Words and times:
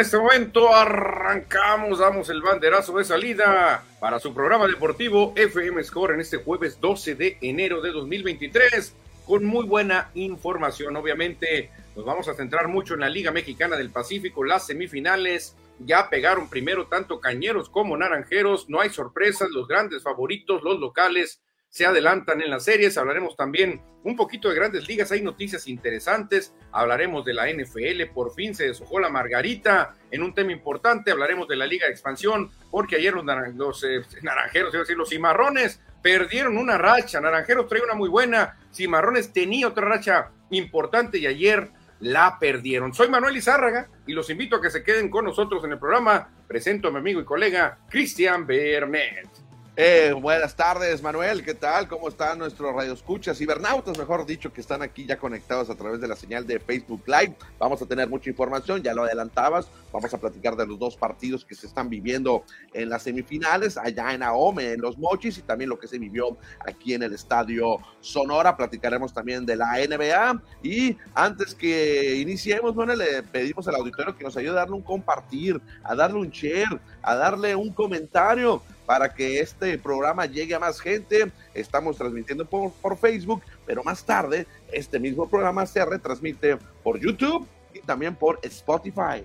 En 0.00 0.06
este 0.06 0.16
momento 0.16 0.74
arrancamos, 0.74 1.98
damos 1.98 2.30
el 2.30 2.40
banderazo 2.40 2.96
de 2.96 3.04
salida 3.04 3.84
para 4.00 4.18
su 4.18 4.32
programa 4.32 4.66
deportivo 4.66 5.34
FM 5.36 5.84
Score 5.84 6.14
en 6.14 6.20
este 6.20 6.38
jueves 6.38 6.80
12 6.80 7.16
de 7.16 7.36
enero 7.42 7.82
de 7.82 7.92
2023 7.92 8.94
con 9.26 9.44
muy 9.44 9.66
buena 9.66 10.10
información. 10.14 10.96
Obviamente 10.96 11.70
nos 11.94 12.06
vamos 12.06 12.28
a 12.28 12.34
centrar 12.34 12.68
mucho 12.68 12.94
en 12.94 13.00
la 13.00 13.10
Liga 13.10 13.30
Mexicana 13.30 13.76
del 13.76 13.90
Pacífico, 13.90 14.42
las 14.42 14.66
semifinales. 14.66 15.54
Ya 15.80 16.08
pegaron 16.08 16.48
primero 16.48 16.86
tanto 16.86 17.20
cañeros 17.20 17.68
como 17.68 17.94
naranjeros, 17.94 18.70
no 18.70 18.80
hay 18.80 18.88
sorpresas, 18.88 19.50
los 19.50 19.68
grandes 19.68 20.02
favoritos, 20.02 20.62
los 20.62 20.80
locales 20.80 21.42
se 21.70 21.86
adelantan 21.86 22.42
en 22.42 22.50
las 22.50 22.64
series. 22.64 22.98
Hablaremos 22.98 23.36
también 23.36 23.80
un 24.02 24.16
poquito 24.16 24.48
de 24.48 24.56
grandes 24.56 24.88
ligas. 24.88 25.12
Hay 25.12 25.22
noticias 25.22 25.68
interesantes. 25.68 26.52
Hablaremos 26.72 27.24
de 27.24 27.32
la 27.32 27.50
NFL. 27.50 28.12
Por 28.12 28.34
fin 28.34 28.54
se 28.54 28.66
deshojó 28.66 28.98
la 28.98 29.08
margarita 29.08 29.94
en 30.10 30.22
un 30.22 30.34
tema 30.34 30.50
importante. 30.50 31.12
Hablaremos 31.12 31.46
de 31.46 31.56
la 31.56 31.66
Liga 31.66 31.86
de 31.86 31.92
Expansión, 31.92 32.50
porque 32.70 32.96
ayer 32.96 33.14
los, 33.14 33.84
eh, 33.84 34.02
naranjeros, 34.22 34.72
decir, 34.72 34.96
los 34.96 35.08
cimarrones, 35.08 35.80
perdieron 36.02 36.58
una 36.58 36.76
racha. 36.76 37.20
Naranjeros 37.20 37.68
trae 37.68 37.82
una 37.82 37.94
muy 37.94 38.08
buena. 38.08 38.58
Cimarrones 38.74 39.32
tenía 39.32 39.68
otra 39.68 39.86
racha 39.86 40.32
importante 40.50 41.18
y 41.18 41.26
ayer 41.26 41.70
la 42.00 42.38
perdieron. 42.40 42.92
Soy 42.94 43.08
Manuel 43.08 43.36
Izárraga 43.36 43.88
y 44.08 44.12
los 44.12 44.28
invito 44.28 44.56
a 44.56 44.60
que 44.60 44.70
se 44.70 44.82
queden 44.82 45.08
con 45.08 45.24
nosotros 45.24 45.62
en 45.64 45.70
el 45.70 45.78
programa. 45.78 46.30
Presento 46.48 46.88
a 46.88 46.90
mi 46.90 46.98
amigo 46.98 47.20
y 47.20 47.24
colega 47.24 47.78
Cristian 47.88 48.44
Bernet. 48.44 49.49
Eh, 49.82 50.12
buenas 50.12 50.54
tardes, 50.54 51.02
Manuel. 51.02 51.42
¿Qué 51.42 51.54
tal? 51.54 51.88
¿Cómo 51.88 52.10
están 52.10 52.38
nuestros 52.38 52.74
radioescuchas? 52.74 53.38
Cibernautas, 53.38 53.96
mejor 53.96 54.26
dicho, 54.26 54.52
que 54.52 54.60
están 54.60 54.82
aquí 54.82 55.06
ya 55.06 55.16
conectados 55.16 55.70
a 55.70 55.74
través 55.74 56.02
de 56.02 56.06
la 56.06 56.16
señal 56.16 56.46
de 56.46 56.60
Facebook 56.60 57.02
Live. 57.06 57.34
Vamos 57.58 57.80
a 57.80 57.86
tener 57.86 58.06
mucha 58.06 58.28
información, 58.28 58.82
ya 58.82 58.92
lo 58.92 59.04
adelantabas. 59.04 59.70
Vamos 59.90 60.12
a 60.12 60.18
platicar 60.18 60.54
de 60.54 60.66
los 60.66 60.78
dos 60.78 60.98
partidos 60.98 61.46
que 61.46 61.54
se 61.54 61.66
están 61.66 61.88
viviendo 61.88 62.44
en 62.74 62.90
las 62.90 63.04
semifinales, 63.04 63.78
allá 63.78 64.12
en 64.12 64.22
Ahome, 64.22 64.72
en 64.72 64.82
Los 64.82 64.98
Mochis, 64.98 65.38
y 65.38 65.42
también 65.42 65.70
lo 65.70 65.78
que 65.78 65.88
se 65.88 65.98
vivió 65.98 66.36
aquí 66.66 66.92
en 66.92 67.02
el 67.02 67.14
Estadio 67.14 67.78
Sonora. 68.00 68.58
Platicaremos 68.58 69.14
también 69.14 69.46
de 69.46 69.56
la 69.56 69.78
NBA. 69.78 70.42
Y 70.62 70.98
antes 71.14 71.54
que 71.54 72.16
iniciemos, 72.16 72.76
Manuel, 72.76 72.98
le 72.98 73.22
pedimos 73.22 73.66
al 73.66 73.76
auditorio 73.76 74.14
que 74.14 74.24
nos 74.24 74.36
ayude 74.36 74.50
a 74.50 74.56
darle 74.56 74.74
un 74.74 74.82
compartir, 74.82 75.58
a 75.82 75.94
darle 75.94 76.18
un 76.18 76.28
share, 76.28 76.78
a 77.00 77.14
darle 77.14 77.56
un 77.56 77.72
comentario 77.72 78.62
para 78.90 79.14
que 79.14 79.38
este 79.38 79.78
programa 79.78 80.26
llegue 80.26 80.52
a 80.52 80.58
más 80.58 80.80
gente. 80.80 81.30
Estamos 81.54 81.96
transmitiendo 81.96 82.44
por, 82.44 82.96
Facebook, 82.96 83.40
pero 83.64 83.84
más 83.84 84.04
tarde 84.04 84.48
este 84.72 84.98
mismo 84.98 85.30
programa 85.30 85.64
se 85.64 85.84
retransmite 85.84 86.58
por 86.82 86.98
YouTube 86.98 87.46
y 87.72 87.78
también 87.82 88.16
por 88.16 88.40
Spotify. 88.42 89.22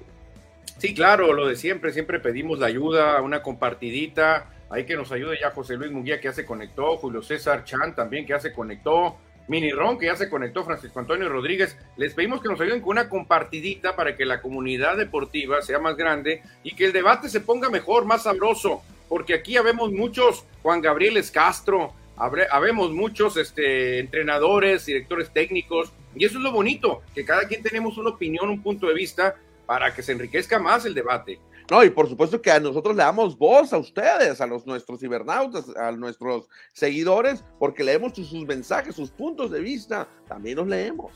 Sí, 0.77 0.93
claro, 0.93 1.33
lo 1.33 1.47
de 1.47 1.55
siempre, 1.55 1.91
siempre 1.93 2.19
pedimos 2.19 2.59
la 2.59 2.67
ayuda, 2.67 3.19
una 3.23 3.41
compartidita. 3.41 4.51
Hay 4.69 4.85
que 4.85 4.95
nos 4.95 5.11
ayude 5.11 5.39
ya 5.41 5.49
José 5.49 5.77
Luis 5.77 5.91
Munguía 5.91 6.19
que 6.19 6.25
ya 6.25 6.33
se 6.33 6.45
conectó, 6.45 6.97
Julio 6.97 7.23
César 7.23 7.63
Chan 7.63 7.95
también 7.95 8.27
que 8.27 8.33
ya 8.33 8.39
se 8.39 8.53
conectó, 8.53 9.17
Mini 9.47 9.71
Ron 9.71 9.97
que 9.97 10.05
ya 10.05 10.15
se 10.15 10.29
conectó, 10.29 10.63
Francisco 10.63 10.99
Antonio 10.99 11.27
Rodríguez. 11.27 11.75
Les 11.97 12.13
pedimos 12.13 12.39
que 12.39 12.49
nos 12.49 12.61
ayuden 12.61 12.81
con 12.81 12.91
una 12.91 13.09
compartidita 13.09 13.95
para 13.95 14.15
que 14.15 14.25
la 14.25 14.43
comunidad 14.43 14.95
deportiva 14.95 15.63
sea 15.63 15.79
más 15.79 15.97
grande 15.97 16.43
y 16.61 16.75
que 16.75 16.85
el 16.85 16.93
debate 16.93 17.29
se 17.29 17.41
ponga 17.41 17.71
mejor, 17.71 18.05
más 18.05 18.21
sabroso 18.21 18.83
porque 19.07 19.33
aquí 19.33 19.57
habemos 19.57 19.91
muchos 19.91 20.45
Juan 20.61 20.81
Gabriel 20.81 21.23
Castro, 21.31 21.93
habemos 22.17 22.91
muchos 22.91 23.37
este, 23.37 23.99
entrenadores, 23.99 24.85
directores 24.85 25.31
técnicos, 25.31 25.91
y 26.15 26.25
eso 26.25 26.37
es 26.37 26.43
lo 26.43 26.51
bonito, 26.51 27.01
que 27.13 27.25
cada 27.25 27.47
quien 27.47 27.61
tenemos 27.61 27.97
una 27.97 28.11
opinión, 28.11 28.49
un 28.49 28.63
punto 28.63 28.87
de 28.87 28.93
vista, 28.93 29.35
para 29.65 29.93
que 29.93 30.01
se 30.01 30.13
enriquezca 30.13 30.59
más 30.59 30.85
el 30.85 30.93
debate. 30.93 31.39
No, 31.69 31.83
y 31.83 31.89
por 31.89 32.07
supuesto 32.07 32.41
que 32.41 32.51
a 32.51 32.59
nosotros 32.59 32.95
le 32.95 33.03
damos 33.03 33.37
voz 33.37 33.73
a 33.73 33.77
ustedes, 33.77 34.39
a 34.39 34.45
los 34.45 34.67
nuestros 34.67 34.99
cibernautas, 34.99 35.75
a 35.75 35.91
nuestros 35.91 36.47
seguidores, 36.73 37.43
porque 37.59 37.83
leemos 37.83 38.13
sus, 38.13 38.29
sus 38.29 38.45
mensajes, 38.45 38.95
sus 38.95 39.09
puntos 39.09 39.49
de 39.49 39.59
vista, 39.59 40.07
también 40.27 40.57
los 40.57 40.67
leemos. 40.67 41.11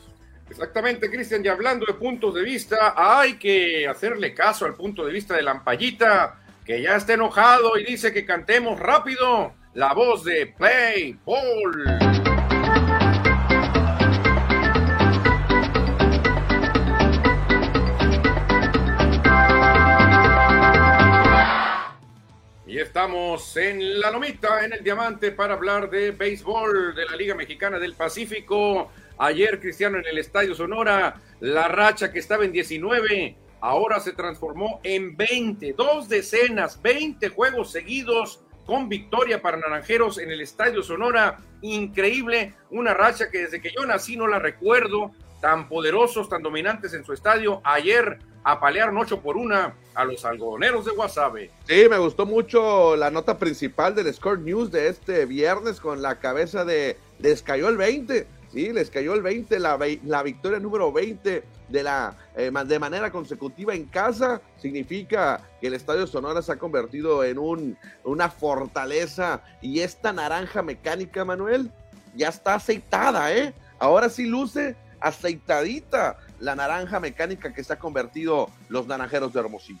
Exactamente, 0.50 1.08
Cristian, 1.08 1.44
y 1.44 1.48
hablando 1.48 1.86
de 1.86 1.94
puntos 1.94 2.34
de 2.34 2.42
vista, 2.42 2.94
hay 2.96 3.34
que 3.34 3.86
hacerle 3.86 4.34
caso 4.34 4.64
al 4.64 4.74
punto 4.74 5.06
de 5.06 5.12
vista 5.12 5.36
de 5.36 5.42
Lampallita 5.42 6.39
que 6.70 6.80
ya 6.80 6.94
está 6.94 7.14
enojado 7.14 7.76
y 7.78 7.84
dice 7.84 8.12
que 8.12 8.24
cantemos 8.24 8.78
rápido 8.78 9.52
la 9.74 9.92
voz 9.92 10.22
de 10.22 10.46
Play. 10.46 11.18
Y 22.68 22.78
estamos 22.78 23.56
en 23.56 23.98
la 23.98 24.12
lomita, 24.12 24.64
en 24.64 24.72
el 24.72 24.84
diamante, 24.84 25.32
para 25.32 25.54
hablar 25.54 25.90
de 25.90 26.12
béisbol 26.12 26.94
de 26.94 27.04
la 27.04 27.16
Liga 27.16 27.34
Mexicana 27.34 27.80
del 27.80 27.94
Pacífico. 27.94 28.92
Ayer, 29.18 29.58
Cristiano, 29.58 29.98
en 29.98 30.06
el 30.06 30.18
Estadio 30.18 30.54
Sonora, 30.54 31.20
la 31.40 31.66
racha 31.66 32.12
que 32.12 32.20
estaba 32.20 32.44
en 32.44 32.52
19 32.52 33.36
ahora 33.60 34.00
se 34.00 34.12
transformó 34.12 34.80
en 34.82 35.16
20, 35.16 35.74
dos 35.74 36.08
decenas, 36.08 36.80
20 36.82 37.28
juegos 37.28 37.70
seguidos 37.70 38.40
con 38.66 38.88
victoria 38.88 39.42
para 39.42 39.56
Naranjeros 39.56 40.18
en 40.18 40.30
el 40.30 40.40
Estadio 40.40 40.82
Sonora. 40.82 41.38
Increíble, 41.62 42.54
una 42.70 42.94
racha 42.94 43.30
que 43.30 43.38
desde 43.38 43.60
que 43.60 43.72
yo 43.76 43.84
nací 43.86 44.16
no 44.16 44.26
la 44.26 44.38
recuerdo, 44.38 45.10
tan 45.40 45.68
poderosos, 45.68 46.28
tan 46.28 46.42
dominantes 46.42 46.94
en 46.94 47.04
su 47.04 47.12
estadio. 47.12 47.60
Ayer 47.64 48.18
apalearon 48.44 48.96
8 48.96 49.20
por 49.20 49.36
1 49.36 49.72
a 49.94 50.04
los 50.04 50.24
algodoneros 50.24 50.84
de 50.84 50.92
Guasave. 50.92 51.50
Sí, 51.66 51.86
me 51.90 51.98
gustó 51.98 52.26
mucho 52.26 52.96
la 52.96 53.10
nota 53.10 53.38
principal 53.38 53.94
del 53.94 54.12
Score 54.14 54.40
News 54.40 54.70
de 54.70 54.88
este 54.88 55.26
viernes 55.26 55.80
con 55.80 56.02
la 56.02 56.18
cabeza 56.20 56.64
de 56.64 56.96
les 57.18 57.42
cayó 57.42 57.68
el 57.68 57.76
20. 57.76 58.26
Sí, 58.52 58.72
les 58.72 58.90
cayó 58.90 59.14
el 59.14 59.22
20, 59.22 59.60
la, 59.60 59.78
la 60.04 60.22
victoria 60.24 60.58
número 60.58 60.90
20 60.92 61.44
de, 61.68 61.82
la, 61.82 62.16
eh, 62.36 62.50
de 62.50 62.78
manera 62.80 63.12
consecutiva 63.12 63.74
en 63.74 63.84
casa, 63.84 64.40
significa 64.60 65.40
que 65.60 65.68
el 65.68 65.74
Estadio 65.74 66.06
Sonora 66.06 66.42
se 66.42 66.52
ha 66.52 66.56
convertido 66.56 67.22
en 67.22 67.38
un, 67.38 67.78
una 68.02 68.28
fortaleza 68.28 69.42
y 69.60 69.80
esta 69.80 70.12
naranja 70.12 70.62
mecánica, 70.62 71.24
Manuel, 71.24 71.70
ya 72.16 72.28
está 72.28 72.54
aceitada, 72.54 73.32
¿eh? 73.32 73.54
Ahora 73.78 74.08
sí 74.08 74.26
luce 74.26 74.74
aceitadita 74.98 76.18
la 76.40 76.56
naranja 76.56 76.98
mecánica 76.98 77.54
que 77.54 77.62
se 77.62 77.72
ha 77.72 77.78
convertido 77.78 78.50
los 78.68 78.86
naranjeros 78.86 79.32
de 79.32 79.40
Hermosillo. 79.40 79.80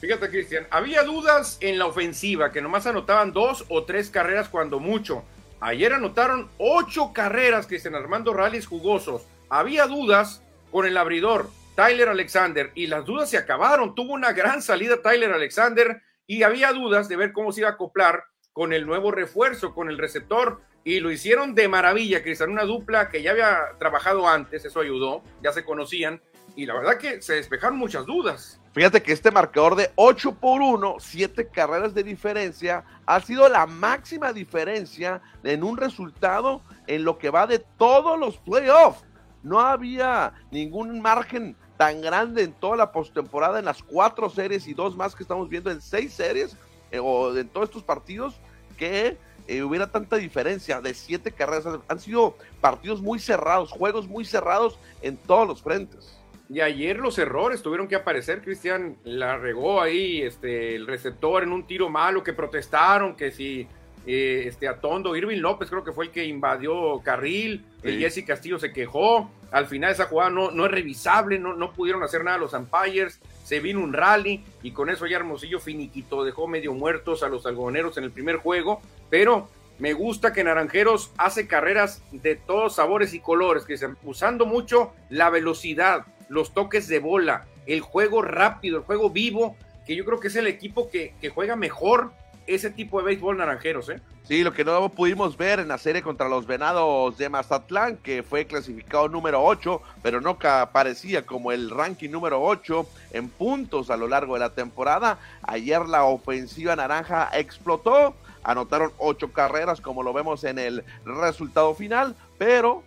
Fíjate, 0.00 0.28
Cristian, 0.28 0.66
había 0.70 1.02
dudas 1.02 1.58
en 1.60 1.78
la 1.78 1.86
ofensiva, 1.86 2.52
que 2.52 2.60
nomás 2.60 2.86
anotaban 2.86 3.32
dos 3.32 3.64
o 3.68 3.84
tres 3.84 4.10
carreras 4.10 4.48
cuando 4.48 4.78
mucho. 4.78 5.24
Ayer 5.60 5.92
anotaron 5.92 6.48
ocho 6.58 7.12
carreras, 7.12 7.66
Cristian 7.66 7.94
Armando 7.94 8.32
Rallies 8.32 8.66
jugosos. 8.66 9.26
Había 9.48 9.86
dudas 9.86 10.42
con 10.70 10.86
el 10.86 10.96
abridor 10.96 11.50
Tyler 11.74 12.08
Alexander 12.08 12.70
y 12.74 12.86
las 12.86 13.04
dudas 13.04 13.30
se 13.30 13.38
acabaron. 13.38 13.94
Tuvo 13.94 14.12
una 14.12 14.32
gran 14.32 14.62
salida 14.62 15.02
Tyler 15.02 15.32
Alexander 15.32 16.02
y 16.26 16.42
había 16.42 16.72
dudas 16.72 17.08
de 17.08 17.16
ver 17.16 17.32
cómo 17.32 17.52
se 17.52 17.60
iba 17.60 17.70
a 17.70 17.72
acoplar 17.72 18.24
con 18.52 18.72
el 18.72 18.86
nuevo 18.86 19.10
refuerzo, 19.10 19.74
con 19.74 19.88
el 19.88 19.98
receptor 19.98 20.60
y 20.84 21.00
lo 21.00 21.10
hicieron 21.10 21.54
de 21.54 21.68
maravilla, 21.68 22.22
Cristian, 22.22 22.50
una 22.50 22.64
dupla 22.64 23.10
que 23.10 23.22
ya 23.22 23.32
había 23.32 23.58
trabajado 23.78 24.26
antes, 24.26 24.64
eso 24.64 24.80
ayudó, 24.80 25.22
ya 25.42 25.52
se 25.52 25.64
conocían 25.64 26.22
y 26.58 26.66
la 26.66 26.74
verdad 26.74 26.98
que 26.98 27.22
se 27.22 27.34
despejaron 27.34 27.78
muchas 27.78 28.04
dudas. 28.04 28.60
Fíjate 28.72 29.00
que 29.00 29.12
este 29.12 29.30
marcador 29.30 29.76
de 29.76 29.92
8 29.94 30.34
por 30.40 30.60
1, 30.60 30.96
7 30.98 31.50
carreras 31.50 31.94
de 31.94 32.02
diferencia, 32.02 32.84
ha 33.06 33.20
sido 33.20 33.48
la 33.48 33.64
máxima 33.64 34.32
diferencia 34.32 35.22
en 35.44 35.62
un 35.62 35.76
resultado 35.76 36.60
en 36.88 37.04
lo 37.04 37.16
que 37.16 37.30
va 37.30 37.46
de 37.46 37.60
todos 37.60 38.18
los 38.18 38.38
playoffs. 38.38 39.04
No 39.44 39.60
había 39.60 40.32
ningún 40.50 41.00
margen 41.00 41.54
tan 41.76 42.00
grande 42.00 42.42
en 42.42 42.52
toda 42.54 42.76
la 42.76 42.90
postemporada, 42.90 43.60
en 43.60 43.64
las 43.64 43.80
cuatro 43.80 44.28
series 44.28 44.66
y 44.66 44.74
dos 44.74 44.96
más 44.96 45.14
que 45.14 45.22
estamos 45.22 45.48
viendo 45.48 45.70
en 45.70 45.80
seis 45.80 46.12
series 46.12 46.56
eh, 46.90 46.98
o 46.98 47.36
en 47.36 47.48
todos 47.50 47.68
estos 47.68 47.84
partidos, 47.84 48.34
que 48.76 49.16
eh, 49.46 49.62
hubiera 49.62 49.92
tanta 49.92 50.16
diferencia 50.16 50.80
de 50.80 50.92
siete 50.92 51.30
carreras. 51.30 51.78
Han 51.86 52.00
sido 52.00 52.36
partidos 52.60 53.00
muy 53.00 53.20
cerrados, 53.20 53.70
juegos 53.70 54.08
muy 54.08 54.24
cerrados 54.24 54.76
en 55.02 55.16
todos 55.16 55.46
los 55.46 55.62
frentes. 55.62 56.17
Y 56.50 56.60
ayer 56.60 56.98
los 56.98 57.18
errores 57.18 57.62
tuvieron 57.62 57.88
que 57.88 57.96
aparecer, 57.96 58.40
Cristian 58.40 58.96
la 59.04 59.36
regó 59.36 59.82
ahí 59.82 60.22
este, 60.22 60.74
el 60.76 60.86
receptor 60.86 61.42
en 61.42 61.52
un 61.52 61.66
tiro 61.66 61.90
malo, 61.90 62.22
que 62.22 62.32
protestaron, 62.32 63.14
que 63.16 63.30
si 63.30 63.66
eh, 64.06 64.44
este 64.46 64.66
Atondo, 64.66 65.14
Irving 65.14 65.40
López 65.40 65.68
creo 65.68 65.84
que 65.84 65.92
fue 65.92 66.06
el 66.06 66.10
que 66.10 66.24
invadió 66.24 67.00
carril, 67.00 67.66
el 67.82 67.98
Jesse 67.98 68.24
Castillo 68.24 68.58
se 68.58 68.72
quejó, 68.72 69.30
al 69.50 69.66
final 69.66 69.92
esa 69.92 70.06
jugada 70.06 70.30
no, 70.30 70.50
no 70.50 70.64
es 70.64 70.70
revisable, 70.70 71.38
no, 71.38 71.52
no 71.52 71.72
pudieron 71.72 72.02
hacer 72.02 72.24
nada 72.24 72.38
los 72.38 72.54
umpires, 72.54 73.20
se 73.44 73.60
vino 73.60 73.80
un 73.80 73.92
rally 73.92 74.42
y 74.62 74.70
con 74.70 74.88
eso 74.88 75.06
ya 75.06 75.18
Hermosillo 75.18 75.60
finiquito, 75.60 76.24
dejó 76.24 76.48
medio 76.48 76.72
muertos 76.72 77.22
a 77.22 77.28
los 77.28 77.44
algodoneros 77.44 77.98
en 77.98 78.04
el 78.04 78.10
primer 78.10 78.36
juego, 78.36 78.80
pero 79.10 79.50
me 79.78 79.92
gusta 79.92 80.32
que 80.32 80.42
Naranjeros 80.42 81.12
hace 81.18 81.46
carreras 81.46 82.02
de 82.10 82.36
todos 82.36 82.76
sabores 82.76 83.12
y 83.12 83.20
colores, 83.20 83.64
que 83.64 83.78
usando 84.02 84.46
mucho 84.46 84.92
la 85.10 85.28
velocidad, 85.30 86.06
los 86.28 86.52
toques 86.52 86.88
de 86.88 86.98
bola, 86.98 87.46
el 87.66 87.80
juego 87.80 88.22
rápido, 88.22 88.78
el 88.78 88.84
juego 88.84 89.10
vivo, 89.10 89.56
que 89.86 89.96
yo 89.96 90.04
creo 90.04 90.20
que 90.20 90.28
es 90.28 90.36
el 90.36 90.46
equipo 90.46 90.90
que, 90.90 91.14
juega 91.34 91.56
mejor 91.56 92.12
ese 92.46 92.70
tipo 92.70 92.98
de 92.98 93.06
béisbol 93.06 93.36
naranjeros, 93.36 93.88
¿eh? 93.90 94.00
Sí, 94.24 94.42
lo 94.42 94.52
que 94.52 94.62
no 94.62 94.90
pudimos 94.90 95.38
ver 95.38 95.58
en 95.58 95.68
la 95.68 95.78
serie 95.78 96.02
contra 96.02 96.28
los 96.28 96.46
Venados 96.46 97.16
de 97.16 97.30
Mazatlán, 97.30 97.96
que 97.96 98.22
fue 98.22 98.46
clasificado 98.46 99.08
número 99.08 99.42
8, 99.42 99.80
pero 100.02 100.20
no 100.20 100.36
aparecía 100.42 101.24
como 101.24 101.50
el 101.50 101.70
ranking 101.70 102.10
número 102.10 102.42
8 102.42 102.86
en 103.12 103.30
puntos 103.30 103.88
a 103.88 103.96
lo 103.96 104.06
largo 104.06 104.34
de 104.34 104.40
la 104.40 104.50
temporada. 104.50 105.18
Ayer 105.42 105.86
la 105.86 106.04
ofensiva 106.04 106.76
naranja 106.76 107.30
explotó, 107.32 108.14
anotaron 108.42 108.92
8 108.98 109.32
carreras 109.32 109.80
como 109.80 110.02
lo 110.02 110.12
vemos 110.12 110.44
en 110.44 110.58
el 110.58 110.84
resultado 111.06 111.74
final, 111.74 112.14
pero 112.36 112.82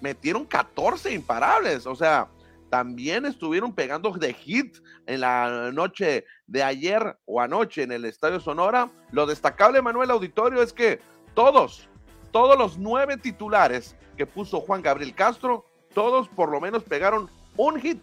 metieron 0.00 0.44
14 0.44 1.12
imparables, 1.12 1.86
o 1.86 1.96
sea, 1.96 2.28
también 2.74 3.24
estuvieron 3.24 3.72
pegando 3.72 4.10
de 4.10 4.32
hit 4.32 4.78
en 5.06 5.20
la 5.20 5.70
noche 5.72 6.24
de 6.48 6.64
ayer 6.64 7.16
o 7.24 7.40
anoche 7.40 7.84
en 7.84 7.92
el 7.92 8.04
Estadio 8.04 8.40
Sonora. 8.40 8.90
Lo 9.12 9.26
destacable, 9.26 9.80
Manuel 9.80 10.10
Auditorio, 10.10 10.60
es 10.60 10.72
que 10.72 10.98
todos, 11.34 11.88
todos 12.32 12.58
los 12.58 12.76
nueve 12.76 13.16
titulares 13.16 13.94
que 14.16 14.26
puso 14.26 14.60
Juan 14.60 14.82
Gabriel 14.82 15.14
Castro, 15.14 15.64
todos 15.94 16.28
por 16.28 16.50
lo 16.50 16.60
menos 16.60 16.82
pegaron 16.82 17.30
un 17.56 17.80
hit. 17.80 18.02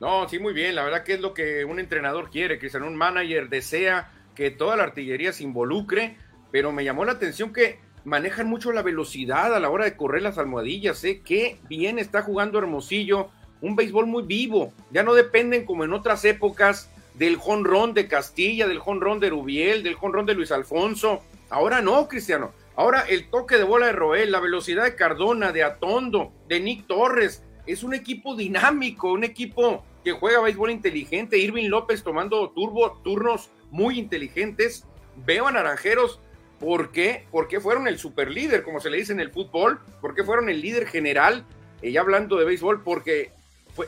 No, 0.00 0.28
sí, 0.28 0.40
muy 0.40 0.54
bien. 0.54 0.74
La 0.74 0.82
verdad 0.82 1.04
que 1.04 1.14
es 1.14 1.20
lo 1.20 1.32
que 1.32 1.64
un 1.64 1.78
entrenador 1.78 2.30
quiere, 2.30 2.58
que 2.58 2.68
sea 2.68 2.82
un 2.82 2.96
manager 2.96 3.48
desea 3.48 4.10
que 4.34 4.50
toda 4.50 4.74
la 4.74 4.82
artillería 4.82 5.32
se 5.32 5.44
involucre, 5.44 6.16
pero 6.50 6.72
me 6.72 6.82
llamó 6.82 7.04
la 7.04 7.12
atención 7.12 7.52
que 7.52 7.78
manejan 8.04 8.48
mucho 8.48 8.72
la 8.72 8.82
velocidad 8.82 9.54
a 9.54 9.60
la 9.60 9.70
hora 9.70 9.84
de 9.84 9.96
correr 9.96 10.22
las 10.22 10.36
almohadillas. 10.36 11.04
¿eh? 11.04 11.22
Qué 11.24 11.60
bien 11.68 12.00
está 12.00 12.22
jugando 12.22 12.58
Hermosillo 12.58 13.30
un 13.62 13.76
béisbol 13.76 14.06
muy 14.06 14.24
vivo. 14.24 14.72
Ya 14.90 15.02
no 15.02 15.14
dependen 15.14 15.64
como 15.64 15.84
en 15.84 15.94
otras 15.94 16.24
épocas 16.26 16.90
del 17.14 17.36
jonrón 17.36 17.94
de 17.94 18.08
Castilla, 18.08 18.68
del 18.68 18.78
jonrón 18.78 19.20
de 19.20 19.30
Rubiel, 19.30 19.82
del 19.82 19.94
jonrón 19.94 20.26
de 20.26 20.34
Luis 20.34 20.52
Alfonso. 20.52 21.22
Ahora 21.48 21.80
no, 21.80 22.08
Cristiano. 22.08 22.52
Ahora 22.74 23.02
el 23.08 23.28
toque 23.30 23.56
de 23.56 23.64
bola 23.64 23.86
de 23.86 23.92
Roel, 23.92 24.32
la 24.32 24.40
velocidad 24.40 24.84
de 24.84 24.96
Cardona, 24.96 25.52
de 25.52 25.62
Atondo, 25.62 26.32
de 26.48 26.60
Nick 26.60 26.86
Torres. 26.86 27.44
Es 27.66 27.82
un 27.82 27.94
equipo 27.94 28.34
dinámico, 28.34 29.12
un 29.12 29.24
equipo 29.24 29.84
que 30.02 30.12
juega 30.12 30.40
béisbol 30.40 30.70
inteligente. 30.70 31.38
Irving 31.38 31.68
López 31.68 32.02
tomando 32.02 32.50
turbo, 32.50 33.00
turnos 33.04 33.50
muy 33.70 33.98
inteligentes. 33.98 34.84
Veo 35.24 35.46
a 35.46 35.52
Naranjeros. 35.52 36.20
¿Por 36.58 36.90
qué? 36.90 37.26
Porque 37.30 37.60
fueron 37.60 37.86
el 37.86 37.98
superlíder, 37.98 38.62
como 38.62 38.80
se 38.80 38.88
le 38.88 38.96
dice 38.96 39.12
en 39.12 39.20
el 39.20 39.30
fútbol. 39.30 39.80
Porque 40.00 40.24
fueron 40.24 40.48
el 40.48 40.60
líder 40.60 40.86
general. 40.86 41.44
Eh, 41.82 41.92
ya 41.92 42.00
hablando 42.00 42.36
de 42.36 42.44
béisbol, 42.44 42.82
porque 42.82 43.32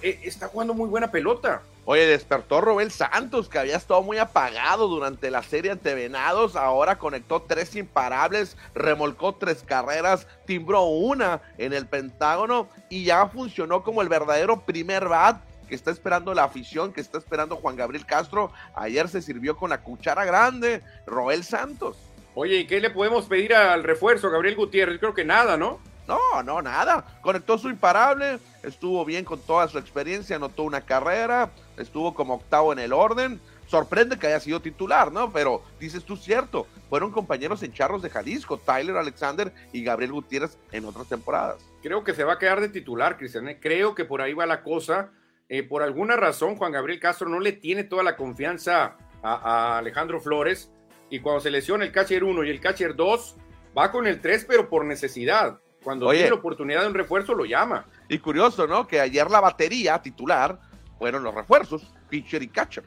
eh, 0.03 0.21
está 0.25 0.49
jugando 0.49 0.75
muy 0.75 0.89
buena 0.89 1.11
pelota. 1.11 1.63
Oye, 1.87 2.07
despertó 2.07 2.63
Robel 2.63 2.91
Santos, 2.91 3.49
que 3.51 3.59
había 3.59 3.77
estado 3.77 4.03
muy 4.03 4.17
apagado 4.17 4.89
durante 4.89 5.31
la 5.31 5.43
serie 5.43 5.71
ante 5.71 5.95
Venados. 5.95 6.57
Ahora 6.57 6.97
conectó 6.97 7.43
tres 7.43 7.77
imparables, 7.77 8.57
remolcó 8.75 9.35
tres 9.35 9.63
carreras, 9.63 10.27
timbró 10.47 10.85
una 10.85 11.43
en 11.59 11.75
el 11.75 11.87
Pentágono 11.87 12.69
y 12.89 13.05
ya 13.05 13.27
funcionó 13.27 13.83
como 13.83 14.01
el 14.01 14.09
verdadero 14.09 14.63
primer 14.63 15.09
bat 15.09 15.43
que 15.69 15.75
está 15.75 15.91
esperando 15.91 16.33
la 16.33 16.45
afición, 16.45 16.93
que 16.93 17.03
está 17.03 17.19
esperando 17.19 17.56
Juan 17.56 17.77
Gabriel 17.77 18.06
Castro. 18.06 18.51
Ayer 18.75 19.08
se 19.08 19.20
sirvió 19.20 19.56
con 19.56 19.70
la 19.70 19.82
cuchara 19.82 20.25
grande, 20.25 20.82
Robel 21.06 21.44
Santos. 21.44 21.99
Oye, 22.35 22.61
¿y 22.61 22.67
qué 22.67 22.81
le 22.81 22.91
podemos 22.91 23.27
pedir 23.27 23.55
al 23.55 23.85
refuerzo, 23.85 24.31
Gabriel 24.31 24.56
Gutiérrez? 24.56 24.99
Creo 24.99 25.15
que 25.15 25.25
nada, 25.25 25.56
¿no? 25.56 25.81
No, 26.06 26.43
no, 26.43 26.61
nada. 26.61 27.05
Conectó 27.23 27.56
su 27.58 27.69
imparable, 27.69 28.39
estuvo 28.63 29.05
bien 29.05 29.25
con 29.25 29.41
toda 29.41 29.69
su 29.69 29.79
experiencia, 29.79 30.37
anotó 30.37 30.63
una 30.65 30.82
carrera, 30.82 31.51
estuvo 31.77 32.15
como 32.15 32.34
octavo 32.34 32.73
en 32.73 32.79
el 32.79 32.93
orden. 32.93 33.41
Sorprende 33.67 34.19
que 34.19 34.27
haya 34.27 34.41
sido 34.41 34.61
titular, 34.61 35.11
¿no? 35.11 35.32
Pero 35.32 35.63
dices 35.81 36.05
tú 36.05 36.17
cierto, 36.17 36.67
fueron 36.91 37.11
compañeros 37.11 37.63
en 37.63 37.73
Charros 37.73 38.03
de 38.03 38.11
Jalisco, 38.11 38.58
Tyler 38.58 38.96
Alexander 38.96 39.53
y 39.73 39.82
Gabriel 39.82 40.13
Gutiérrez 40.13 40.58
en 40.70 40.84
otras 40.84 41.08
temporadas. 41.08 41.65
Creo 41.82 42.05
que 42.05 42.15
se 42.15 42.25
va 42.25 42.34
a 42.34 42.39
quedar 42.39 42.61
de 42.61 42.69
titular, 42.69 43.17
Cristian. 43.17 43.49
¿eh? 43.49 43.58
Creo 43.61 43.94
que 43.94 44.05
por 44.05 44.20
ahí 44.20 44.34
va 44.34 44.46
la 44.46 44.63
cosa. 44.63 45.11
Eh, 45.49 45.63
por 45.63 45.82
alguna 45.82 46.17
razón, 46.17 46.56
Juan 46.56 46.73
Gabriel 46.73 47.01
Castro 47.01 47.29
no 47.29 47.41
le 47.41 47.53
tiene 47.53 47.84
toda 47.84 48.03
la 48.03 48.17
confianza 48.17 48.96
a, 49.23 49.79
Alejandro 49.79 50.20
Flores. 50.20 50.70
Y 51.11 51.20
cuando 51.20 51.41
se 51.41 51.51
lesiona 51.51 51.84
el 51.84 51.93
catcher 51.93 52.25
1 52.25 52.44
y 52.44 52.51
el 52.51 52.61
catcher 52.61 52.94
2, 52.94 53.37
va 53.77 53.91
con 53.91 54.06
el 54.06 54.20
3, 54.20 54.46
pero 54.46 54.69
por 54.69 54.84
necesidad. 54.84 55.61
Cuando 55.84 56.10
tiene 56.10 56.31
la 56.31 56.34
oportunidad 56.34 56.81
de 56.81 56.88
un 56.88 56.94
refuerzo, 56.94 57.34
lo 57.34 57.44
llama. 57.44 57.84
Y 58.08 58.19
curioso, 58.19 58.67
¿no? 58.67 58.88
Que 58.88 59.00
ayer 59.00 59.31
la 59.31 59.41
batería 59.41 60.00
titular 60.00 60.58
fueron 60.98 61.22
los 61.22 61.34
refuerzos, 61.34 61.93
pitcher 62.08 62.43
y 62.43 62.48
catcher. 62.48 62.84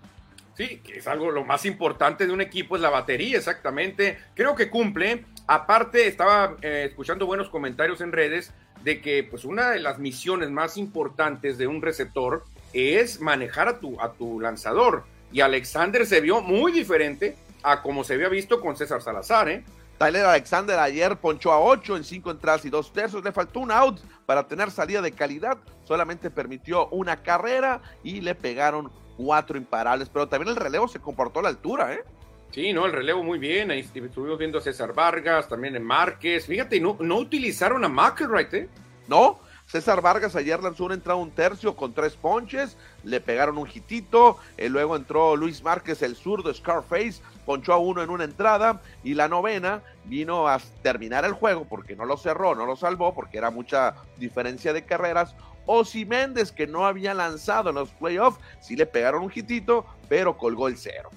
Sí, 0.55 0.81
que 0.83 0.97
es 0.97 1.07
algo 1.07 1.29
lo 1.29 1.45
más 1.45 1.65
importante 1.65 2.25
de 2.25 2.33
un 2.33 2.41
equipo, 2.41 2.75
es 2.75 2.81
la 2.81 2.89
batería, 2.89 3.37
exactamente. 3.37 4.17
Creo 4.33 4.55
que 4.55 4.71
cumple. 4.71 5.25
Aparte, 5.45 6.07
estaba 6.07 6.57
eh, 6.63 6.87
escuchando 6.89 7.27
buenos 7.27 7.49
comentarios 7.49 8.01
en 8.01 8.11
redes 8.11 8.51
de 8.83 8.99
que 8.99 9.23
pues 9.23 9.45
una 9.45 9.69
de 9.69 9.79
las 9.79 9.99
misiones 9.99 10.49
más 10.49 10.77
importantes 10.77 11.59
de 11.59 11.67
un 11.67 11.81
receptor 11.83 12.43
es 12.73 13.21
manejar 13.21 13.67
a 13.67 13.79
tu, 13.79 14.01
a 14.01 14.13
tu 14.13 14.39
lanzador. 14.39 15.03
Y 15.31 15.41
Alexander 15.41 16.05
se 16.07 16.21
vio 16.21 16.41
muy 16.41 16.71
diferente 16.71 17.35
a 17.61 17.83
como 17.83 18.03
se 18.03 18.15
había 18.15 18.29
visto 18.29 18.59
con 18.59 18.75
César 18.75 19.01
Salazar, 19.01 19.49
¿eh? 19.49 19.63
Tyler 19.97 20.25
Alexander 20.25 20.77
ayer 20.77 21.17
ponchó 21.17 21.51
a 21.51 21.59
8 21.59 21.97
en 21.97 22.03
5 22.03 22.31
entradas 22.31 22.65
y 22.65 22.69
2 22.69 22.93
tercios. 22.93 23.23
Le 23.23 23.31
faltó 23.31 23.59
un 23.59 23.71
out 23.71 23.99
para 24.25 24.47
tener 24.47 24.69
salida 24.69 25.01
de 25.01 25.11
calidad. 25.11 25.57
Solamente 25.85 26.29
permitió 26.29 26.87
una 26.89 27.23
carrera 27.23 27.81
y 28.03 28.21
le 28.21 28.35
pegaron 28.35 28.91
cuatro 29.17 29.57
imparables. 29.57 30.09
Pero 30.09 30.27
también 30.27 30.55
el 30.55 30.61
relevo 30.61 30.87
se 30.87 30.99
comportó 30.99 31.39
a 31.39 31.43
la 31.43 31.49
altura, 31.49 31.93
¿eh? 31.93 32.03
Sí, 32.51 32.73
no, 32.73 32.85
el 32.85 32.93
relevo 32.93 33.23
muy 33.23 33.39
bien. 33.39 33.71
Ahí 33.71 33.79
estuvimos 33.79 34.37
viendo 34.37 34.59
a 34.59 34.61
César 34.61 34.93
Vargas, 34.93 35.49
también 35.49 35.75
en 35.75 35.83
Márquez. 35.83 36.45
Fíjate, 36.45 36.79
no, 36.79 36.95
no 36.99 37.17
utilizaron 37.17 37.83
a 37.83 37.89
McElwright, 37.89 38.53
¿eh? 38.53 38.69
No, 39.07 39.39
César 39.67 40.01
Vargas 40.01 40.35
ayer 40.35 40.61
lanzó 40.63 40.85
una 40.85 40.93
entrada 40.93 41.19
un 41.19 41.31
tercio 41.31 41.75
con 41.75 41.93
tres 41.93 42.15
ponches, 42.15 42.77
le 43.03 43.19
pegaron 43.19 43.57
un 43.57 43.67
hitito, 43.67 44.37
eh, 44.55 44.69
luego 44.69 44.95
entró 44.95 45.35
Luis 45.35 45.61
Márquez, 45.61 46.01
el 46.01 46.15
zurdo 46.15 46.53
Scarface, 46.53 47.21
ponchó 47.47 47.71
a 47.71 47.77
uno 47.77 48.03
en 48.03 48.09
una 48.09 48.25
entrada 48.25 48.81
y 49.05 49.13
la 49.13 49.29
novena 49.29 49.81
vino 50.03 50.49
a 50.49 50.59
terminar 50.83 51.23
el 51.23 51.31
juego 51.31 51.65
porque 51.65 51.95
no 51.95 52.03
lo 52.03 52.17
cerró, 52.17 52.53
no 52.53 52.65
lo 52.65 52.75
salvó 52.75 53.15
porque 53.15 53.37
era 53.37 53.51
mucha 53.51 53.95
diferencia 54.17 54.73
de 54.73 54.83
carreras. 54.83 55.33
Osi 55.65 56.05
Méndez, 56.05 56.51
que 56.51 56.67
no 56.67 56.85
había 56.85 57.13
lanzado 57.13 57.69
en 57.69 57.75
los 57.75 57.89
playoffs, 57.91 58.39
sí 58.59 58.75
le 58.75 58.85
pegaron 58.85 59.23
un 59.23 59.31
hitito, 59.33 59.85
pero 60.09 60.37
colgó 60.37 60.67
el 60.67 60.77
cero. 60.77 61.09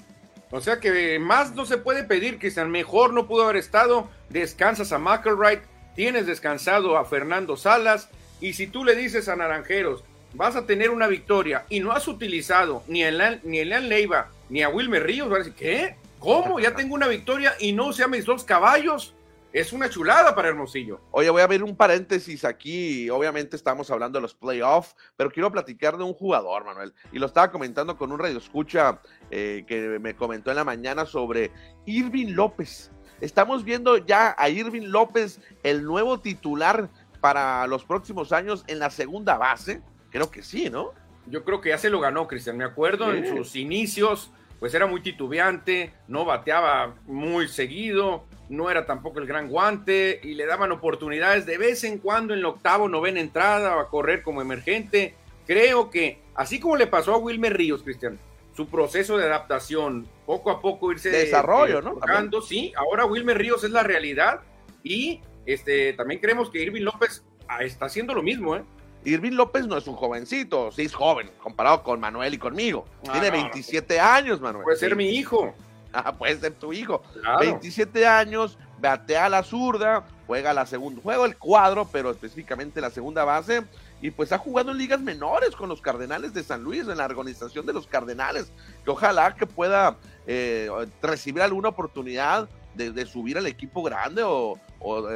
O 0.53 0.61
sea 0.61 0.79
que 0.79 1.19
más 1.19 1.55
no 1.55 1.67
se 1.67 1.79
puede 1.79 2.05
pedir, 2.05 2.39
Cristian. 2.39 2.71
Mejor 2.71 3.13
no 3.13 3.27
pudo 3.27 3.45
haber 3.45 3.57
estado. 3.57 4.09
Descansas 4.29 4.93
a 4.93 4.99
McElwright, 4.99 5.63
tienes 5.97 6.27
descansado 6.27 6.97
a 6.97 7.05
Fernando 7.05 7.57
Salas, 7.57 8.09
y 8.41 8.53
si 8.53 8.69
tú 8.69 8.85
le 8.85 8.95
dices 8.95 9.29
a 9.29 9.37
Naranjeros, 9.37 10.05
vas 10.35 10.57
a 10.57 10.67
tener 10.67 10.91
una 10.91 11.07
victoria 11.07 11.65
y 11.69 11.81
no 11.81 11.93
has 11.93 12.09
utilizado 12.09 12.83
ni 12.87 13.03
a, 13.03 13.11
Leán 13.11 13.89
Leiva 13.89 14.31
ni 14.49 14.63
a 14.63 14.69
Wilmer 14.69 15.03
Ríos, 15.05 15.51
¿qué? 15.57 15.97
¿Cómo? 16.21 16.61
Ya 16.61 16.77
tengo 16.77 16.95
una 16.95 17.09
victoria 17.09 17.55
y 17.59 17.73
no 17.73 17.89
usé 17.89 18.05
a 18.05 18.09
mis 18.09 18.25
dos 18.25 18.45
caballos. 18.45 19.15
Es 19.53 19.73
una 19.73 19.91
chulada 19.91 20.35
para 20.37 20.49
Hermosillo. 20.49 21.01
Oye, 21.11 21.29
voy 21.29 21.41
a 21.41 21.45
abrir 21.45 21.65
un 21.65 21.75
paréntesis 21.75 22.45
aquí. 22.45 23.11
Obviamente 23.11 23.57
estamos 23.57 23.91
hablando 23.91 24.19
de 24.19 24.23
los 24.23 24.35
playoffs, 24.35 24.95
pero 25.17 25.33
quiero 25.33 25.51
platicar 25.51 25.97
de 25.97 26.05
un 26.05 26.15
jugador, 26.15 26.65
Manuel. 26.65 26.95
Y 27.11 27.19
lo 27.19 27.27
estaba 27.27 27.51
comentando 27.51 27.97
con 27.97 28.13
un 28.13 28.21
radio 28.21 28.39
escucha 28.39 29.01
eh, 29.33 29.65
que 29.67 29.99
me 29.99 30.15
comentó 30.15 30.51
en 30.51 30.57
la 30.57 30.65
mañana 30.65 31.05
sobre 31.05 31.51
Irving 31.87 32.35
López. 32.35 32.93
Estamos 33.21 33.65
viendo 33.65 33.97
ya 33.97 34.37
a 34.39 34.49
Irving 34.51 34.87
López, 34.87 35.41
el 35.65 35.83
nuevo 35.83 36.21
titular 36.21 36.89
para 37.21 37.67
los 37.67 37.85
próximos 37.85 38.33
años 38.33 38.65
en 38.67 38.79
la 38.79 38.91
segunda 38.91 39.37
base? 39.37 39.83
Creo 40.11 40.31
que 40.31 40.43
sí, 40.43 40.71
¿no? 40.71 40.93
Yo 41.27 41.45
creo 41.45 41.61
que 41.61 41.69
ya 41.69 41.79
se 41.79 41.91
lo 41.91 42.01
ganó, 42.01 42.27
Cristian. 42.27 42.57
Me 42.57 42.65
acuerdo 42.65 43.13
en 43.13 43.37
sus 43.37 43.55
inicios, 43.57 44.33
pues 44.61 44.75
era 44.75 44.87
muy 44.87 45.01
titubeante, 45.01 45.93
no 46.07 46.27
bateaba 46.27 46.95
muy 47.07 47.49
seguido, 47.49 48.27
no 48.51 48.71
era 48.71 48.85
tampoco 48.85 49.19
el 49.19 49.27
gran 49.27 49.49
guante 49.49 50.21
y 50.23 50.35
le 50.35 50.45
daban 50.45 50.71
oportunidades 50.71 51.47
de 51.47 51.57
vez 51.57 51.83
en 51.83 51.99
cuando 51.99 52.35
en 52.35 52.41
el 52.41 52.45
octavo, 52.45 52.89
novena 52.89 53.21
entrada 53.21 53.81
a 53.81 53.87
correr 53.87 54.23
como 54.23 54.43
emergente. 54.43 55.15
Creo 55.47 55.91
que, 55.91 56.21
así 56.35 56.61
como 56.61 56.77
le 56.77 56.87
pasó 56.87 57.15
a 57.15 57.19
Wilmer 57.19 57.57
Ríos, 57.57 57.83
Cristian, 57.83 58.19
su 58.55 58.69
proceso 58.69 59.17
de 59.17 59.25
adaptación, 59.25 60.07
poco 60.27 60.51
a 60.51 60.61
poco 60.61 60.93
irse 60.93 61.11
desarrollo, 61.11 61.81
¿no? 61.81 61.99
sí, 62.43 62.73
ahora 62.77 63.07
Wilmer 63.07 63.39
Ríos 63.39 63.65
es 63.65 63.71
la 63.71 63.83
realidad 63.83 64.43
y 64.83 65.23
este, 65.47 65.95
también 65.95 66.21
creemos 66.21 66.51
que 66.51 66.63
Irving 66.63 66.83
López 66.83 67.25
ah, 67.49 67.65
está 67.65 67.87
haciendo 67.87 68.15
lo 68.15 68.23
mismo, 68.23 68.57
¿eh? 68.57 68.63
Irving 69.05 69.33
López 69.33 69.67
no 69.67 69.77
es 69.77 69.87
un 69.87 69.97
jovencito, 69.97 70.71
sí 70.73 70.83
es 70.83 70.95
joven, 70.95 71.31
comparado 71.43 71.83
con 71.83 72.01
Manuel 72.01 72.35
y 72.35 72.39
conmigo. 72.39 72.85
Tiene 73.11 73.31
27 73.31 73.99
años, 73.99 74.41
Manuel. 74.41 74.65
Puede 74.65 74.79
ser 74.79 74.97
mi 74.97 75.11
hijo. 75.11 75.55
Ah, 75.93 76.13
puede 76.17 76.39
ser 76.39 76.53
tu 76.53 76.73
hijo. 76.73 77.03
27 77.41 78.07
años, 78.07 78.57
batea 78.81 79.25
a 79.25 79.29
la 79.29 79.43
zurda, 79.43 80.05
juega 80.29 80.55
la 80.55 80.65
segunda, 80.65 81.01
juega 81.03 81.25
el 81.25 81.37
cuadro, 81.37 81.89
pero 81.91 82.13
específicamente 82.13 82.81
la 82.81 82.91
segunda 82.91 83.25
base. 83.25 83.65
y 84.01 84.13
pues 84.13 84.31
ha 84.31 84.39
jugado 84.39 84.71
en 84.71 84.79
ligas 84.79 85.01
menores 85.01 85.57
con 85.57 85.69
los 85.69 85.81
Cardenales 85.81 86.33
de 86.33 86.45
San 86.45 86.63
Luis, 86.63 86.83
en 86.83 86.97
la 86.97 87.07
organización 87.07 87.67
de 87.67 87.73
los 87.73 87.89
Cardenales, 87.89 88.53
que 88.85 88.91
ojalá 88.93 89.35
que 89.35 89.47
pueda 89.47 89.97
eh, 90.29 90.71
recibir 91.03 91.43
alguna 91.43 91.71
oportunidad 91.71 92.49
de, 92.75 93.07
subir 93.07 93.37
al 93.37 93.47
equipo 93.47 93.83
grande 93.83 94.23
o, 94.25 94.59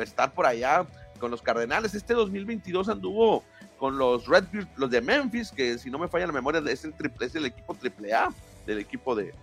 estar 0.02 0.34
por 0.34 0.46
allá 0.46 0.86
con 1.18 1.30
los 1.30 1.40
Cardenales. 1.40 1.94
Este 1.94 2.14
2022 2.14 2.88
anduvo 2.88 3.44
con 3.84 3.98
los 3.98 4.26
Red 4.26 4.44
los 4.78 4.90
de 4.90 5.02
Memphis, 5.02 5.52
que 5.52 5.76
si 5.76 5.90
no 5.90 5.98
me 5.98 6.08
falla 6.08 6.26
la 6.26 6.32
memoria 6.32 6.62
es 6.70 6.86
el, 6.86 6.94
triple, 6.94 7.26
es 7.26 7.34
el 7.34 7.44
equipo 7.44 7.76
AAA 7.76 8.32
del 8.66 8.78
equipo 8.78 9.14
de, 9.14 9.34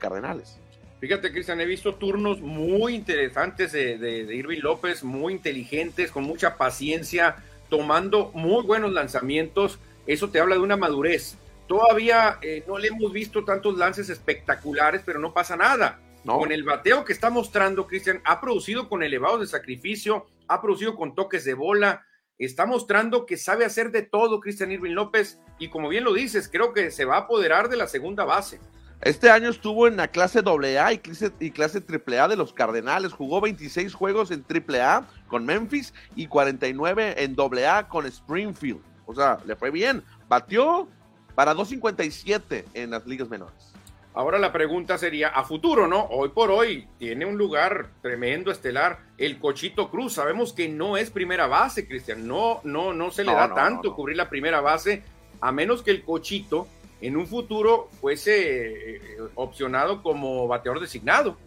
Cardenales. 0.00 0.58
Fíjate, 0.98 1.30
Cristian, 1.30 1.60
he 1.60 1.66
visto 1.66 1.94
turnos 1.94 2.40
muy 2.40 2.96
interesantes 2.96 3.70
de, 3.70 3.96
de, 3.96 4.34
Irving 4.34 4.58
López, 4.58 5.04
muy 5.04 5.34
inteligentes, 5.34 6.10
con 6.10 6.24
mucha 6.24 6.56
paciencia, 6.56 7.36
tomando 7.68 8.32
muy 8.34 8.64
buenos 8.64 8.90
lanzamientos. 8.92 9.78
Eso 10.04 10.30
te 10.30 10.40
habla 10.40 10.56
de 10.56 10.62
una 10.62 10.76
madurez. 10.76 11.36
Todavía 11.68 12.38
eh, 12.42 12.64
no 12.66 12.76
le 12.76 12.88
hemos 12.88 13.12
visto 13.12 13.44
tantos 13.44 13.78
lances 13.78 14.10
espectaculares, 14.10 15.02
pero 15.06 15.20
no 15.20 15.32
pasa 15.32 15.54
nada. 15.54 16.00
Con 16.26 16.50
el 16.50 16.64
bateo 16.64 17.04
que 17.04 17.12
está 17.12 17.30
mostrando, 17.30 17.86
Cristian, 17.86 18.20
ha 18.24 18.40
producido 18.40 18.88
con 18.88 19.04
elevados 19.04 19.38
de 19.38 19.46
sacrificio, 19.46 20.26
ha 20.48 20.60
producido 20.60 20.96
con 20.96 21.14
toques 21.14 21.44
de 21.44 21.54
bola, 21.54 22.04
está 22.46 22.66
mostrando 22.66 23.26
que 23.26 23.36
sabe 23.36 23.64
hacer 23.64 23.90
de 23.90 24.02
todo 24.02 24.40
Cristian 24.40 24.72
Irving 24.72 24.92
López 24.92 25.38
y 25.58 25.68
como 25.68 25.88
bien 25.88 26.04
lo 26.04 26.14
dices, 26.14 26.48
creo 26.50 26.72
que 26.72 26.90
se 26.90 27.04
va 27.04 27.16
a 27.16 27.20
apoderar 27.20 27.68
de 27.68 27.76
la 27.76 27.86
segunda 27.86 28.24
base. 28.24 28.58
Este 29.02 29.30
año 29.30 29.48
estuvo 29.48 29.86
en 29.86 29.96
la 29.96 30.08
clase 30.08 30.40
AA 30.40 30.92
y 30.92 30.98
clase, 30.98 31.32
y 31.40 31.50
clase 31.50 31.82
AAA 31.82 32.28
de 32.28 32.36
los 32.36 32.52
Cardenales. 32.52 33.12
Jugó 33.12 33.40
26 33.40 33.94
juegos 33.94 34.30
en 34.30 34.44
AAA 34.44 35.06
con 35.28 35.46
Memphis 35.46 35.94
y 36.16 36.26
49 36.26 37.14
en 37.16 37.36
AA 37.38 37.88
con 37.88 38.04
Springfield. 38.06 38.80
O 39.06 39.14
sea, 39.14 39.38
le 39.46 39.56
fue 39.56 39.70
bien. 39.70 40.02
Batió 40.28 40.88
para 41.34 41.54
2.57 41.54 42.64
en 42.74 42.90
las 42.90 43.06
ligas 43.06 43.28
menores. 43.28 43.72
Ahora 44.20 44.38
la 44.38 44.52
pregunta 44.52 44.98
sería, 44.98 45.28
a 45.28 45.44
futuro, 45.44 45.86
¿no? 45.86 46.04
Hoy 46.10 46.28
por 46.28 46.50
hoy 46.50 46.86
tiene 46.98 47.24
un 47.24 47.38
lugar 47.38 47.88
tremendo, 48.02 48.50
estelar, 48.50 48.98
el 49.16 49.38
Cochito 49.38 49.90
Cruz. 49.90 50.12
Sabemos 50.12 50.52
que 50.52 50.68
no 50.68 50.98
es 50.98 51.08
primera 51.08 51.46
base, 51.46 51.88
Cristian. 51.88 52.28
No, 52.28 52.60
no, 52.62 52.92
no 52.92 53.10
se 53.12 53.24
le 53.24 53.32
da 53.32 53.54
tanto 53.54 53.94
cubrir 53.96 54.18
la 54.18 54.28
primera 54.28 54.60
base, 54.60 55.02
a 55.40 55.52
menos 55.52 55.82
que 55.82 55.90
el 55.90 56.04
Cochito 56.04 56.68
en 57.00 57.16
un 57.16 57.26
futuro 57.26 57.88
fuese 57.98 58.96
eh, 58.96 59.00
opcionado 59.36 60.02
como 60.02 60.46
bateador 60.46 60.82
designado. 60.82 61.38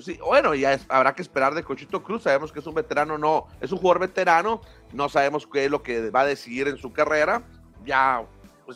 Sí, 0.00 0.18
bueno, 0.20 0.56
ya 0.56 0.80
habrá 0.88 1.14
que 1.14 1.22
esperar 1.22 1.54
de 1.54 1.62
Cochito 1.62 2.02
Cruz. 2.02 2.24
Sabemos 2.24 2.50
que 2.50 2.58
es 2.58 2.66
un 2.66 2.74
veterano, 2.74 3.18
no, 3.18 3.46
es 3.60 3.70
un 3.70 3.78
jugador 3.78 4.00
veterano. 4.00 4.62
No 4.92 5.08
sabemos 5.08 5.46
qué 5.46 5.66
es 5.66 5.70
lo 5.70 5.80
que 5.80 6.10
va 6.10 6.22
a 6.22 6.26
decidir 6.26 6.66
en 6.66 6.78
su 6.78 6.92
carrera. 6.92 7.44
Ya 7.84 8.26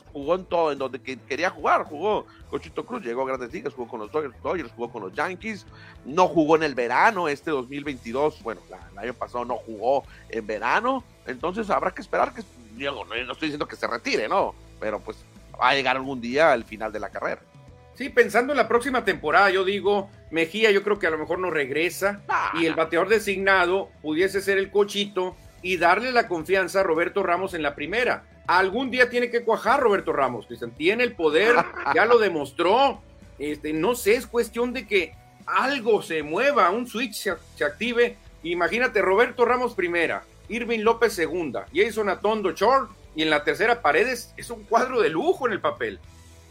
pues 0.01 0.13
jugó 0.13 0.35
en 0.35 0.45
todo, 0.45 0.73
en 0.73 0.79
donde 0.79 1.01
quería 1.01 1.51
jugar, 1.51 1.85
jugó 1.85 2.27
Cochito 2.51 2.85
Cruz, 2.85 3.03
llegó 3.03 3.23
a 3.23 3.27
grandes 3.27 3.53
ligas, 3.53 3.75
jugó 3.75 3.89
con 3.89 4.01
los 4.01 4.11
Dodgers, 4.11 4.73
jugó 4.73 4.91
con 4.91 5.03
los 5.03 5.13
Yankees, 5.13 5.67
no 6.05 6.29
jugó 6.29 6.57
en 6.57 6.63
el 6.63 6.75
verano, 6.75 7.29
este 7.29 7.51
2022, 7.51 8.43
bueno, 8.43 8.61
el 8.93 8.99
año 8.99 9.15
pasado 9.15 9.45
no 9.45 9.57
jugó 9.57 10.05
en 10.29 10.47
verano, 10.47 11.05
entonces 11.27 11.71
habrá 11.71 11.91
que 11.93 12.03
esperar 12.03 12.33
que, 12.33 12.43
no, 12.77 13.05
no 13.05 13.15
estoy 13.15 13.49
diciendo 13.49 13.67
que 13.67 13.77
se 13.77 13.87
retire, 13.87 14.29
¿no? 14.29 14.55
Pero 14.81 15.01
pues 15.01 15.17
va 15.61 15.71
a 15.71 15.75
llegar 15.75 15.97
algún 15.97 16.21
día 16.21 16.53
al 16.53 16.65
final 16.65 16.93
de 16.93 17.01
la 17.01 17.11
carrera. 17.11 17.41
Sí, 17.95 18.11
pensando 18.11 18.53
en 18.53 18.59
la 18.59 18.69
próxima 18.69 19.05
temporada, 19.05 19.49
yo 19.51 19.65
digo, 19.65 20.11
Mejía 20.31 20.71
yo 20.71 20.83
creo 20.83 20.99
que 20.99 21.07
a 21.07 21.11
lo 21.11 21.19
mejor 21.19 21.39
no 21.39 21.51
regresa 21.51 22.21
y 22.55 22.67
el 22.67 22.75
bateador 22.75 23.09
designado 23.09 23.91
pudiese 24.03 24.41
ser 24.43 24.59
el 24.59 24.71
cochito 24.71 25.37
y 25.63 25.77
darle 25.77 26.13
la 26.13 26.29
confianza 26.29 26.81
a 26.81 26.83
Roberto 26.83 27.23
Ramos 27.23 27.55
en 27.55 27.63
la 27.63 27.75
primera. 27.75 28.25
Algún 28.47 28.91
día 28.91 29.11
tiene 29.11 29.31
que 29.31 29.43
cuajar 29.43 29.81
Roberto 29.81 30.13
Ramos, 30.13 30.47
Cristian. 30.47 30.71
Tiene 30.73 31.05
el 31.05 31.15
poder, 31.15 31.57
ya 31.95 32.05
lo 32.05 32.19
demostró. 32.19 33.01
Este, 33.39 33.73
no 33.73 33.95
sé, 33.95 34.15
es 34.15 34.27
cuestión 34.27 34.73
de 34.73 34.87
que 34.87 35.15
algo 35.47 36.03
se 36.03 36.23
mueva, 36.23 36.71
un 36.71 36.87
switch 36.87 37.15
se, 37.15 37.35
se 37.57 37.65
active. 37.65 38.17
Imagínate, 38.43 39.03
Roberto 39.03 39.45
Ramos 39.45 39.75
primera, 39.75 40.25
Irving 40.49 40.81
López 40.81 41.13
segunda, 41.13 41.67
Jason 41.75 42.09
Atondo 42.09 42.53
short 42.53 42.91
y 43.15 43.23
en 43.23 43.31
la 43.31 43.45
tercera 43.45 43.83
Paredes 43.83 44.33
es 44.37 44.51
un 44.51 44.65
cuadro 44.65 45.01
de 45.01 45.09
lujo 45.09 45.47
en 45.47 45.55
el 45.55 45.61
papel. 45.61 45.99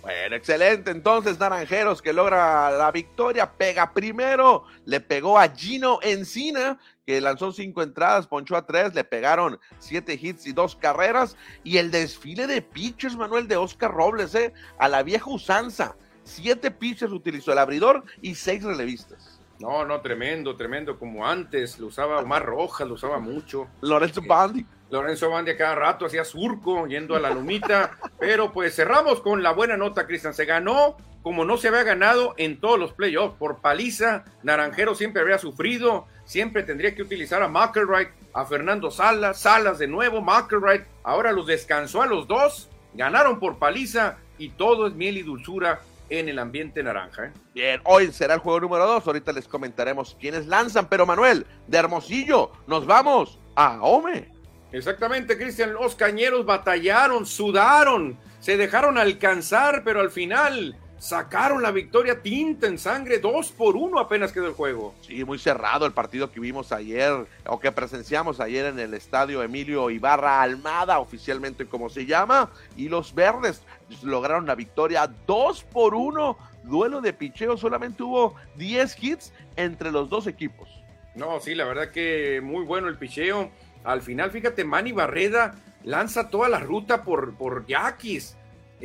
Bueno, 0.01 0.35
excelente. 0.35 0.91
Entonces, 0.91 1.39
Naranjeros 1.39 1.99
que 1.99 2.13
logra 2.13 2.69
la 2.69 2.91
victoria, 2.91 3.51
pega 3.51 3.91
primero, 3.91 4.65
le 4.85 4.99
pegó 4.99 5.39
a 5.39 5.49
Gino 5.49 5.99
Encina, 6.03 6.79
que 7.05 7.21
lanzó 7.21 7.51
cinco 7.51 7.83
entradas, 7.83 8.27
ponchó 8.27 8.55
a 8.55 8.65
tres, 8.65 8.93
le 8.95 9.03
pegaron 9.03 9.59
siete 9.77 10.17
hits 10.19 10.47
y 10.47 10.53
dos 10.53 10.75
carreras. 10.75 11.37
Y 11.63 11.77
el 11.77 11.91
desfile 11.91 12.47
de 12.47 12.61
pitchers, 12.61 13.15
Manuel, 13.15 13.47
de 13.47 13.57
Oscar 13.57 13.91
Robles, 13.91 14.33
¿eh? 14.35 14.53
a 14.79 14.89
la 14.89 15.03
vieja 15.03 15.29
usanza. 15.29 15.95
Siete 16.23 16.71
pitchers 16.71 17.11
utilizó 17.11 17.51
el 17.51 17.59
abridor 17.59 18.03
y 18.21 18.35
seis 18.35 18.63
relevistas. 18.63 19.39
No, 19.59 19.85
no, 19.85 20.01
tremendo, 20.01 20.57
tremendo, 20.57 20.99
como 20.99 21.25
antes, 21.25 21.79
lo 21.79 21.87
usaba 21.87 22.19
Omar 22.19 22.45
Rojas, 22.45 22.87
lo 22.87 22.95
usaba 22.95 23.19
mucho. 23.19 23.67
Lorenzo 23.81 24.21
Bandi. 24.27 24.65
Lorenzo 24.89 25.29
Bandi 25.29 25.51
a 25.51 25.57
cada 25.57 25.75
rato 25.75 26.05
hacía 26.05 26.25
surco 26.25 26.87
yendo 26.87 27.15
a 27.15 27.19
la 27.19 27.29
lumita, 27.29 27.97
pero 28.19 28.51
pues 28.51 28.75
cerramos 28.75 29.21
con 29.21 29.43
la 29.43 29.53
buena 29.53 29.77
nota, 29.77 30.07
Cristian. 30.07 30.33
Se 30.33 30.45
ganó 30.45 30.97
como 31.25 31.43
no 31.43 31.57
se 31.57 31.69
había 31.69 31.81
ganado 31.81 32.35
en 32.37 32.59
todos 32.59 32.77
los 32.77 32.93
playoffs, 32.93 33.35
por 33.39 33.59
paliza. 33.59 34.25
Naranjero 34.43 34.93
siempre 34.93 35.23
había 35.23 35.39
sufrido, 35.39 36.05
siempre 36.25 36.63
tendría 36.63 36.93
que 36.93 37.01
utilizar 37.01 37.41
a 37.41 37.47
McElroy, 37.47 38.07
a 38.33 38.45
Fernando 38.45 38.91
Salas, 38.91 39.39
Salas 39.39 39.79
de 39.79 39.87
nuevo, 39.87 40.21
McElroy. 40.21 40.83
Ahora 41.03 41.31
los 41.31 41.47
descansó 41.47 42.01
a 42.01 42.07
los 42.07 42.27
dos, 42.27 42.69
ganaron 42.93 43.39
por 43.39 43.57
paliza 43.57 44.17
y 44.37 44.49
todo 44.49 44.87
es 44.87 44.93
miel 44.93 45.17
y 45.17 45.23
dulzura 45.23 45.79
en 46.09 46.29
el 46.29 46.39
ambiente 46.39 46.83
naranja. 46.83 47.25
¿eh? 47.25 47.31
Bien, 47.53 47.81
hoy 47.85 48.11
será 48.11 48.35
el 48.35 48.39
juego 48.39 48.59
número 48.59 48.85
dos. 48.85 49.05
Ahorita 49.07 49.31
les 49.31 49.47
comentaremos 49.47 50.15
quiénes 50.19 50.47
lanzan. 50.47 50.87
Pero 50.87 51.05
Manuel, 51.05 51.45
de 51.67 51.77
Hermosillo, 51.77 52.51
nos 52.67 52.85
vamos 52.85 53.39
a 53.55 53.81
Ome. 53.81 54.31
Exactamente, 54.71 55.37
Cristian. 55.37 55.73
Los 55.73 55.95
cañeros 55.95 56.45
batallaron, 56.45 57.25
sudaron, 57.25 58.17
se 58.39 58.57
dejaron 58.57 58.97
alcanzar, 58.97 59.83
pero 59.83 60.01
al 60.01 60.11
final 60.11 60.75
sacaron 60.99 61.61
la 61.61 61.71
victoria 61.71 62.21
tinta 62.21 62.67
en 62.67 62.77
sangre, 62.77 63.19
dos 63.19 63.51
por 63.51 63.75
uno 63.75 63.99
apenas 63.99 64.31
quedó 64.31 64.47
el 64.47 64.53
juego. 64.53 64.95
Sí, 65.01 65.23
muy 65.23 65.37
cerrado 65.37 65.85
el 65.85 65.91
partido 65.91 66.31
que 66.31 66.39
vimos 66.39 66.71
ayer, 66.71 67.25
o 67.45 67.59
que 67.59 67.71
presenciamos 67.71 68.39
ayer 68.39 68.65
en 68.65 68.79
el 68.79 68.93
estadio 68.93 69.43
Emilio 69.43 69.89
Ibarra 69.89 70.41
Almada, 70.41 70.99
oficialmente 70.99 71.65
como 71.65 71.89
se 71.89 72.05
llama, 72.05 72.49
y 72.75 72.89
los 72.89 73.13
verdes 73.13 73.61
lograron 74.03 74.45
la 74.45 74.55
victoria 74.55 75.09
dos 75.27 75.63
por 75.63 75.95
uno. 75.95 76.37
Duelo 76.63 76.99
de 76.99 77.13
picheo, 77.13 77.57
solamente 77.57 78.01
hubo 78.01 78.35
10 78.55 79.03
hits 79.03 79.33
entre 79.55 79.91
los 79.91 80.09
dos 80.09 80.25
equipos. 80.25 80.67
No, 81.13 81.39
sí, 81.39 81.53
la 81.53 81.65
verdad 81.65 81.91
que 81.91 82.41
muy 82.43 82.65
bueno 82.65 82.87
el 82.87 82.97
picheo. 82.97 83.51
Al 83.83 84.01
final, 84.01 84.31
fíjate, 84.31 84.63
Manny 84.63 84.91
Barreda 84.91 85.53
lanza 85.83 86.29
toda 86.29 86.49
la 86.49 86.59
ruta 86.59 87.03
por, 87.03 87.35
por 87.35 87.67
Yaquis 87.67 88.35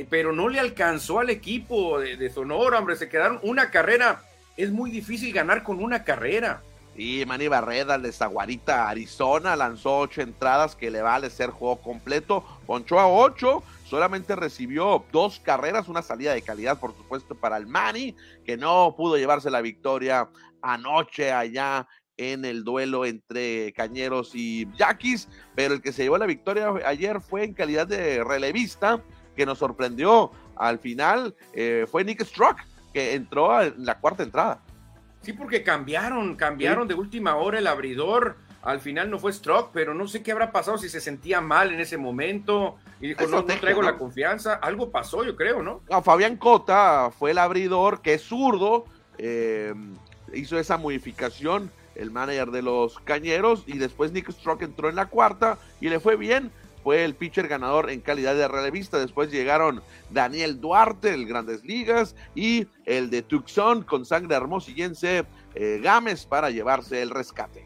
pero 0.09 0.33
no 0.33 0.49
le 0.49 0.61
alcanzó 0.61 1.19
al 1.19 1.31
equipo 1.31 2.01
de, 2.01 2.31
Sonora, 2.31 2.79
hombre, 2.79 2.97
se 2.97 3.09
quedaron 3.09 3.41
una 3.43 3.71
carrera. 3.71 4.23
Es 4.57 4.71
muy 4.71 4.91
difícil 4.91 5.33
ganar 5.33 5.63
con 5.63 5.83
una 5.83 6.05
carrera. 6.05 6.63
Y 6.97 7.25
Manny 7.25 7.49
Barreda 7.49 7.99
de 7.99 8.13
Zaguarita, 8.13 8.89
Arizona, 8.89 9.57
lanzó 9.57 9.99
ocho 9.99 10.23
entradas 10.23 10.75
que 10.75 10.91
le 10.91 11.03
vale 11.03 11.31
ser 11.31 11.51
juego 11.51 11.81
completo. 11.81 12.45
Ponchó 12.67 12.99
a 12.99 13.09
ocho, 13.09 13.63
solamente 13.85 14.37
recibió 14.37 15.05
dos 15.13 15.41
carreras, 15.41 15.89
una 15.89 16.03
salida 16.03 16.35
de 16.35 16.43
calidad, 16.43 16.79
por 16.79 16.95
supuesto, 16.95 17.35
para 17.35 17.57
el 17.57 17.67
Manny, 17.67 18.15
que 18.45 18.57
no 18.57 18.95
pudo 18.97 19.17
llevarse 19.17 19.51
la 19.51 19.61
victoria 19.61 20.29
anoche 20.63 21.33
allá 21.33 21.87
en 22.17 22.45
el 22.45 22.65
duelo 22.65 23.07
entre 23.07 23.73
Cañeros 23.73 24.33
y 24.35 24.69
Yaquis, 24.77 25.27
pero 25.55 25.75
el 25.75 25.81
que 25.81 25.93
se 25.93 26.03
llevó 26.03 26.19
la 26.19 26.27
victoria 26.27 26.69
ayer 26.85 27.21
fue 27.23 27.45
en 27.45 27.55
calidad 27.55 27.87
de 27.87 28.23
relevista 28.23 29.03
que 29.41 29.47
nos 29.47 29.57
sorprendió 29.57 30.31
al 30.55 30.79
final 30.79 31.35
eh, 31.55 31.87
fue 31.91 32.05
Nick 32.05 32.23
Struck, 32.25 32.59
que 32.93 33.15
entró 33.15 33.63
en 33.63 33.87
la 33.87 33.99
cuarta 33.99 34.23
entrada. 34.23 34.61
Sí, 35.23 35.33
porque 35.33 35.63
cambiaron, 35.63 36.37
cambiaron 36.37 36.87
de 36.87 36.93
última 36.93 37.37
hora 37.37 37.59
el 37.59 37.67
abridor. 37.67 38.37
Al 38.61 38.81
final 38.81 39.09
no 39.09 39.19
fue 39.19 39.33
Struck, 39.33 39.71
pero 39.73 39.95
no 39.95 40.07
sé 40.09 40.23
qué 40.23 40.33
habrá 40.33 40.53
pasado, 40.53 40.77
si 40.77 40.91
se 40.91 41.01
sentía 41.01 41.41
mal 41.41 41.73
en 41.73 41.81
ese 41.81 41.97
momento 41.97 42.77
y 43.01 43.09
dijo, 43.09 43.27
no, 43.29 43.43
traigo 43.47 43.81
la 43.81 43.97
confianza. 43.97 44.57
Algo 44.57 44.91
pasó, 44.91 45.25
yo 45.25 45.35
creo, 45.37 45.63
¿no? 45.63 45.81
Fabián 46.03 46.37
Cota 46.37 47.11
fue 47.19 47.31
el 47.31 47.39
abridor, 47.39 48.03
que 48.03 48.13
es 48.13 48.23
zurdo, 48.23 48.85
eh, 49.17 49.73
hizo 50.35 50.59
esa 50.59 50.77
modificación, 50.77 51.71
el 51.95 52.11
manager 52.11 52.51
de 52.51 52.61
los 52.61 52.99
Cañeros, 52.99 53.65
y 53.67 53.79
después 53.79 54.13
Nick 54.13 54.31
Struck 54.31 54.61
entró 54.61 54.91
en 54.91 54.97
la 54.97 55.07
cuarta 55.07 55.57
y 55.81 55.89
le 55.89 55.99
fue 55.99 56.17
bien 56.17 56.53
fue 56.83 57.05
el 57.05 57.15
pitcher 57.15 57.49
ganador 57.49 57.91
en 57.91 58.01
calidad 58.01 58.35
de 58.35 58.49
relevista. 58.49 58.99
Después 58.99 59.31
llegaron 59.31 59.83
Daniel 60.11 60.61
Duarte, 60.61 61.15
el 61.15 61.27
Grandes 61.27 61.65
Ligas, 61.65 62.15
y 62.35 62.67
el 62.87 63.11
de 63.11 63.23
Tucson 63.23 63.83
con 63.83 64.05
sangre 64.05 64.37
hermosillense, 64.37 65.25
eh, 65.55 65.81
Gámez, 65.83 66.27
para 66.27 66.51
llevarse 66.51 67.03
el 67.03 67.11
rescate. 67.11 67.65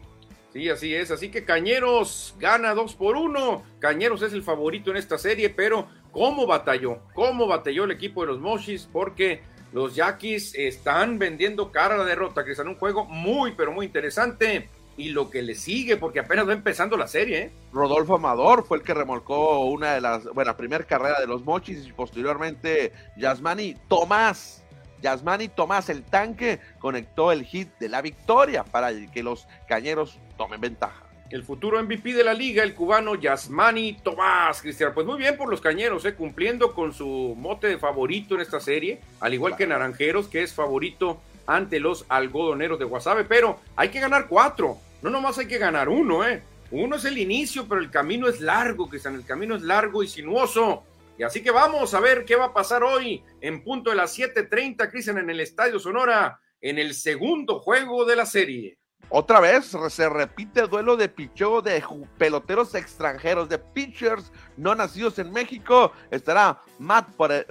Sí, 0.55 0.69
así 0.69 0.95
es. 0.95 1.11
Así 1.11 1.29
que 1.29 1.43
Cañeros 1.43 2.33
gana 2.39 2.73
2 2.73 2.95
por 2.95 3.17
1. 3.17 3.63
Cañeros 3.79 4.21
es 4.21 4.31
el 4.31 4.41
favorito 4.41 4.89
en 4.91 4.97
esta 4.97 5.17
serie, 5.17 5.49
pero 5.49 5.87
¿cómo 6.11 6.47
batalló? 6.47 6.99
¿Cómo 7.13 7.45
batalló 7.45 7.83
el 7.83 7.91
equipo 7.91 8.21
de 8.21 8.27
los 8.27 8.39
Moshis? 8.39 8.87
Porque 8.89 9.41
los 9.73 9.95
Yaquis 9.95 10.55
están 10.55 11.19
vendiendo 11.19 11.73
cara 11.73 11.95
a 11.95 11.97
la 11.97 12.05
derrota, 12.05 12.45
que 12.45 12.53
es 12.53 12.59
un 12.59 12.75
juego 12.75 13.03
muy, 13.03 13.51
pero 13.51 13.73
muy 13.73 13.87
interesante. 13.87 14.69
Y 14.97 15.09
lo 15.09 15.29
que 15.29 15.41
le 15.41 15.55
sigue, 15.55 15.97
porque 15.97 16.19
apenas 16.19 16.47
va 16.47 16.53
empezando 16.53 16.95
la 16.95 17.07
serie. 17.07 17.39
¿eh? 17.39 17.51
Rodolfo 17.73 18.15
Amador 18.15 18.65
fue 18.65 18.77
el 18.77 18.83
que 18.83 18.93
remolcó 18.93 19.65
una 19.65 19.93
de 19.93 20.01
las, 20.01 20.23
bueno, 20.25 20.55
primera 20.55 20.85
carrera 20.85 21.19
de 21.19 21.27
los 21.27 21.43
Mochis 21.43 21.85
y 21.87 21.91
posteriormente 21.91 22.93
Yasmani 23.17 23.75
Tomás 23.89 24.65
Yasmani 25.05 25.49
Tomás, 25.49 25.89
el 25.89 26.03
tanque, 26.03 26.59
conectó 26.79 27.31
el 27.31 27.45
hit 27.45 27.69
de 27.79 27.89
la 27.89 28.01
victoria 28.01 28.63
para 28.63 28.91
que 29.11 29.21
los 29.21 29.47
cañeros 29.67 30.17
tomen 30.35 30.59
ventaja. 30.59 31.03
El 31.29 31.43
futuro 31.43 31.81
MVP 31.81 32.13
de 32.13 32.23
la 32.23 32.33
liga, 32.33 32.63
el 32.63 32.73
cubano 32.73 33.15
Yasmani 33.15 33.93
Tomás, 34.03 34.61
Cristian. 34.61 34.93
Pues 34.93 35.05
muy 35.05 35.17
bien 35.17 35.37
por 35.37 35.49
los 35.49 35.61
cañeros, 35.61 36.05
eh, 36.05 36.15
cumpliendo 36.15 36.73
con 36.73 36.93
su 36.93 37.35
mote 37.37 37.67
de 37.67 37.77
favorito 37.77 38.35
en 38.35 38.41
esta 38.41 38.59
serie, 38.59 38.99
al 39.19 39.33
igual 39.33 39.55
que 39.55 39.67
Naranjeros, 39.67 40.27
que 40.27 40.43
es 40.43 40.53
favorito 40.53 41.21
ante 41.47 41.79
los 41.79 42.05
algodoneros 42.09 42.79
de 42.79 42.85
Guasave, 42.85 43.25
pero 43.25 43.59
hay 43.75 43.89
que 43.89 43.99
ganar 43.99 44.27
cuatro, 44.27 44.77
no 45.05 45.11
nomás 45.11 45.37
hay 45.37 45.45
que 45.45 45.59
ganar 45.59 45.87
uno, 45.87 46.27
¿eh? 46.27 46.41
Uno 46.71 46.95
es 46.95 47.05
el 47.05 47.19
inicio, 47.19 47.67
pero 47.67 47.79
el 47.79 47.91
camino 47.91 48.27
es 48.27 48.41
largo, 48.41 48.89
Cristian, 48.89 49.13
el 49.13 49.23
camino 49.23 49.55
es 49.55 49.61
largo 49.61 50.01
y 50.01 50.07
sinuoso. 50.07 50.83
Y 51.15 51.21
así 51.21 51.43
que 51.43 51.51
vamos 51.51 51.93
a 51.93 51.99
ver 51.99 52.25
qué 52.25 52.35
va 52.35 52.45
a 52.45 52.53
pasar 52.55 52.83
hoy 52.83 53.23
en 53.39 53.63
punto 53.63 53.91
de 53.91 53.97
las 53.97 54.17
7:30, 54.17 54.89
Cristian, 54.89 55.19
en 55.19 55.29
el 55.29 55.41
Estadio 55.41 55.77
Sonora, 55.77 56.39
en 56.59 56.79
el 56.79 56.95
segundo 56.95 57.59
juego 57.59 58.03
de 58.03 58.15
la 58.15 58.25
serie. 58.25 58.79
Otra 59.09 59.39
vez 59.39 59.77
se 59.89 60.09
repite 60.09 60.61
el 60.61 60.69
duelo 60.69 60.97
de 60.97 61.07
pichó 61.07 61.61
de 61.61 61.83
peloteros 62.17 62.73
extranjeros, 62.73 63.47
de 63.47 63.59
pitchers 63.59 64.31
no 64.57 64.73
nacidos 64.73 65.19
en 65.19 65.31
México. 65.31 65.91
Estará 66.09 66.59
Matt 66.79 67.09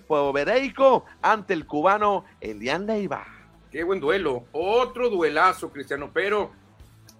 Povereico 0.09 1.05
ante 1.23 1.55
el 1.55 1.67
cubano 1.67 2.25
Elian 2.40 2.85
Leiva. 2.85 3.25
Qué 3.71 3.85
buen 3.85 4.01
duelo. 4.01 4.47
Otro 4.51 5.09
duelazo, 5.09 5.71
Cristiano, 5.71 6.11
pero 6.12 6.51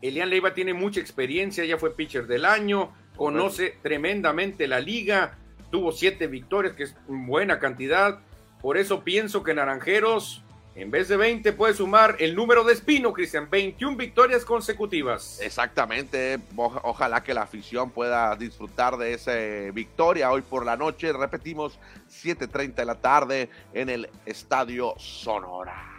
Elian 0.09 0.31
Leiva 0.31 0.55
tiene 0.55 0.75
mucha 0.75 1.01
experiencia, 1.01 1.65
ya 1.65 1.79
fue 1.79 1.95
pitcher 1.95 2.27
del 2.27 2.45
año, 2.45 2.93
conoce 3.17 3.79
tremendamente 3.83 4.67
la 4.67 4.81
liga 4.81 5.39
tuvo 5.75 5.91
siete 5.91 6.29
victorias, 6.29 6.75
que 6.75 6.85
es 6.85 6.95
buena 7.09 7.59
cantidad. 7.59 8.21
Por 8.63 8.79
eso 8.79 9.03
pienso 9.03 9.43
que 9.43 9.55
Naranjeros, 9.55 10.45
en 10.77 10.93
vez 10.93 11.09
de 11.09 11.17
20, 11.17 11.53
puede 11.53 11.75
sumar 11.75 12.15
el 12.21 12.37
número 12.37 12.63
de 12.63 12.75
Espino, 12.75 13.13
Cristian, 13.13 13.51
21 13.51 13.97
victorias 13.97 14.45
consecutivas. 14.45 15.41
Exactamente, 15.43 16.39
ojalá 16.55 17.25
que 17.25 17.35
la 17.35 17.43
afición 17.43 17.91
pueda 17.91 18.37
disfrutar 18.37 18.97
de 18.97 19.15
esa 19.15 19.33
victoria 19.73 20.31
hoy 20.31 20.43
por 20.43 20.65
la 20.65 20.77
noche. 20.77 21.13
Repetimos, 21.13 21.77
7.30 22.09 22.75
de 22.75 22.85
la 22.85 22.95
tarde 22.95 23.51
en 23.73 23.89
el 23.89 24.09
Estadio 24.27 24.95
Sonora. 24.97 25.94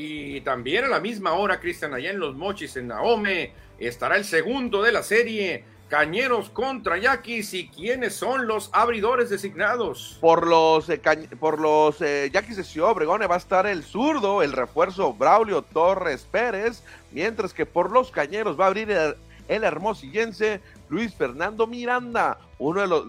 Y 0.00 0.42
también 0.42 0.84
a 0.84 0.88
la 0.88 1.00
misma 1.00 1.32
hora, 1.32 1.58
Cristian, 1.58 1.92
allá 1.92 2.10
en 2.10 2.20
Los 2.20 2.36
Mochis, 2.36 2.76
en 2.76 2.86
Naome, 2.86 3.50
estará 3.80 4.14
el 4.14 4.24
segundo 4.24 4.80
de 4.80 4.92
la 4.92 5.02
serie 5.02 5.64
Cañeros 5.88 6.50
contra 6.50 6.98
Yaquis 6.98 7.52
y 7.54 7.66
quiénes 7.66 8.14
son 8.14 8.46
los 8.46 8.70
abridores 8.72 9.28
designados. 9.28 10.16
Por 10.20 10.46
los, 10.46 10.88
eh, 10.88 11.00
por 11.40 11.60
los 11.60 12.00
eh, 12.00 12.30
Yaquis 12.32 12.58
de 12.58 12.62
Ciudad 12.62 12.92
Obregón 12.92 13.22
va 13.28 13.34
a 13.34 13.38
estar 13.38 13.66
el 13.66 13.82
zurdo, 13.82 14.44
el 14.44 14.52
refuerzo 14.52 15.14
Braulio 15.14 15.62
Torres 15.62 16.28
Pérez, 16.30 16.84
mientras 17.10 17.52
que 17.52 17.66
por 17.66 17.90
los 17.90 18.12
Cañeros 18.12 18.56
va 18.58 18.66
a 18.66 18.68
abrir 18.68 18.92
el, 18.92 19.16
hermosillense 19.64 20.60
Luis 20.88 21.12
Fernando 21.12 21.66
Miranda, 21.66 22.38
uno 22.60 22.82
de 22.82 22.86
los, 22.86 23.04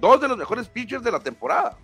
dos 0.00 0.20
de 0.20 0.28
los 0.28 0.38
mejores 0.38 0.68
pitchers 0.68 1.02
de 1.02 1.10
la 1.10 1.18
temporada. 1.18 1.76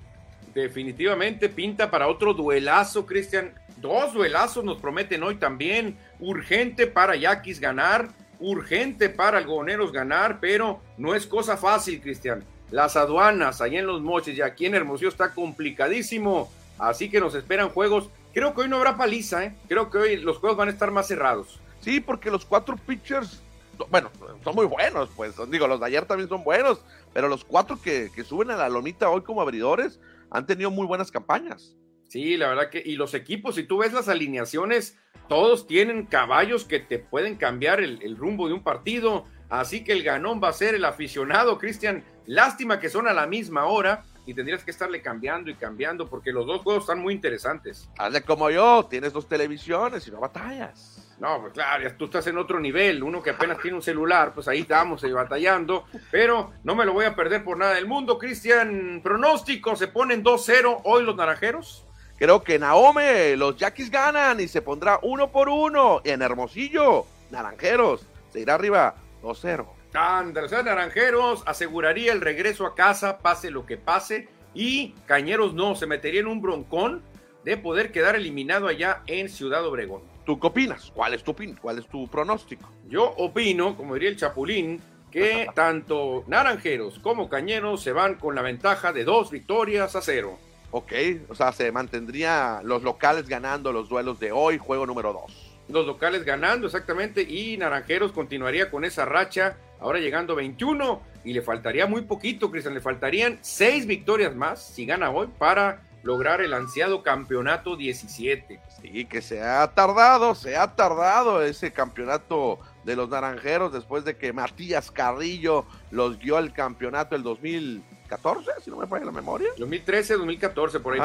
Definitivamente 0.54 1.48
pinta 1.48 1.90
para 1.90 2.06
otro 2.06 2.32
duelazo, 2.32 3.04
Cristian. 3.04 3.52
Dos 3.76 4.14
duelazos 4.14 4.64
nos 4.64 4.78
prometen 4.78 5.22
hoy 5.22 5.36
también. 5.36 5.98
Urgente 6.18 6.86
para 6.86 7.16
Yaquis 7.16 7.60
ganar 7.60 8.08
urgente 8.40 9.08
para 9.08 9.38
algodoneros 9.38 9.92
ganar, 9.92 10.38
pero 10.40 10.80
no 10.96 11.14
es 11.14 11.26
cosa 11.26 11.56
fácil, 11.56 12.00
Cristian. 12.00 12.44
Las 12.70 12.96
aduanas 12.96 13.60
allá 13.60 13.78
en 13.78 13.86
los 13.86 14.02
moches 14.02 14.36
y 14.36 14.42
aquí 14.42 14.66
en 14.66 14.74
Hermosillo 14.74 15.08
está 15.08 15.32
complicadísimo, 15.32 16.50
así 16.78 17.08
que 17.08 17.20
nos 17.20 17.34
esperan 17.34 17.68
juegos. 17.68 18.10
Creo 18.34 18.54
que 18.54 18.62
hoy 18.62 18.68
no 18.68 18.76
habrá 18.76 18.96
paliza, 18.96 19.44
¿eh? 19.44 19.54
creo 19.68 19.90
que 19.90 19.98
hoy 19.98 20.16
los 20.16 20.38
juegos 20.38 20.58
van 20.58 20.68
a 20.68 20.72
estar 20.72 20.90
más 20.90 21.06
cerrados. 21.06 21.60
Sí, 21.80 22.00
porque 22.00 22.30
los 22.30 22.44
cuatro 22.44 22.76
pitchers, 22.76 23.42
bueno, 23.90 24.10
son 24.42 24.54
muy 24.54 24.66
buenos, 24.66 25.08
pues 25.14 25.34
digo, 25.48 25.66
los 25.68 25.80
de 25.80 25.86
ayer 25.86 26.04
también 26.04 26.28
son 26.28 26.42
buenos, 26.42 26.82
pero 27.12 27.28
los 27.28 27.44
cuatro 27.44 27.80
que, 27.80 28.10
que 28.14 28.24
suben 28.24 28.50
a 28.50 28.56
la 28.56 28.68
lomita 28.68 29.08
hoy 29.08 29.22
como 29.22 29.40
abridores 29.40 30.00
han 30.30 30.46
tenido 30.46 30.70
muy 30.70 30.86
buenas 30.86 31.10
campañas. 31.10 31.76
Sí, 32.08 32.36
la 32.36 32.48
verdad 32.48 32.70
que, 32.70 32.82
y 32.84 32.96
los 32.96 33.14
equipos, 33.14 33.56
si 33.56 33.64
tú 33.64 33.78
ves 33.78 33.92
las 33.92 34.08
alineaciones, 34.08 34.98
todos 35.28 35.66
tienen 35.66 36.06
caballos 36.06 36.64
que 36.64 36.78
te 36.78 36.98
pueden 36.98 37.36
cambiar 37.36 37.80
el, 37.80 38.16
rumbo 38.16 38.48
de 38.48 38.54
un 38.54 38.62
partido. 38.62 39.24
Así 39.48 39.84
que 39.84 39.92
el 39.92 40.02
ganón 40.02 40.40
va 40.42 40.48
a 40.48 40.52
ser 40.52 40.74
el 40.74 40.84
aficionado, 40.84 41.58
Cristian. 41.58 42.04
Lástima 42.26 42.80
que 42.80 42.88
son 42.88 43.08
a 43.08 43.12
la 43.12 43.26
misma 43.26 43.66
hora 43.66 44.04
y 44.24 44.34
tendrías 44.34 44.64
que 44.64 44.72
estarle 44.72 45.02
cambiando 45.02 45.50
y 45.50 45.54
cambiando 45.54 46.08
porque 46.08 46.32
los 46.32 46.46
dos 46.46 46.62
juegos 46.62 46.84
están 46.84 47.00
muy 47.00 47.14
interesantes. 47.14 47.88
Hazle 47.96 48.22
como 48.22 48.50
yo, 48.50 48.86
tienes 48.90 49.12
dos 49.12 49.28
televisiones 49.28 50.06
y 50.06 50.10
no 50.10 50.20
batallas. 50.20 51.02
No, 51.18 51.40
pues 51.40 51.52
claro, 51.54 51.82
ya 51.82 51.96
tú 51.96 52.06
estás 52.06 52.26
en 52.26 52.36
otro 52.36 52.60
nivel. 52.60 53.02
Uno 53.02 53.22
que 53.22 53.30
apenas 53.30 53.58
tiene 53.60 53.76
un 53.76 53.82
celular, 53.82 54.34
pues 54.34 54.48
ahí 54.48 54.60
estamos 54.60 55.02
batallando. 55.12 55.86
Pero 56.10 56.52
no 56.62 56.74
me 56.74 56.84
lo 56.84 56.92
voy 56.92 57.06
a 57.06 57.14
perder 57.14 57.42
por 57.42 57.56
nada 57.56 57.74
del 57.74 57.86
mundo. 57.86 58.18
Cristian, 58.18 59.00
pronóstico, 59.02 59.76
se 59.76 59.88
ponen 59.88 60.22
2-0 60.22 60.82
hoy 60.84 61.04
los 61.04 61.16
naranjeros. 61.16 61.85
Creo 62.18 62.42
que 62.42 62.58
Naome, 62.58 63.36
los 63.36 63.56
Yaquis 63.56 63.90
ganan 63.90 64.40
y 64.40 64.48
se 64.48 64.62
pondrá 64.62 64.98
uno 65.02 65.30
por 65.30 65.50
uno. 65.50 66.00
En 66.04 66.22
Hermosillo, 66.22 67.04
Naranjeros, 67.30 68.06
se 68.32 68.40
irá 68.40 68.54
arriba 68.54 68.94
2-0. 69.22 69.66
Andrés 69.92 70.52
Naranjeros 70.52 71.42
aseguraría 71.46 72.12
el 72.12 72.20
regreso 72.20 72.66
a 72.66 72.74
casa, 72.74 73.18
pase 73.18 73.50
lo 73.50 73.66
que 73.66 73.76
pase. 73.76 74.28
Y 74.54 74.94
Cañeros 75.06 75.52
no, 75.52 75.74
se 75.74 75.86
metería 75.86 76.20
en 76.20 76.26
un 76.26 76.40
broncón 76.40 77.02
de 77.44 77.58
poder 77.58 77.92
quedar 77.92 78.16
eliminado 78.16 78.66
allá 78.66 79.02
en 79.06 79.28
Ciudad 79.28 79.66
Obregón. 79.66 80.02
¿Tú 80.24 80.40
qué 80.40 80.46
opinas? 80.46 80.90
¿Cuál 80.94 81.14
es 81.14 81.22
tu, 81.22 81.36
¿Cuál 81.60 81.78
es 81.78 81.86
tu 81.86 82.08
pronóstico? 82.08 82.68
Yo 82.88 83.14
opino, 83.18 83.76
como 83.76 83.94
diría 83.94 84.08
el 84.08 84.16
Chapulín, 84.16 84.80
que 85.10 85.46
tanto 85.54 86.24
Naranjeros 86.26 86.98
como 86.98 87.28
Cañeros 87.28 87.82
se 87.82 87.92
van 87.92 88.14
con 88.14 88.34
la 88.34 88.42
ventaja 88.42 88.92
de 88.92 89.04
dos 89.04 89.30
victorias 89.30 89.94
a 89.94 90.00
cero. 90.00 90.38
Ok, 90.78 90.92
o 91.30 91.34
sea, 91.34 91.52
se 91.52 91.72
mantendría 91.72 92.60
los 92.62 92.82
locales 92.82 93.26
ganando 93.26 93.72
los 93.72 93.88
duelos 93.88 94.20
de 94.20 94.30
hoy, 94.30 94.58
juego 94.58 94.84
número 94.84 95.10
2. 95.14 95.22
Los 95.70 95.86
locales 95.86 96.22
ganando, 96.22 96.66
exactamente, 96.66 97.22
y 97.22 97.56
Naranjeros 97.56 98.12
continuaría 98.12 98.70
con 98.70 98.84
esa 98.84 99.06
racha, 99.06 99.56
ahora 99.80 100.00
llegando 100.00 100.34
21, 100.34 101.00
y 101.24 101.32
le 101.32 101.40
faltaría 101.40 101.86
muy 101.86 102.02
poquito, 102.02 102.50
Cristian, 102.50 102.74
le 102.74 102.82
faltarían 102.82 103.38
seis 103.40 103.86
victorias 103.86 104.36
más, 104.36 104.62
si 104.62 104.84
gana 104.84 105.08
hoy, 105.08 105.28
para 105.38 105.80
lograr 106.02 106.42
el 106.42 106.52
ansiado 106.52 107.02
campeonato 107.02 107.74
17. 107.74 108.60
Sí, 108.82 109.06
que 109.06 109.22
se 109.22 109.42
ha 109.42 109.66
tardado, 109.68 110.34
se 110.34 110.58
ha 110.58 110.76
tardado 110.76 111.42
ese 111.42 111.72
campeonato 111.72 112.58
de 112.84 112.96
los 112.96 113.08
Naranjeros 113.08 113.72
después 113.72 114.04
de 114.04 114.18
que 114.18 114.34
Matías 114.34 114.90
Carrillo 114.90 115.64
los 115.90 116.18
guió 116.18 116.36
al 116.36 116.52
campeonato 116.52 117.16
el 117.16 117.22
2000 117.22 117.82
14, 118.06 118.50
si 118.62 118.70
no 118.70 118.76
me 118.76 118.86
falla 118.86 119.04
la 119.04 119.12
memoria. 119.12 119.48
2013, 119.56 120.14
2014, 120.14 120.80
por 120.80 120.94
ahí 120.94 121.00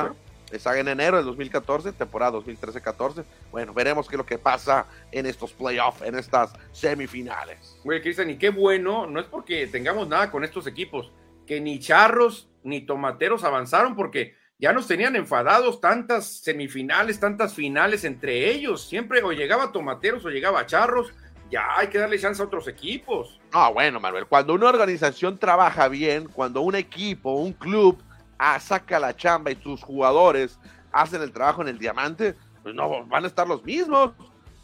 Está 0.51 0.77
en 0.77 0.87
enero 0.89 1.15
del 1.15 1.25
2014, 1.27 1.93
temporada 1.93 2.37
2013-14. 2.39 3.23
Bueno, 3.51 3.73
veremos 3.73 4.07
qué 4.07 4.15
es 4.15 4.17
lo 4.17 4.25
que 4.25 4.37
pasa 4.37 4.85
en 5.11 5.25
estos 5.25 5.53
playoffs, 5.53 6.01
en 6.01 6.15
estas 6.15 6.51
semifinales. 6.73 7.79
Güey, 7.85 8.01
Cristian, 8.01 8.29
y 8.29 8.37
qué 8.37 8.49
bueno, 8.49 9.07
no 9.07 9.21
es 9.21 9.27
porque 9.27 9.65
tengamos 9.67 10.09
nada 10.09 10.29
con 10.29 10.43
estos 10.43 10.67
equipos, 10.67 11.11
que 11.47 11.61
ni 11.61 11.79
charros 11.79 12.49
ni 12.63 12.81
tomateros 12.81 13.43
avanzaron 13.43 13.95
porque 13.95 14.35
ya 14.59 14.73
nos 14.73 14.87
tenían 14.87 15.15
enfadados 15.15 15.79
tantas 15.79 16.27
semifinales, 16.27 17.19
tantas 17.19 17.53
finales 17.53 18.03
entre 18.03 18.51
ellos. 18.51 18.87
Siempre 18.87 19.23
o 19.23 19.31
llegaba 19.31 19.71
tomateros 19.71 20.25
o 20.25 20.29
llegaba 20.29 20.65
charros 20.65 21.13
ya 21.51 21.77
hay 21.77 21.87
que 21.87 21.99
darle 21.99 22.17
chance 22.17 22.41
a 22.41 22.45
otros 22.45 22.67
equipos. 22.67 23.39
Ah, 23.51 23.69
bueno, 23.69 23.99
Manuel, 23.99 24.25
cuando 24.25 24.53
una 24.53 24.69
organización 24.69 25.37
trabaja 25.37 25.87
bien, 25.89 26.27
cuando 26.27 26.61
un 26.61 26.75
equipo, 26.75 27.33
un 27.33 27.53
club 27.53 28.01
ah, 28.39 28.59
saca 28.59 28.99
la 28.99 29.15
chamba 29.15 29.51
y 29.51 29.55
sus 29.55 29.83
jugadores 29.83 30.57
hacen 30.91 31.21
el 31.21 31.31
trabajo 31.31 31.61
en 31.61 31.67
el 31.67 31.77
diamante, 31.77 32.35
pues 32.63 32.73
no 32.73 33.05
van 33.05 33.25
a 33.25 33.27
estar 33.27 33.47
los 33.47 33.63
mismos. 33.63 34.11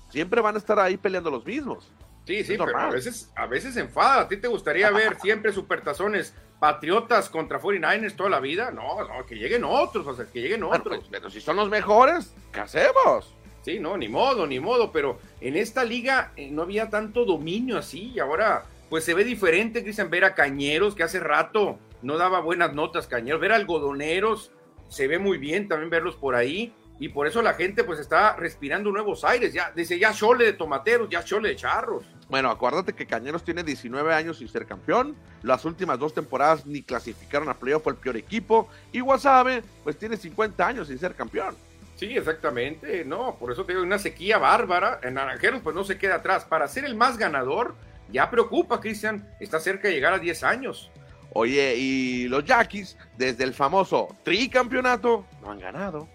Siempre 0.10 0.42
van 0.42 0.56
a 0.56 0.58
estar 0.58 0.80
ahí 0.80 0.98
peleando 0.98 1.30
los 1.30 1.46
mismos. 1.46 1.92
Sí, 2.26 2.44
sí, 2.44 2.58
pero 2.58 2.78
a 2.78 2.90
veces, 2.90 3.32
a 3.36 3.46
veces 3.46 3.78
enfada. 3.78 4.24
¿A 4.24 4.28
ti 4.28 4.38
te 4.38 4.48
gustaría 4.48 4.90
ver 4.92 5.18
siempre 5.22 5.54
supertazones 5.54 6.34
patriotas 6.60 7.30
contra 7.30 7.60
49ers 7.60 8.16
toda 8.16 8.30
la 8.30 8.40
vida? 8.40 8.72
No, 8.72 9.02
no, 9.04 9.26
que 9.26 9.36
lleguen 9.36 9.64
otros, 9.64 10.06
o 10.08 10.14
sea, 10.14 10.26
que 10.26 10.42
lleguen 10.42 10.64
otros. 10.64 10.98
Pues, 11.00 11.08
pero 11.10 11.30
si 11.30 11.40
son 11.40 11.56
los 11.56 11.70
mejores, 11.70 12.34
¿qué 12.52 12.60
hacemos? 12.62 13.34
Sí, 13.68 13.80
no, 13.80 13.98
ni 13.98 14.08
modo, 14.08 14.48
ni 14.48 14.62
modo, 14.62 14.94
pero 14.94 15.20
en 15.42 15.58
esta 15.58 15.84
liga 15.84 16.32
eh, 16.38 16.50
no 16.50 16.62
había 16.62 16.90
tanto 16.90 17.26
dominio 17.26 17.78
así 17.78 18.14
y 18.16 18.20
ahora 18.20 18.64
pues 18.90 19.04
se 19.04 19.14
ve 19.14 19.26
diferente, 19.26 19.84
Cristian, 19.84 20.10
ver 20.10 20.24
a 20.24 20.36
Cañeros 20.36 20.96
que 20.96 21.04
hace 21.04 21.20
rato 21.20 21.78
no 22.02 22.18
daba 22.18 22.40
buenas 22.40 22.74
notas 22.74 23.08
Cañeros, 23.08 23.42
ver 23.42 23.52
a 23.52 23.58
algodoneros, 23.58 24.54
se 24.88 25.10
ve 25.10 25.20
muy 25.20 25.38
bien 25.38 25.68
también 25.68 25.90
verlos 25.90 26.16
por 26.16 26.34
ahí 26.34 26.72
y 26.98 27.10
por 27.10 27.28
eso 27.28 27.42
la 27.42 27.56
gente 27.56 27.84
pues 27.84 28.00
está 28.00 28.38
respirando 28.38 28.90
nuevos 28.90 29.26
aires, 29.26 29.52
ya 29.52 29.74
dice 29.76 30.00
ya 30.00 30.14
chole 30.14 30.46
de 30.46 30.54
tomateros, 30.54 31.10
ya 31.10 31.26
chole 31.26 31.50
de 31.50 31.58
charros. 31.58 32.06
Bueno, 32.30 32.50
acuérdate 32.50 32.94
que 32.94 33.06
Cañeros 33.06 33.44
tiene 33.44 33.64
19 33.64 34.14
años 34.14 34.38
sin 34.38 34.48
ser 34.48 34.66
campeón. 34.66 35.14
Las 35.44 35.66
últimas 35.66 36.00
dos 36.00 36.14
temporadas 36.14 36.66
ni 36.66 36.84
clasificaron 36.84 37.50
a 37.50 37.54
playoff, 37.54 37.84
fue 37.84 37.92
el 37.92 38.00
peor 38.00 38.16
equipo. 38.16 38.70
Y 38.94 39.02
Guasave, 39.02 39.62
pues 39.84 39.98
tiene 39.98 40.16
50 40.16 40.66
años 40.66 40.88
sin 40.88 41.00
ser 41.00 41.16
campeón. 41.16 41.56
Sí, 41.98 42.16
exactamente. 42.16 43.04
No, 43.04 43.36
por 43.38 43.52
eso 43.52 43.66
tengo 43.66 43.82
una 43.82 43.98
sequía 43.98 44.38
bárbara. 44.38 45.00
En 45.04 45.16
Naranjeros, 45.16 45.62
pues 45.62 45.76
no 45.76 45.84
se 45.84 45.98
queda 45.98 46.16
atrás. 46.16 46.46
Para 46.46 46.68
ser 46.68 46.86
el 46.86 46.96
más 46.96 47.18
ganador, 47.18 47.76
ya 48.10 48.30
preocupa, 48.30 48.80
Cristian. 48.80 49.28
Está 49.40 49.60
cerca 49.60 49.88
de 49.88 49.96
llegar 49.96 50.14
a 50.14 50.20
10 50.20 50.44
años. 50.44 50.92
Oye, 51.34 51.76
y 51.76 52.28
los 52.28 52.46
Yaquis, 52.46 52.98
desde 53.18 53.44
el 53.44 53.54
famoso 53.54 54.16
tricampeonato, 54.24 55.26
no 55.42 55.52
han 55.52 55.60
ganado. 55.60 56.08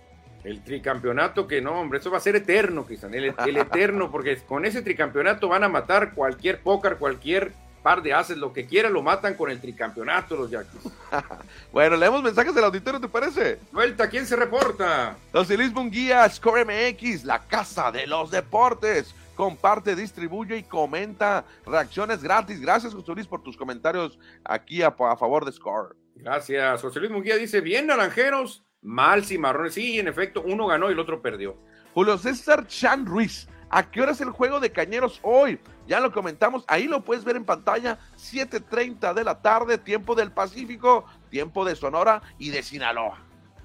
El 0.45 0.63
tricampeonato 0.63 1.47
que 1.47 1.61
no, 1.61 1.81
hombre, 1.81 1.99
eso 1.99 2.11
va 2.11 2.19
a 2.19 2.21
ser 2.21 2.35
eterno, 2.35 2.85
Cristian, 2.85 3.15
el, 3.15 3.27
eterno, 3.57 4.11
porque 4.11 4.37
con 4.39 4.65
ese 4.65 4.83
tricampeonato 4.83 5.49
van 5.49 5.63
a 5.63 5.69
matar 5.69 6.15
cualquier 6.15 6.61
póker, 6.61 6.97
cualquier 6.97 7.53
par 7.83 8.03
de 8.03 8.13
haces, 8.13 8.39
lo 8.39 8.53
que 8.53 8.67
quiera, 8.67 8.89
lo 8.89 9.03
matan 9.03 9.35
con 9.35 9.51
el 9.51 9.61
tricampeonato 9.61 10.37
los 10.37 10.51
Yaquis. 10.51 10.81
bueno, 11.73 11.97
leemos 11.97 12.23
mensajes 12.23 12.55
del 12.55 12.65
auditorio, 12.65 13.01
¿te 13.01 13.09
parece? 13.09 13.59
Vuelta, 13.73 14.09
¿quién 14.09 14.27
se 14.27 14.37
reporta? 14.37 15.17
José 15.33 15.57
Luis 15.57 15.73
Munguía, 15.73 16.29
Score 16.29 16.65
MX, 16.65 17.25
la 17.25 17.41
casa 17.41 17.91
de 17.91 18.07
los 18.07 18.31
deportes. 18.31 19.15
Comparte, 19.35 19.97
distribuye 19.97 20.59
y 20.59 20.63
comenta 20.63 21.45
reacciones 21.67 22.23
gratis. 22.23 22.61
Gracias, 22.61 22.95
José 22.95 23.13
Luis, 23.13 23.27
por 23.27 23.43
tus 23.43 23.57
comentarios 23.57 24.19
aquí 24.45 24.83
a, 24.83 24.89
a 24.89 25.17
favor 25.17 25.45
de 25.45 25.53
Score. 25.53 25.97
Gracias. 26.15 26.83
José 26.83 27.01
Luis 27.01 27.11
Munguía 27.11 27.37
dice, 27.37 27.61
bien, 27.61 27.87
naranjeros 27.87 28.63
Mal 28.83 29.25
cimarrones. 29.25 29.75
Sí, 29.75 29.99
en 30.01 30.09
efecto, 30.09 30.43
uno 30.45 30.67
ganó 30.67 30.91
y 30.91 30.93
el 30.93 30.99
otro 30.99 31.23
perdió. 31.23 31.57
Julio 31.95 32.19
César 32.19 32.67
Chan 32.67 33.07
Ruiz. 33.07 33.49
¿A 33.75 33.91
qué 33.91 34.03
hora 34.03 34.13
es 34.13 34.21
el 34.21 34.29
juego 34.29 34.61
de 34.61 34.71
Cañeros 34.71 35.19
hoy? 35.23 35.59
Ya 35.89 35.99
lo 35.99 36.13
comentamos, 36.13 36.63
ahí 36.69 36.87
lo 36.87 37.01
puedes 37.01 37.25
ver 37.25 37.37
en 37.37 37.47
pantalla, 37.47 37.99
7.30 38.19 39.15
de 39.15 39.25
la 39.25 39.41
tarde, 39.41 39.79
tiempo 39.79 40.15
del 40.15 40.31
Pacífico, 40.31 41.07
tiempo 41.31 41.65
de 41.65 41.75
Sonora 41.75 42.21
y 42.39 42.51
de 42.51 42.63
Sinaloa. 42.63 43.19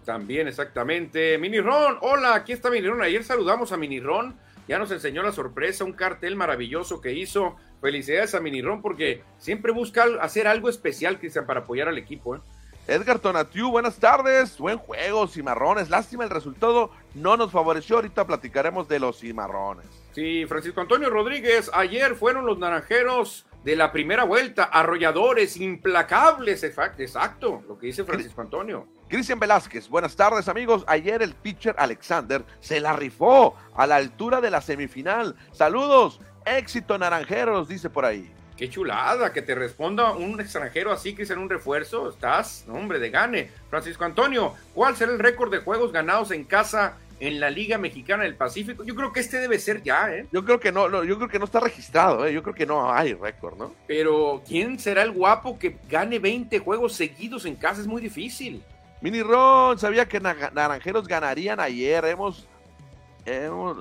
También, 0.06 0.48
exactamente. 0.48 1.38
Mini 1.38 1.60
Ron, 1.60 1.98
hola, 2.00 2.36
aquí 2.36 2.54
está 2.54 2.70
Mini 2.70 2.88
Ron. 2.88 3.02
Ayer 3.02 3.26
saludamos 3.26 3.74
a 3.74 3.78
Mini 3.78 4.00
Ron, 4.00 4.34
ya 4.65 4.80
nos 4.80 4.91
enseñó 4.91 5.24
la 5.24 5.34
sorpresa, 5.34 5.84
un 5.84 5.91
cartel 5.91 6.38
maravilloso 6.38 7.02
que 7.02 7.12
hizo. 7.12 7.58
Felicidades 7.82 8.34
a 8.34 8.39
Mini 8.39 8.62
Ron 8.62 8.82
porque 8.82 9.24
siempre 9.38 9.74
busca 9.74 10.06
hacer 10.22 10.48
algo 10.48 10.70
especial, 10.70 11.20
Cristian, 11.20 11.46
para 11.46 11.60
apoyar 11.60 11.89
al 11.89 11.98
equipo. 11.98 12.38
¿eh? 12.38 12.39
Edgar 12.88 13.20
Tonatiu, 13.20 13.70
buenas 13.70 13.98
tardes. 13.98 14.58
Buen 14.58 14.78
juego, 14.78 15.28
cimarrones. 15.28 15.89
Lástima 15.89 16.24
el 16.24 16.30
resultado, 16.30 16.91
no 17.13 17.38
nos 17.38 17.52
favoreció. 17.52 17.98
Ahorita 17.98 18.26
platicaremos 18.26 18.88
de 18.88 19.00
los 19.00 19.20
cimarrones. 19.20 19.86
Sí, 20.13 20.46
Francisco 20.48 20.82
Antonio 20.82 21.10
Rodríguez, 21.10 21.70
ayer 21.74 22.15
fueron 22.15 22.46
los 22.46 22.58
naranjeros 22.58 23.46
de 23.63 23.76
la 23.76 23.91
primera 23.91 24.24
vuelta, 24.24 24.63
arrolladores, 24.63 25.58
implacables, 25.58 26.63
exacto, 26.63 27.63
lo 27.67 27.78
que 27.78 27.88
dice 27.88 28.04
Francisco 28.04 28.41
Antonio. 28.41 28.88
Cristian 29.10 29.39
Velázquez, 29.39 29.89
buenas 29.89 30.15
tardes 30.15 30.48
amigos. 30.48 30.84
Ayer 30.88 31.22
el 31.22 31.34
pitcher 31.34 31.76
Alexander 31.78 32.43
se 32.62 32.80
la 32.80 32.93
rifó 32.93 33.56
a 33.76 33.86
la 33.86 33.98
altura 33.98 34.41
de 34.41 34.52
la 34.52 34.62
semifinal. 34.62 35.36
Saludos, 35.52 36.20
éxito 36.46 36.98
naranjeros, 36.98 37.67
dice 37.67 37.89
por 37.89 38.06
ahí. 38.06 38.32
Qué 38.58 38.70
chulada, 38.70 39.32
que 39.32 39.43
te 39.43 39.54
responda 39.54 40.13
un 40.13 40.41
extranjero 40.41 40.91
así 40.91 41.13
que 41.13 41.24
en 41.24 41.38
un 41.38 41.50
refuerzo. 41.50 42.10
Estás, 42.10 42.65
hombre, 42.67 42.98
de 42.98 43.12
gane. 43.12 43.52
Francisco 43.70 44.04
Antonio, 44.04 44.56
¿cuál 44.74 44.96
será 44.96 45.12
el 45.12 45.20
récord 45.20 45.52
de 45.52 45.60
juegos 45.60 45.91
ganados 45.91 46.32
en 46.32 46.43
casa 46.43 46.98
en 47.20 47.39
la 47.39 47.52
Liga 47.52 47.78
Mexicana 47.78 48.24
del 48.24 48.36
Pacífico? 48.36 48.84
Yo 48.84 48.96
creo 48.96 49.13
que 49.13 49.20
este 49.20 49.39
debe 49.39 49.60
ser 49.60 49.84
ya, 49.84 50.12
¿eh? 50.12 50.26
Yo 50.32 50.43
creo 50.43 50.60
que 50.60 50.72
no, 50.72 51.04
yo 51.04 51.17
creo 51.17 51.30
que 51.30 51.38
no 51.38 51.46
está 51.46 51.60
registrado, 51.60 52.26
¿eh? 52.26 52.34
Yo 52.34 52.41
creo 52.41 52.56
que 52.56 52.65
no 52.65 52.91
hay 52.91 53.13
récord, 53.13 53.60
¿no? 53.60 53.76
Pero, 53.86 54.41
¿quién 54.48 54.80
será 54.80 55.04
el 55.04 55.12
guapo 55.12 55.60
que 55.60 55.78
gane 55.88 56.17
20 56.17 56.58
juegos 56.58 56.93
seguidos 56.93 57.46
en 57.46 57.56
casa? 57.56 57.82
Es 57.82 57.88
muy 57.88 58.02
difícil. 58.02 58.63
Mini 59.02 59.22
Ron, 59.22 59.78
sabía 59.78 60.08
que 60.08 60.20
Naranjeros 60.20 61.08
ganarían 61.08 61.60
ayer. 61.60 62.04
Hemos, 62.06 62.48
hemos 63.24 63.78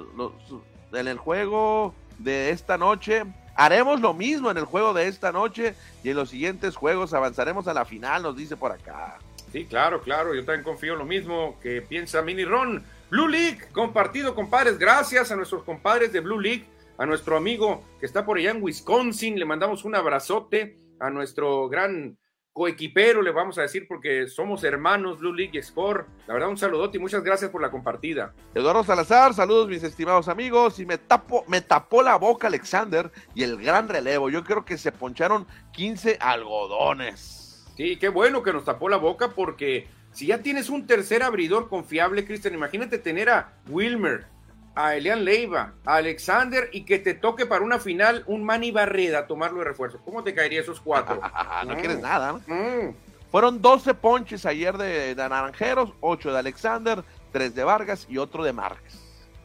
en 0.93 1.09
el 1.09 1.17
juego 1.17 1.95
de 2.19 2.51
esta 2.51 2.77
noche 2.77 3.25
Haremos 3.57 4.01
lo 4.01 4.13
mismo 4.15 4.51
en 4.51 4.59
el 4.59 4.65
juego 4.65 4.93
de 4.93 5.09
esta 5.09 5.33
noche 5.33 5.75
y 6.05 6.11
en 6.11 6.17
los 6.17 6.31
siguientes 6.31 6.77
juegos 6.77 7.15
avanzaremos 7.15 7.67
a 7.69 7.75
la 7.75 7.85
final, 7.85 8.23
nos 8.23 8.37
dice 8.37 8.57
por 8.57 8.73
acá. 8.73 9.19
Sí, 9.53 9.65
claro, 9.65 10.03
claro, 10.03 10.35
yo 10.35 10.45
también 10.45 10.63
confío 10.65 10.93
en 10.93 10.99
lo 10.99 11.05
mismo 11.07 11.59
que 11.63 11.81
piensa 11.81 12.21
Mini 12.23 12.45
Ron. 12.45 12.85
Blue 13.11 13.29
League, 13.29 13.61
compartido, 13.73 14.35
compadres, 14.35 14.79
gracias 14.79 15.31
a 15.31 15.37
nuestros 15.37 15.63
compadres 15.63 16.13
de 16.13 16.21
Blue 16.21 16.41
League, 16.41 16.67
a 16.99 17.07
nuestro 17.07 17.37
amigo 17.37 17.83
que 18.01 18.07
está 18.07 18.27
por 18.27 18.37
allá 18.37 18.51
en 18.51 18.63
Wisconsin, 18.63 19.39
le 19.39 19.45
mandamos 19.45 19.85
un 19.85 19.95
abrazote, 19.95 20.77
a 20.99 21.11
nuestro 21.11 21.69
gran 21.69 22.19
coequipero, 22.57 23.21
le 23.21 23.33
vamos 23.33 23.59
a 23.59 23.63
decir, 23.63 23.87
porque 23.87 24.29
somos 24.29 24.65
hermanos 24.65 25.19
Blue 25.19 25.35
League 25.35 25.63
Score. 25.63 26.07
La 26.27 26.33
verdad, 26.33 26.49
un 26.49 26.57
saludote 26.57 26.97
y 26.97 27.01
muchas 27.03 27.23
gracias 27.23 27.51
por 27.51 27.61
la 27.61 27.71
compartida. 27.71 28.33
Eduardo 28.55 28.83
Salazar, 28.83 29.35
saludos 29.35 29.69
mis 29.69 29.83
estimados 29.83 30.27
amigos. 30.27 30.81
Y 30.81 30.87
me, 30.87 30.97
tapo, 30.97 31.45
me 31.49 31.61
tapó 31.61 32.03
la 32.03 32.17
boca 32.17 32.47
Alexander 32.47 33.13
y 33.35 33.43
el 33.43 33.59
gran 33.59 33.91
relevo. 33.91 34.31
Yo 34.31 34.43
creo 34.43 34.65
que 34.65 34.79
se 34.79 34.91
poncharon 34.91 35.47
15 35.75 36.17
algodones. 36.19 37.67
Sí, 37.77 37.99
qué 37.99 38.09
bueno 38.09 38.43
que 38.43 38.55
nos 38.55 38.65
tapó 38.65 38.89
la 38.89 38.97
boca 38.97 39.33
porque 39.33 39.89
si 40.13 40.29
ya 40.29 40.41
tienes 40.41 40.71
un 40.71 40.87
tercer 40.87 41.23
abridor 41.23 41.69
confiable, 41.69 42.25
Cristian, 42.25 42.55
imagínate 42.55 42.97
tener 42.97 43.29
a 43.29 43.53
Wilmer, 43.69 44.29
a 44.77 44.95
Elian 44.95 45.25
Leiva, 45.25 45.73
a 45.87 45.97
Alexander 45.97 46.69
y 46.71 46.85
que 46.85 46.99
te 46.99 47.15
toque 47.15 47.47
para 47.47 47.65
una 47.65 47.79
final 47.79 48.23
un 48.27 48.45
Manny 48.45 48.71
Barreda 48.71 49.27
tomarlo 49.27 49.61
de 49.61 49.65
refuerzo. 49.65 49.99
¿Cómo 50.05 50.23
te 50.23 50.35
caería 50.35 50.61
esos 50.61 50.81
cuatro? 50.81 51.21
no 51.67 51.75
quieres 51.77 51.99
nada. 52.01 52.33
¿no? 52.33 52.55
Mm. 52.55 52.95
Fueron 53.33 53.61
12 53.61 53.95
ponches 53.95 54.47
ayer 54.47 54.77
de, 54.77 55.15
Naranjeros, 55.17 55.93
8 56.01 56.33
de 56.33 56.39
Alexander, 56.39 57.03
3 57.33 57.55
de 57.55 57.65
Vargas 57.65 58.07
y 58.09 58.19
otro 58.19 58.45
de 58.45 58.53
Márquez. 58.53 59.03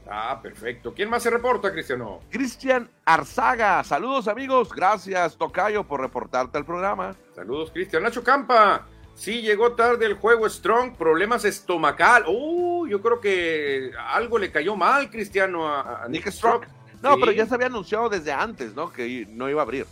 Ah, 0.10 0.40
perfecto. 0.42 0.94
¿Quién 0.94 1.10
más 1.10 1.24
se 1.24 1.30
reporta, 1.30 1.72
Cristiano? 1.72 2.20
Cristian 2.30 2.90
Arzaga. 3.06 3.82
Saludos, 3.86 4.28
amigos. 4.28 4.70
Gracias, 4.74 5.38
Tocayo, 5.38 5.86
por 5.86 6.02
reportarte 6.02 6.58
al 6.58 6.66
programa. 6.66 7.16
Saludos, 7.34 7.72
Cristian. 7.72 8.04
Nacho 8.04 8.22
Campa. 8.22 8.86
Sí, 9.16 9.42
llegó 9.42 9.74
tarde 9.74 10.06
el 10.06 10.16
juego 10.16 10.50
Strong, 10.50 10.96
problemas 10.96 11.46
estomacal. 11.46 12.26
Uh, 12.28 12.71
yo 12.92 13.02
creo 13.02 13.22
que 13.22 13.92
algo 14.10 14.38
le 14.38 14.52
cayó 14.52 14.76
mal, 14.76 15.10
Cristiano, 15.10 15.66
a, 15.66 16.06
Nick, 16.10 16.28
Strong. 16.28 16.66
No, 17.02 17.18
pero 17.18 17.32
ya 17.32 17.46
se 17.46 17.56
había 17.56 17.68
anunciado 17.68 18.10
desde 18.10 18.34
antes, 18.34 18.76
¿no? 18.76 18.92
Que 18.92 19.26
no 19.30 19.50
iba 19.50 19.62
a 19.62 19.64
abrir. 19.64 19.86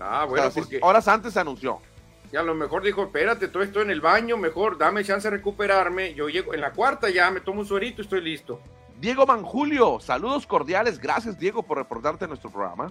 Ah, 0.00 0.24
bueno, 0.26 0.50
porque... 0.54 0.80
Horas 0.82 1.06
antes 1.06 1.34
se 1.34 1.40
anunció. 1.40 1.80
Y 2.32 2.36
a 2.36 2.42
lo 2.42 2.54
mejor 2.54 2.82
dijo, 2.82 3.04
espérate, 3.04 3.48
todo 3.48 3.62
esto 3.62 3.82
en 3.82 3.90
el 3.90 4.00
baño, 4.00 4.38
mejor 4.38 4.78
dame 4.78 5.04
chance 5.04 5.30
de 5.30 5.36
recuperarme. 5.36 6.14
Yo 6.14 6.30
llego 6.30 6.54
en 6.54 6.62
la 6.62 6.72
cuarta 6.72 7.10
ya, 7.10 7.30
me 7.30 7.40
tomo 7.40 7.60
un 7.60 7.66
suerito 7.66 8.00
y 8.00 8.04
estoy 8.04 8.22
listo. 8.22 8.58
Diego 8.98 9.26
Manjulio, 9.26 10.00
saludos 10.00 10.46
cordiales. 10.46 10.98
Gracias, 10.98 11.38
Diego, 11.38 11.62
por 11.62 11.76
reportarte 11.76 12.26
nuestro 12.26 12.50
programa. 12.50 12.90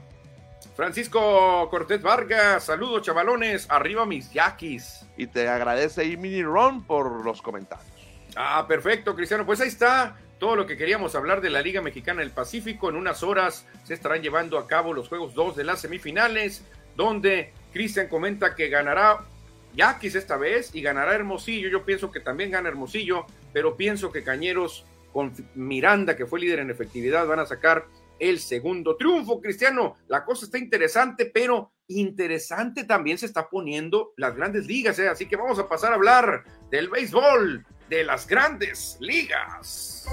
Francisco 0.76 1.68
Cortés 1.72 2.04
Vargas, 2.04 2.66
saludos 2.66 3.02
chavalones, 3.02 3.66
arriba 3.70 4.06
mis 4.06 4.32
yaquis. 4.32 5.08
Y 5.18 5.26
te 5.26 5.50
agradece 5.50 6.02
ahí 6.02 6.18
Mini 6.18 6.44
Ron 6.44 6.84
por 6.84 7.26
los 7.26 7.42
comentarios. 7.42 7.97
Ah, 8.36 8.66
perfecto, 8.68 9.16
Cristiano. 9.16 9.46
Pues 9.46 9.62
ahí 9.62 9.68
está 9.68 10.18
todo 10.40 10.56
lo 10.56 10.68
que 10.68 10.78
queríamos 10.78 11.16
hablar 11.16 11.42
de 11.42 11.50
la 11.50 11.62
Liga 11.62 11.82
Mexicana 11.82 12.22
del 12.22 12.32
Pacífico. 12.32 12.90
En 12.90 12.96
unas 12.96 13.24
horas 13.24 13.66
se 13.84 13.94
estarán 13.94 14.22
llevando 14.22 14.58
a 14.58 14.68
cabo 14.68 14.94
los 14.94 15.10
juegos 15.10 15.34
2 15.34 15.56
de 15.56 15.64
las 15.64 15.82
semifinales, 15.82 16.64
donde 16.96 17.54
Cristian 17.74 18.08
comenta 18.08 18.56
que 18.56 18.70
ganará 18.70 19.26
Yaquis 19.76 20.16
esta 20.16 20.38
vez 20.38 20.74
y 20.74 20.82
ganará 20.82 21.16
Hermosillo. 21.16 21.70
Yo 21.70 21.86
pienso 21.86 22.12
que 22.12 22.20
también 22.20 22.52
gana 22.52 22.70
Hermosillo, 22.70 23.26
pero 23.54 23.76
pienso 23.76 24.12
que 24.12 24.24
Cañeros 24.24 24.86
con 25.12 25.34
Miranda, 25.56 26.16
que 26.16 26.26
fue 26.26 26.40
líder 26.40 26.60
en 26.60 26.70
efectividad, 26.70 27.26
van 27.26 27.40
a 27.40 27.46
sacar 27.46 27.86
el 28.20 28.40
segundo 28.40 28.96
triunfo, 28.96 29.42
Cristiano. 29.42 29.98
La 30.08 30.26
cosa 30.26 30.46
está 30.46 30.58
interesante, 30.58 31.26
pero 31.26 31.72
interesante 31.88 32.84
también 32.84 33.18
se 33.18 33.26
está 33.26 33.50
poniendo 33.50 34.14
las 34.18 34.36
grandes 34.36 34.68
ligas, 34.68 35.00
¿eh? 35.00 35.08
así 35.08 35.26
que 35.28 35.38
vamos 35.38 35.58
a 35.60 35.70
pasar 35.70 35.92
a 35.92 35.96
hablar 35.96 36.44
del 36.70 36.90
béisbol 36.90 37.66
de 37.90 38.04
las 38.04 38.28
grandes 38.28 38.98
ligas. 39.00 40.06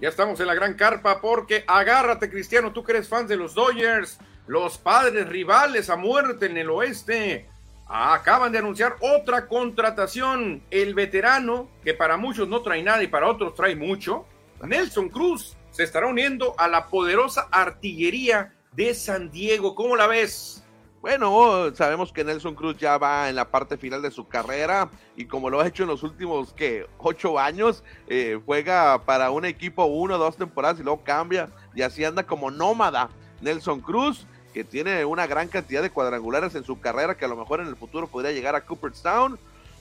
Ya 0.00 0.08
estamos 0.08 0.40
en 0.40 0.46
la 0.46 0.54
gran 0.54 0.74
carpa 0.74 1.20
porque 1.20 1.64
agárrate, 1.66 2.30
Cristiano, 2.30 2.72
tú 2.72 2.82
que 2.82 2.92
eres 2.92 3.08
fan 3.08 3.26
de 3.26 3.36
los 3.36 3.54
Dodgers, 3.54 4.18
los 4.46 4.78
padres 4.78 5.28
rivales 5.28 5.90
a 5.90 5.96
muerte 5.96 6.46
en 6.46 6.56
el 6.56 6.70
oeste. 6.70 7.48
Acaban 7.94 8.50
de 8.52 8.58
anunciar 8.58 8.96
otra 9.00 9.46
contratación. 9.46 10.62
El 10.70 10.94
veterano, 10.94 11.68
que 11.84 11.92
para 11.92 12.16
muchos 12.16 12.48
no 12.48 12.62
trae 12.62 12.82
nada 12.82 13.02
y 13.02 13.06
para 13.06 13.28
otros 13.28 13.54
trae 13.54 13.76
mucho, 13.76 14.24
Nelson 14.62 15.10
Cruz, 15.10 15.58
se 15.70 15.82
estará 15.82 16.06
uniendo 16.06 16.54
a 16.56 16.68
la 16.68 16.86
poderosa 16.86 17.48
artillería 17.50 18.54
de 18.72 18.94
San 18.94 19.30
Diego. 19.30 19.74
¿Cómo 19.74 19.94
la 19.94 20.06
ves? 20.06 20.64
Bueno, 21.02 21.74
sabemos 21.74 22.14
que 22.14 22.24
Nelson 22.24 22.54
Cruz 22.54 22.78
ya 22.78 22.96
va 22.96 23.28
en 23.28 23.36
la 23.36 23.50
parte 23.50 23.76
final 23.76 24.00
de 24.00 24.10
su 24.10 24.26
carrera 24.26 24.88
y 25.14 25.26
como 25.26 25.50
lo 25.50 25.60
ha 25.60 25.66
hecho 25.66 25.82
en 25.82 25.90
los 25.90 26.02
últimos, 26.02 26.54
que 26.54 26.86
Ocho 26.96 27.38
años, 27.38 27.84
eh, 28.08 28.40
juega 28.46 29.04
para 29.04 29.30
un 29.30 29.44
equipo 29.44 29.84
uno 29.84 30.16
dos 30.16 30.38
temporadas 30.38 30.80
y 30.80 30.82
luego 30.82 31.04
cambia 31.04 31.50
y 31.74 31.82
así 31.82 32.04
anda 32.06 32.22
como 32.22 32.50
nómada. 32.50 33.10
Nelson 33.42 33.80
Cruz, 33.80 34.26
que 34.52 34.64
tiene 34.64 35.04
una 35.04 35.26
gran 35.26 35.48
cantidad 35.48 35.82
de 35.82 35.90
cuadrangulares 35.90 36.54
en 36.54 36.64
su 36.64 36.80
carrera, 36.80 37.16
que 37.16 37.24
a 37.24 37.28
lo 37.28 37.36
mejor 37.36 37.60
en 37.60 37.68
el 37.68 37.76
futuro 37.76 38.06
podría 38.06 38.32
llegar 38.32 38.54
a 38.54 38.62
Cooperstown. 38.62 39.38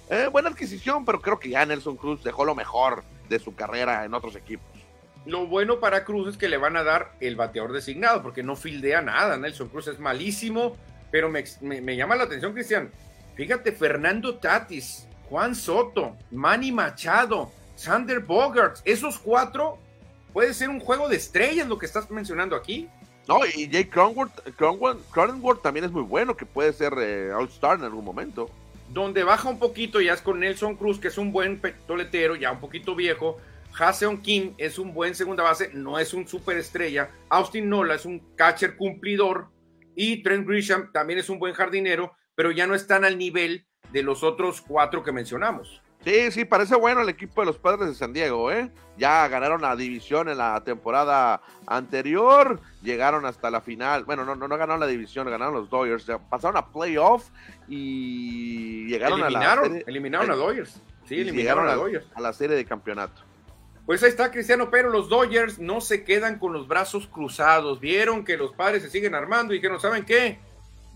Eh, 0.09 0.27
buena 0.31 0.49
adquisición, 0.49 1.05
pero 1.05 1.21
creo 1.21 1.39
que 1.39 1.49
ya 1.49 1.65
Nelson 1.65 1.97
Cruz 1.97 2.23
dejó 2.23 2.45
lo 2.45 2.55
mejor 2.55 3.03
de 3.29 3.39
su 3.39 3.55
carrera 3.55 4.05
en 4.05 4.13
otros 4.13 4.35
equipos. 4.35 4.65
Lo 5.25 5.45
bueno 5.47 5.79
para 5.79 6.03
Cruz 6.03 6.29
es 6.29 6.37
que 6.37 6.49
le 6.49 6.57
van 6.57 6.75
a 6.77 6.83
dar 6.83 7.13
el 7.19 7.35
bateador 7.35 7.73
designado, 7.73 8.21
porque 8.21 8.43
no 8.43 8.55
fildea 8.55 9.01
nada. 9.01 9.37
Nelson 9.37 9.69
Cruz 9.69 9.87
es 9.87 9.99
malísimo 9.99 10.75
pero 11.11 11.29
me, 11.29 11.95
llama 11.95 12.15
la 12.15 12.23
atención, 12.23 12.53
Cristian. 12.53 12.89
Fíjate, 13.35 13.73
Fernando 13.73 14.35
Tatis, 14.35 15.05
Juan 15.29 15.53
Soto, 15.53 16.15
Manny 16.31 16.71
Machado, 16.71 17.51
Sander 17.75 18.21
Bogarts, 18.21 18.81
esos 18.85 19.19
cuatro 19.19 19.77
puede 20.33 20.53
ser 20.53 20.69
un 20.69 20.79
juego 20.79 21.09
de 21.09 21.17
estrellas 21.17 21.67
lo 21.67 21.77
que 21.77 21.85
estás 21.85 22.09
mencionando 22.09 22.55
aquí. 22.55 22.87
No, 23.27 23.39
y 23.45 23.69
Jake 23.69 23.89
Cronenworth, 23.89 25.61
también 25.61 25.85
es 25.85 25.91
muy 25.91 26.03
bueno, 26.03 26.35
que 26.35 26.45
puede 26.45 26.73
ser 26.73 26.93
eh, 26.99 27.31
All-Star 27.31 27.79
en 27.79 27.85
algún 27.85 28.03
momento. 28.03 28.49
Donde 28.89 29.23
baja 29.23 29.47
un 29.49 29.59
poquito 29.59 30.01
ya 30.01 30.13
es 30.13 30.21
con 30.21 30.39
Nelson 30.39 30.75
Cruz, 30.75 30.99
que 30.99 31.07
es 31.07 31.17
un 31.17 31.31
buen 31.31 31.61
toletero, 31.87 32.35
ya 32.35 32.51
un 32.51 32.59
poquito 32.59 32.95
viejo. 32.95 33.37
Haseon 33.77 34.21
Kim 34.21 34.53
es 34.57 34.77
un 34.77 34.93
buen 34.93 35.15
segunda 35.15 35.43
base, 35.43 35.69
no 35.73 35.97
es 35.97 36.13
un 36.13 36.27
superestrella. 36.27 37.09
Austin 37.29 37.69
Nola 37.69 37.95
es 37.95 38.05
un 38.05 38.19
catcher 38.35 38.75
cumplidor, 38.75 39.47
y 39.95 40.23
Trent 40.23 40.47
Grisham 40.47 40.91
también 40.91 41.19
es 41.19 41.29
un 41.29 41.39
buen 41.39 41.53
jardinero, 41.53 42.13
pero 42.35 42.51
ya 42.51 42.67
no 42.67 42.75
están 42.75 43.05
al 43.05 43.17
nivel 43.17 43.65
de 43.91 44.03
los 44.03 44.23
otros 44.23 44.61
cuatro 44.61 45.03
que 45.03 45.11
mencionamos. 45.11 45.81
Sí, 46.03 46.31
sí, 46.31 46.45
parece 46.45 46.75
bueno 46.75 47.01
el 47.01 47.09
equipo 47.09 47.41
de 47.41 47.45
los 47.45 47.57
Padres 47.57 47.87
de 47.87 47.93
San 47.93 48.11
Diego, 48.11 48.51
¿eh? 48.51 48.71
Ya 48.97 49.27
ganaron 49.27 49.61
la 49.61 49.75
división 49.75 50.29
en 50.29 50.39
la 50.39 50.63
temporada 50.63 51.41
anterior, 51.67 52.59
llegaron 52.81 53.25
hasta 53.25 53.51
la 53.51 53.61
final, 53.61 54.03
bueno, 54.03 54.25
no, 54.25 54.35
no, 54.35 54.47
no 54.47 54.57
ganaron 54.57 54.79
la 54.79 54.87
división, 54.87 55.29
ganaron 55.29 55.53
los 55.53 55.69
Dodgers, 55.69 56.07
pasaron 56.29 56.57
a 56.57 56.67
playoff 56.67 57.29
y 57.67 58.87
llegaron 58.87 59.21
a 59.23 59.29
la... 59.29 59.83
eliminaron 59.85 60.31
a 60.31 60.35
Dodgers, 60.35 60.81
sí, 61.07 61.21
eliminaron 61.21 61.67
a, 61.67 61.73
a 61.73 61.75
Dodgers. 61.75 62.07
A 62.15 62.21
la 62.21 62.33
serie 62.33 62.55
de 62.55 62.65
campeonato. 62.65 63.21
Pues 63.85 64.01
ahí 64.03 64.09
está 64.09 64.31
Cristiano, 64.31 64.69
pero 64.71 64.89
los 64.89 65.09
Dodgers 65.09 65.59
no 65.59 65.81
se 65.81 66.03
quedan 66.03 66.39
con 66.39 66.53
los 66.53 66.67
brazos 66.67 67.07
cruzados. 67.07 67.79
Vieron 67.79 68.23
que 68.23 68.37
los 68.37 68.53
padres 68.53 68.83
se 68.83 68.89
siguen 68.89 69.15
armando 69.15 69.53
y 69.53 69.61
que 69.61 69.69
no 69.69 69.79
saben 69.79 70.05
qué. 70.05 70.39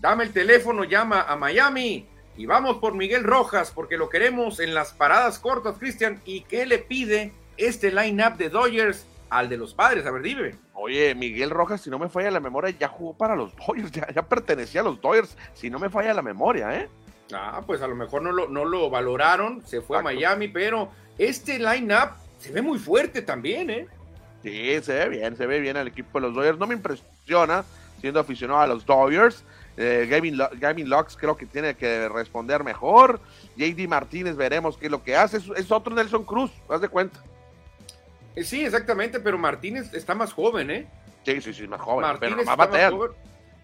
Dame 0.00 0.24
el 0.24 0.32
teléfono, 0.32 0.84
llama 0.84 1.22
a 1.22 1.36
Miami 1.36 2.06
y 2.36 2.46
vamos 2.46 2.78
por 2.78 2.94
Miguel 2.94 3.24
Rojas 3.24 3.72
porque 3.74 3.96
lo 3.96 4.08
queremos 4.08 4.60
en 4.60 4.74
las 4.74 4.92
paradas 4.92 5.38
cortas, 5.38 5.78
Cristian. 5.78 6.20
¿Y 6.24 6.42
qué 6.42 6.66
le 6.66 6.78
pide 6.78 7.32
este 7.56 7.90
line-up 7.90 8.36
de 8.36 8.50
Dodgers 8.50 9.06
al 9.30 9.48
de 9.48 9.56
los 9.56 9.74
padres? 9.74 10.04
A 10.06 10.10
ver, 10.10 10.22
dime. 10.22 10.54
Oye, 10.74 11.14
Miguel 11.14 11.50
Rojas, 11.50 11.80
si 11.80 11.90
no 11.90 11.98
me 11.98 12.08
falla 12.08 12.30
la 12.30 12.40
memoria, 12.40 12.70
ya 12.78 12.88
jugó 12.88 13.14
para 13.14 13.34
los 13.34 13.54
Dodgers, 13.56 13.90
ya, 13.90 14.22
pertenecía 14.22 14.82
a 14.82 14.84
los 14.84 15.00
Dodgers, 15.00 15.36
si 15.54 15.70
no 15.70 15.78
me 15.78 15.88
falla 15.88 16.12
la 16.12 16.22
memoria, 16.22 16.78
¿eh? 16.78 16.88
Ah, 17.32 17.62
pues 17.66 17.80
a 17.82 17.88
lo 17.88 17.96
mejor 17.96 18.22
no 18.22 18.30
lo, 18.30 18.48
no 18.48 18.64
lo 18.64 18.88
valoraron, 18.90 19.66
se 19.66 19.80
fue 19.80 19.98
a 19.98 20.02
Miami, 20.02 20.48
pero 20.48 20.90
este 21.18 21.58
line-up 21.58 22.10
se 22.38 22.52
ve 22.52 22.62
muy 22.62 22.78
fuerte 22.78 23.22
también, 23.22 23.70
¿eh? 23.70 23.88
Sí, 24.42 24.80
se 24.82 24.92
ve 24.92 25.08
bien, 25.08 25.36
se 25.36 25.46
ve 25.46 25.58
bien 25.60 25.76
el 25.76 25.88
equipo 25.88 26.20
de 26.20 26.26
los 26.26 26.34
Dodgers. 26.34 26.58
No 26.58 26.66
me 26.66 26.74
impresiona 26.74 27.64
siendo 28.00 28.20
aficionado 28.20 28.60
a 28.60 28.66
los 28.66 28.84
Dodgers. 28.86 29.42
Eh, 29.76 30.06
Gavin, 30.08 30.38
Gavin, 30.58 30.88
Lux 30.88 31.16
creo 31.16 31.36
que 31.36 31.46
tiene 31.46 31.74
que 31.74 32.08
responder 32.08 32.64
mejor. 32.64 33.20
JD 33.56 33.86
Martínez 33.88 34.36
veremos 34.36 34.76
qué 34.78 34.86
es 34.86 34.92
lo 34.92 35.02
que 35.02 35.16
hace. 35.16 35.38
Es, 35.56 35.70
otro 35.70 35.94
Nelson 35.94 36.24
Cruz, 36.24 36.50
haz 36.68 36.80
de 36.80 36.88
cuenta. 36.88 37.22
Eh, 38.34 38.44
sí, 38.44 38.64
exactamente, 38.64 39.20
pero 39.20 39.38
Martínez 39.38 39.92
está 39.92 40.14
más 40.14 40.32
joven, 40.32 40.70
¿eh? 40.70 40.86
Sí, 41.24 41.40
sí, 41.40 41.52
sí, 41.52 41.66
más 41.66 41.80
joven. 41.80 42.02
Martínez 42.02 42.36
pero 42.36 42.56
más 42.56 42.70
Más 42.70 42.90
joven. 42.90 43.10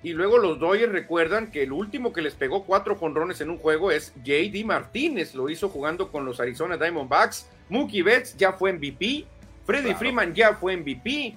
Y 0.03 0.15
luego 0.15 0.37
los 0.39 0.59
Dodgers 0.59 0.93
recuerdan 0.93 1.51
que 1.53 1.63
el 1.63 1.73
último 1.73 2.13
que 2.13 2.23
les 2.23 2.35
pegó 2.35 2.65
cuatro 2.65 2.97
jonrones 2.97 3.41
en 3.41 3.51
un 3.51 3.59
juego 3.59 3.93
es 3.93 4.13
JD 4.25 4.65
Martínez. 4.65 5.35
Lo 5.35 5.49
hizo 5.49 5.69
jugando 5.69 6.11
con 6.11 6.25
los 6.25 6.41
Arizona 6.41 6.77
Diamondbacks. 6.77 7.47
Mookie 7.69 8.03
Betts 8.03 8.37
ya 8.37 8.53
fue 8.53 8.73
MVP. 8.73 9.27
Freddy 9.65 9.95
Freeman 9.95 10.35
ya 10.35 10.55
fue 10.55 10.77
MVP. 10.77 11.37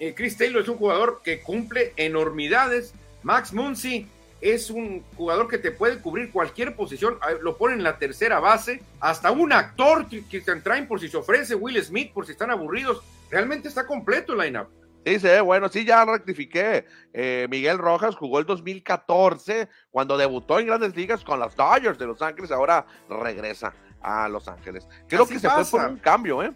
Eh, 0.00 0.14
Chris 0.14 0.38
Taylor 0.38 0.62
es 0.62 0.68
un 0.68 0.78
jugador 0.78 1.20
que 1.22 1.40
cumple 1.40 1.92
enormidades. 1.96 2.94
Max 3.22 3.52
Muncy 3.52 4.06
es 4.40 4.70
un 4.70 5.02
jugador 5.16 5.48
que 5.48 5.58
te 5.58 5.72
puede 5.72 5.98
cubrir 6.00 6.30
cualquier 6.30 6.76
posición. 6.76 7.18
Lo 7.42 7.56
pone 7.56 7.74
en 7.74 7.82
la 7.82 7.98
tercera 7.98 8.38
base. 8.40 8.82
Hasta 9.00 9.30
un 9.30 9.52
actor 9.52 10.06
que, 10.08 10.40
te 10.40 10.56
traen 10.56 10.86
por 10.86 11.00
si 11.00 11.08
se 11.08 11.16
ofrece. 11.16 11.54
Will 11.54 11.82
Smith 11.82 12.12
por 12.12 12.26
si 12.26 12.32
están 12.32 12.50
aburridos. 12.50 13.02
Realmente 13.30 13.68
está 13.68 13.86
completo 13.86 14.32
el 14.32 14.40
lineup. 14.40 14.68
Sí, 15.04 15.20
sí, 15.20 15.28
bueno, 15.42 15.68
sí, 15.68 15.84
ya 15.84 16.04
rectifiqué. 16.04 16.84
Eh, 17.12 17.46
Miguel 17.50 17.78
Rojas 17.78 18.14
jugó 18.14 18.38
el 18.38 18.46
2014 18.46 19.68
cuando 19.90 20.18
debutó 20.18 20.58
en 20.58 20.66
grandes 20.66 20.94
ligas 20.94 21.24
con 21.24 21.40
los 21.40 21.56
Dodgers 21.56 21.98
de 21.98 22.06
Los 22.06 22.20
Ángeles, 22.20 22.50
ahora 22.50 22.84
regresa 23.08 23.72
a 24.02 24.28
Los 24.28 24.48
Ángeles. 24.48 24.86
Creo 25.08 25.26
que 25.26 25.38
se 25.38 25.48
fue 25.48 25.64
por 25.64 25.88
un 25.88 25.96
cambio, 25.96 26.42
¿eh? 26.42 26.52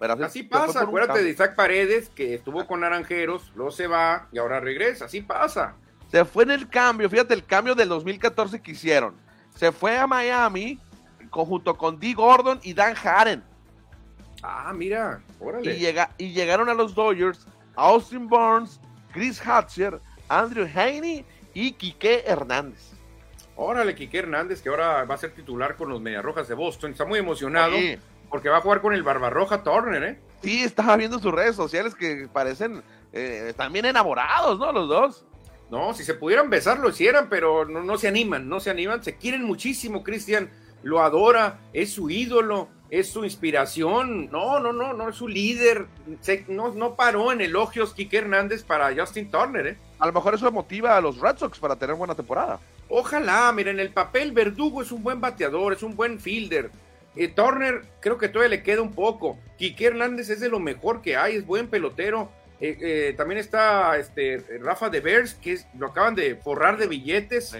Así, 0.00 0.42
pasa, 0.42 0.82
acuérdate 0.82 1.22
de 1.22 1.30
Isaac 1.30 1.54
Paredes, 1.54 2.10
que 2.10 2.34
estuvo 2.34 2.66
con 2.66 2.80
Naranjeros, 2.80 3.52
luego 3.54 3.70
se 3.70 3.86
va 3.86 4.28
y 4.32 4.38
ahora 4.38 4.60
regresa, 4.60 5.06
así 5.06 5.20
pasa. 5.20 5.74
Se 6.10 6.24
fue 6.24 6.44
en 6.44 6.52
el 6.52 6.68
cambio, 6.68 7.10
fíjate 7.10 7.34
el 7.34 7.44
cambio 7.44 7.74
del 7.74 7.88
2014 7.88 8.62
que 8.62 8.72
hicieron. 8.72 9.14
Se 9.54 9.72
fue 9.72 9.96
a 9.98 10.06
Miami 10.06 10.78
junto 11.30 11.76
con 11.76 11.98
Dee 11.98 12.14
Gordon 12.14 12.60
y 12.62 12.72
Dan 12.72 12.94
Haren. 13.02 13.42
Ah, 14.42 14.72
mira, 14.74 15.20
órale. 15.40 15.74
Y, 15.74 15.78
llega, 15.78 16.10
y 16.16 16.32
llegaron 16.32 16.68
a 16.68 16.74
los 16.74 16.94
Dodgers 16.94 17.46
Austin 17.74 18.28
Barnes, 18.28 18.80
Chris 19.12 19.40
Hatcher, 19.44 20.00
Andrew 20.28 20.66
Haney 20.66 21.24
y 21.54 21.72
Quique 21.72 22.22
Hernández. 22.26 22.92
Órale, 23.56 23.94
Quique 23.94 24.18
Hernández, 24.18 24.62
que 24.62 24.68
ahora 24.68 25.04
va 25.04 25.14
a 25.16 25.18
ser 25.18 25.32
titular 25.32 25.76
con 25.76 25.88
los 25.88 26.00
Mediarrojas 26.00 26.46
de 26.46 26.54
Boston. 26.54 26.92
Está 26.92 27.04
muy 27.04 27.18
emocionado 27.18 27.76
porque 28.30 28.48
va 28.48 28.58
a 28.58 28.60
jugar 28.60 28.80
con 28.80 28.94
el 28.94 29.02
Barbarroja 29.02 29.62
Turner, 29.62 30.02
¿eh? 30.02 30.18
Sí, 30.42 30.62
estaba 30.62 30.96
viendo 30.96 31.18
sus 31.18 31.32
redes 31.32 31.56
sociales 31.56 31.94
que 31.94 32.28
parecen 32.32 32.82
eh, 33.12 33.52
también 33.56 33.86
enamorados, 33.86 34.58
¿no? 34.58 34.72
Los 34.72 34.88
dos. 34.88 35.24
No, 35.70 35.92
si 35.92 36.04
se 36.04 36.14
pudieran 36.14 36.48
besar 36.48 36.78
lo 36.78 36.88
hicieran, 36.90 37.28
pero 37.28 37.64
no, 37.64 37.82
no 37.82 37.98
se 37.98 38.08
animan, 38.08 38.48
no 38.48 38.60
se 38.60 38.70
animan. 38.70 39.02
Se 39.02 39.16
quieren 39.16 39.44
muchísimo, 39.44 40.02
Cristian. 40.02 40.50
Lo 40.82 41.00
adora, 41.02 41.58
es 41.72 41.92
su 41.92 42.08
ídolo 42.08 42.68
es 42.90 43.10
su 43.10 43.24
inspiración. 43.24 44.30
No, 44.30 44.60
no, 44.60 44.72
no, 44.72 44.92
no 44.92 45.08
es 45.08 45.16
su 45.16 45.28
líder. 45.28 45.86
no, 46.48 46.72
no 46.74 46.94
paró 46.94 47.32
en 47.32 47.40
elogios 47.40 47.94
Kike 47.94 48.18
Hernández 48.18 48.62
para 48.62 48.94
Justin 48.94 49.30
Turner, 49.30 49.66
¿eh? 49.66 49.78
A 49.98 50.06
lo 50.06 50.12
mejor 50.12 50.34
eso 50.34 50.50
motiva 50.50 50.96
a 50.96 51.00
los 51.00 51.20
Red 51.20 51.38
Sox 51.38 51.58
para 51.58 51.76
tener 51.76 51.96
buena 51.96 52.14
temporada. 52.14 52.60
Ojalá, 52.88 53.52
miren, 53.52 53.80
el 53.80 53.90
papel 53.90 54.32
Verdugo 54.32 54.80
es 54.80 54.92
un 54.92 55.02
buen 55.02 55.20
bateador, 55.20 55.72
es 55.72 55.82
un 55.82 55.94
buen 55.94 56.18
fielder. 56.18 56.70
Eh, 57.16 57.28
Turner 57.28 57.82
creo 58.00 58.18
que 58.18 58.28
todavía 58.28 58.56
le 58.56 58.62
queda 58.62 58.82
un 58.82 58.92
poco. 58.92 59.38
Quique 59.56 59.86
Hernández 59.86 60.30
es 60.30 60.40
de 60.40 60.48
lo 60.48 60.60
mejor 60.60 61.02
que 61.02 61.16
hay, 61.16 61.36
es 61.36 61.46
buen 61.46 61.68
pelotero. 61.68 62.30
Eh, 62.60 62.76
eh, 62.80 63.14
también 63.16 63.38
está 63.38 63.96
este 63.98 64.44
Rafa 64.60 64.88
de 64.88 65.00
Beers, 65.00 65.34
que 65.34 65.58
lo 65.78 65.88
acaban 65.88 66.14
de 66.14 66.36
forrar 66.36 66.76
de 66.76 66.86
billetes. 66.86 67.56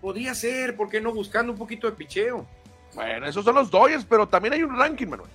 Podría 0.00 0.34
ser, 0.34 0.76
¿por 0.76 0.88
qué 0.90 1.00
no? 1.00 1.12
Buscando 1.12 1.52
un 1.52 1.58
poquito 1.58 1.88
de 1.88 1.96
picheo. 1.96 2.46
Bueno, 2.94 3.26
esos 3.26 3.44
son 3.44 3.54
los 3.54 3.70
Dodgers, 3.70 4.04
pero 4.04 4.28
también 4.28 4.54
hay 4.54 4.62
un 4.62 4.76
ranking, 4.76 5.06
Manuel. 5.06 5.30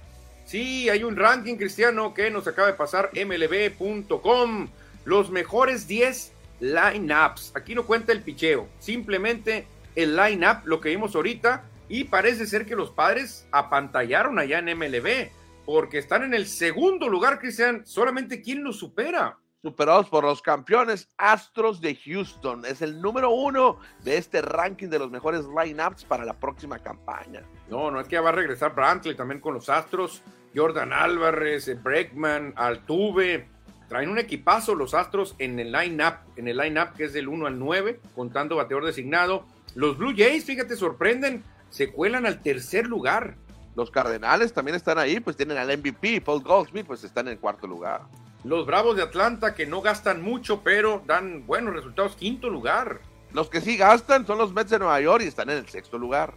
Sí, 0.45 0.89
hay 0.89 1.03
un 1.03 1.15
ranking 1.15 1.55
cristiano 1.55 2.13
que 2.13 2.29
nos 2.29 2.47
acaba 2.47 2.67
de 2.67 2.73
pasar 2.73 3.11
mlb.com. 3.13 4.69
Los 5.05 5.29
mejores 5.29 5.87
10 5.87 6.31
lineups. 6.59 7.53
Aquí 7.55 7.75
no 7.75 7.85
cuenta 7.85 8.11
el 8.11 8.21
picheo, 8.21 8.67
simplemente 8.79 9.67
el 9.95 10.15
lineup, 10.15 10.65
lo 10.65 10.79
que 10.79 10.89
vimos 10.89 11.15
ahorita. 11.15 11.63
Y 11.89 12.05
parece 12.05 12.45
ser 12.45 12.65
que 12.65 12.75
los 12.75 12.91
padres 12.91 13.47
apantallaron 13.51 14.39
allá 14.39 14.59
en 14.59 14.77
MLB, 14.77 15.29
porque 15.65 15.97
están 15.97 16.23
en 16.23 16.33
el 16.33 16.47
segundo 16.47 17.07
lugar, 17.07 17.39
Cristian. 17.39 17.85
Solamente 17.85 18.41
quién 18.41 18.63
los 18.63 18.77
supera 18.77 19.37
superados 19.61 20.07
por 20.07 20.23
los 20.23 20.41
campeones 20.41 21.09
Astros 21.17 21.81
de 21.81 21.95
Houston. 21.95 22.65
Es 22.65 22.81
el 22.81 23.01
número 23.01 23.31
uno 23.31 23.79
de 24.03 24.17
este 24.17 24.41
ranking 24.41 24.87
de 24.87 24.99
los 24.99 25.11
mejores 25.11 25.45
lineups 25.45 26.05
para 26.05 26.23
la 26.23 26.33
próxima 26.33 26.79
campaña. 26.79 27.43
No, 27.69 27.91
no 27.91 27.99
es 27.99 28.07
que 28.07 28.13
ya 28.13 28.21
va 28.21 28.29
a 28.29 28.33
regresar 28.33 28.73
Brantley 28.73 29.15
también 29.15 29.41
con 29.41 29.53
los 29.53 29.67
Astros. 29.67 30.21
Jordan 30.55 30.93
Álvarez, 30.93 31.83
Breckman, 31.83 32.53
Altuve. 32.55 33.49
Traen 33.89 34.09
un 34.09 34.19
equipazo 34.19 34.75
los 34.75 34.93
Astros 34.93 35.35
en 35.37 35.59
el 35.59 35.71
line-up, 35.71 36.15
en 36.35 36.47
el 36.47 36.57
line-up 36.57 36.93
que 36.95 37.05
es 37.05 37.13
del 37.13 37.27
1 37.27 37.47
al 37.47 37.59
9, 37.59 37.99
contando 38.15 38.57
bateador 38.57 38.85
designado. 38.85 39.45
Los 39.75 39.97
Blue 39.97 40.13
Jays, 40.15 40.45
fíjate, 40.45 40.75
sorprenden, 40.75 41.43
se 41.77 41.91
cuelan 41.91 42.25
al 42.25 42.41
tercer 42.41 42.87
lugar. 42.87 43.35
Los 43.75 43.91
Cardenales 43.91 44.51
también 44.51 44.73
están 44.73 44.97
ahí, 44.97 45.19
pues 45.19 45.37
tienen 45.37 45.59
al 45.59 45.77
MVP, 45.77 46.21
Paul 46.21 46.41
Goldsmith, 46.41 46.87
pues 46.87 47.03
están 47.03 47.27
en 47.27 47.33
el 47.33 47.39
cuarto 47.39 47.67
lugar. 47.67 48.01
Los 48.43 48.65
Bravos 48.65 48.95
de 48.95 49.03
Atlanta, 49.03 49.53
que 49.53 49.67
no 49.67 49.83
gastan 49.83 50.23
mucho, 50.23 50.63
pero 50.63 51.03
dan 51.05 51.45
buenos 51.45 51.75
resultados, 51.75 52.15
quinto 52.15 52.49
lugar. 52.49 52.99
Los 53.31 53.51
que 53.51 53.61
sí 53.61 53.77
gastan 53.77 54.25
son 54.25 54.39
los 54.39 54.53
Mets 54.53 54.71
de 54.71 54.79
Nueva 54.79 54.99
York 55.01 55.23
y 55.23 55.27
están 55.27 55.51
en 55.51 55.57
el 55.57 55.69
sexto 55.69 55.99
lugar. 55.99 56.33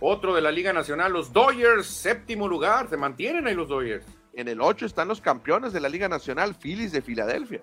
Otro 0.00 0.34
de 0.34 0.40
la 0.40 0.50
Liga 0.50 0.72
Nacional, 0.72 1.12
los 1.12 1.32
Dodgers, 1.32 1.86
séptimo 1.86 2.48
lugar, 2.48 2.90
se 2.90 2.96
mantienen 2.96 3.46
ahí 3.46 3.54
los 3.54 3.68
Dodgers. 3.68 4.04
En 4.32 4.48
el 4.48 4.60
8 4.60 4.86
están 4.86 5.06
los 5.06 5.20
campeones 5.20 5.72
de 5.72 5.78
la 5.78 5.88
Liga 5.88 6.08
Nacional, 6.08 6.56
Phillies 6.56 6.90
de 6.90 7.02
Filadelfia. 7.02 7.60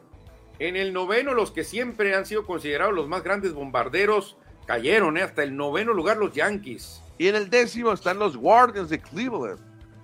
En 0.59 0.77
el 0.77 0.93
noveno, 0.93 1.33
los 1.33 1.51
que 1.51 1.65
siempre 1.65 2.15
han 2.15 2.25
sido 2.25 2.45
considerados 2.45 2.95
los 2.95 3.09
más 3.09 3.21
grandes 3.21 3.51
bombarderos, 3.51 4.37
cayeron 4.65 5.17
¿eh? 5.17 5.23
hasta 5.23 5.43
el 5.43 5.57
noveno 5.57 5.91
lugar 5.91 6.15
los 6.15 6.33
Yankees. 6.33 7.01
Y 7.17 7.27
en 7.27 7.35
el 7.35 7.49
décimo 7.49 7.91
están 7.93 8.19
los 8.19 8.37
Guardians 8.37 8.89
de 8.89 8.99
Cleveland. 8.99 9.59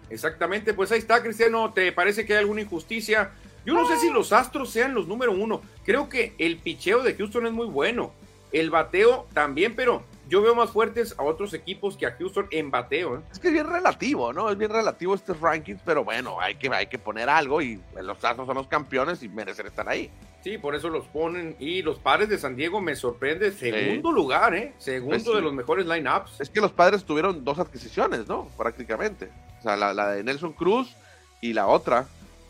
Exactamente, 0.09 0.73
pues 0.73 0.91
ahí 0.91 0.99
está, 0.99 1.21
Cristiano. 1.21 1.71
¿Te 1.73 1.91
parece 1.91 2.25
que 2.25 2.33
hay 2.33 2.39
alguna 2.39 2.61
injusticia? 2.61 3.31
Yo 3.65 3.73
no 3.73 3.87
sé 3.87 3.97
si 3.97 4.09
los 4.09 4.33
Astros 4.33 4.71
sean 4.71 4.93
los 4.93 5.07
número 5.07 5.31
uno. 5.31 5.61
Creo 5.85 6.09
que 6.09 6.35
el 6.37 6.57
picheo 6.57 7.01
de 7.01 7.15
Houston 7.15 7.47
es 7.47 7.53
muy 7.53 7.67
bueno. 7.67 8.13
El 8.51 8.69
bateo 8.69 9.27
también, 9.33 9.75
pero 9.75 10.03
yo 10.27 10.41
veo 10.41 10.53
más 10.53 10.71
fuertes 10.71 11.15
a 11.17 11.23
otros 11.23 11.53
equipos 11.53 11.97
que 11.97 12.05
a 12.05 12.11
Houston 12.11 12.47
en 12.51 12.69
bateo. 12.69 13.17
¿eh? 13.17 13.21
Es 13.31 13.39
que 13.39 13.47
es 13.47 13.53
bien 13.53 13.67
relativo, 13.67 14.33
¿no? 14.33 14.49
Es 14.49 14.57
bien 14.57 14.71
relativo 14.71 15.15
este 15.15 15.33
rankings, 15.33 15.81
pero 15.83 16.03
bueno, 16.03 16.39
hay 16.39 16.55
que, 16.55 16.69
hay 16.69 16.87
que 16.87 16.99
poner 16.99 17.29
algo 17.29 17.61
y 17.61 17.79
los 18.01 18.23
Astros 18.23 18.45
son 18.45 18.55
los 18.55 18.67
campeones 18.67 19.23
y 19.23 19.29
merecen 19.29 19.65
estar 19.65 19.87
ahí. 19.87 20.11
Sí, 20.43 20.57
por 20.57 20.75
eso 20.75 20.89
los 20.89 21.05
ponen. 21.05 21.55
Y 21.59 21.81
los 21.81 21.99
padres 21.99 22.27
de 22.29 22.37
San 22.37 22.55
Diego 22.55 22.81
me 22.81 22.95
sorprende. 22.95 23.51
Segundo 23.53 24.11
lugar, 24.11 24.53
¿eh? 24.53 24.73
Segundo 24.77 25.11
Pues 25.15 25.23
sí. 25.23 25.33
de 25.33 25.41
los 25.41 25.53
mejores 25.53 25.85
lineups. 25.85 26.41
Es 26.41 26.49
que 26.49 26.59
los 26.59 26.71
padres 26.71 27.05
tuvieron 27.05 27.45
dos 27.45 27.59
adquisiciones, 27.59 28.27
¿no? 28.27 28.49
Prácticamente. 28.57 29.29
O 29.59 29.63
sea, 29.63 29.77
la, 29.77 29.93
la 29.93 30.09
de 30.11 30.23
Nelson 30.23 30.51
Cruz 30.53 30.93
y 31.39 31.53
la 31.53 31.67
otra. 31.67 32.05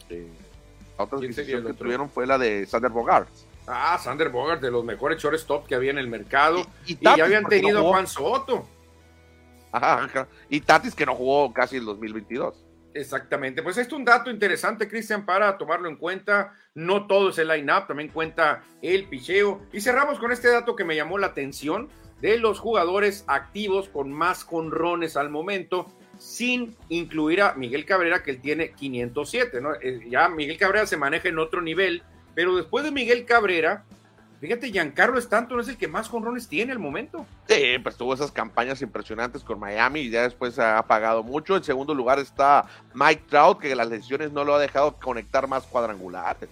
la 0.09 1.03
otra 1.03 1.19
¿Quién 1.19 1.33
sería 1.33 1.57
adquisición 1.57 1.65
que 1.67 1.73
tuvieron 1.73 2.09
fue 2.09 2.25
la 2.25 2.37
de 2.39 2.65
Sander 2.65 2.89
Bogart. 2.91 3.29
Ah, 3.67 3.97
Sander 4.01 4.29
Bogart, 4.29 4.61
de 4.61 4.71
los 4.71 4.83
mejores 4.83 5.21
shortstop 5.21 5.67
que 5.67 5.75
había 5.75 5.91
en 5.91 5.97
el 5.99 6.07
mercado. 6.07 6.59
Y- 6.85 6.93
y 6.93 6.93
Y, 6.93 6.95
Tatis, 6.95 7.17
ya 7.17 7.23
habían 7.25 7.43
no 7.43 7.49
tenido 7.49 7.79
a. 7.79 7.91
Juan 7.91 8.07
Soto. 8.07 8.67
Ajá, 9.71 10.03
ajá. 10.03 10.27
Y 10.49 10.61
Tatis 10.61 10.93
que 10.95 11.05
no 11.05 11.15
jugó 11.15 11.53
casi 11.53 11.77
el 11.77 11.85
2022. 11.85 12.55
Exactamente. 12.93 13.63
Pues 13.63 13.77
esto 13.77 13.95
es 13.95 13.99
un 13.99 14.05
dato 14.05 14.29
interesante, 14.29 14.87
Cristian, 14.87 15.25
para 15.25 15.57
tomarlo 15.57 15.89
en 15.89 15.95
cuenta. 15.95 16.53
No 16.75 17.07
todo 17.07 17.29
es 17.29 17.37
el 17.37 17.47
line-up, 17.47 17.87
también 17.87 18.09
cuenta 18.09 18.63
el 18.81 19.05
picheo. 19.05 19.61
Y 19.71 19.81
cerramos 19.81 20.19
con 20.19 20.31
este 20.31 20.49
dato 20.49 20.75
que 20.75 20.83
me 20.83 20.95
llamó 20.95 21.17
la 21.17 21.27
atención 21.27 21.89
de 22.21 22.37
los 22.37 22.59
jugadores 22.59 23.25
activos 23.27 23.89
con 23.89 24.11
más 24.11 24.43
jonrones 24.43 25.17
al 25.17 25.29
momento, 25.29 25.87
sin 26.17 26.75
incluir 26.89 27.41
a 27.41 27.53
Miguel 27.55 27.85
Cabrera, 27.85 28.23
que 28.23 28.31
él 28.31 28.39
tiene 28.41 28.71
507. 28.71 29.59
¿no? 29.59 29.73
Eh, 29.75 30.01
Ya 30.09 30.29
Miguel 30.29 30.57
Cabrera 30.57 30.87
se 30.87 30.97
maneja 30.97 31.27
en 31.27 31.39
otro 31.39 31.61
nivel, 31.61 32.03
pero 32.33 32.55
después 32.55 32.85
de 32.85 32.91
Miguel 32.91 33.25
Cabrera, 33.25 33.83
fíjate, 34.43 34.73
Giancarlo 34.73 35.17
Stanton 35.19 35.61
es 35.61 35.69
el 35.69 35.77
que 35.77 35.87
más 35.87 36.09
jonrones 36.09 36.49
tiene 36.49 36.73
al 36.73 36.79
momento. 36.79 37.25
Sí, 37.47 37.79
pues 37.81 37.95
tuvo 37.95 38.13
esas 38.13 38.29
campañas 38.29 38.81
impresionantes 38.81 39.41
con 39.41 39.57
Miami 39.57 40.01
y 40.01 40.09
ya 40.09 40.23
después 40.23 40.59
ha 40.59 40.77
apagado 40.77 41.23
mucho. 41.23 41.55
En 41.55 41.63
segundo 41.63 41.95
lugar 41.95 42.19
está 42.19 42.65
Mike 42.93 43.23
Trout, 43.29 43.61
que 43.61 43.73
las 43.73 43.87
lesiones 43.87 44.33
no 44.33 44.43
lo 44.43 44.53
ha 44.53 44.59
dejado 44.59 44.97
conectar 44.99 45.47
más 45.47 45.63
cuadrangulares. 45.63 46.49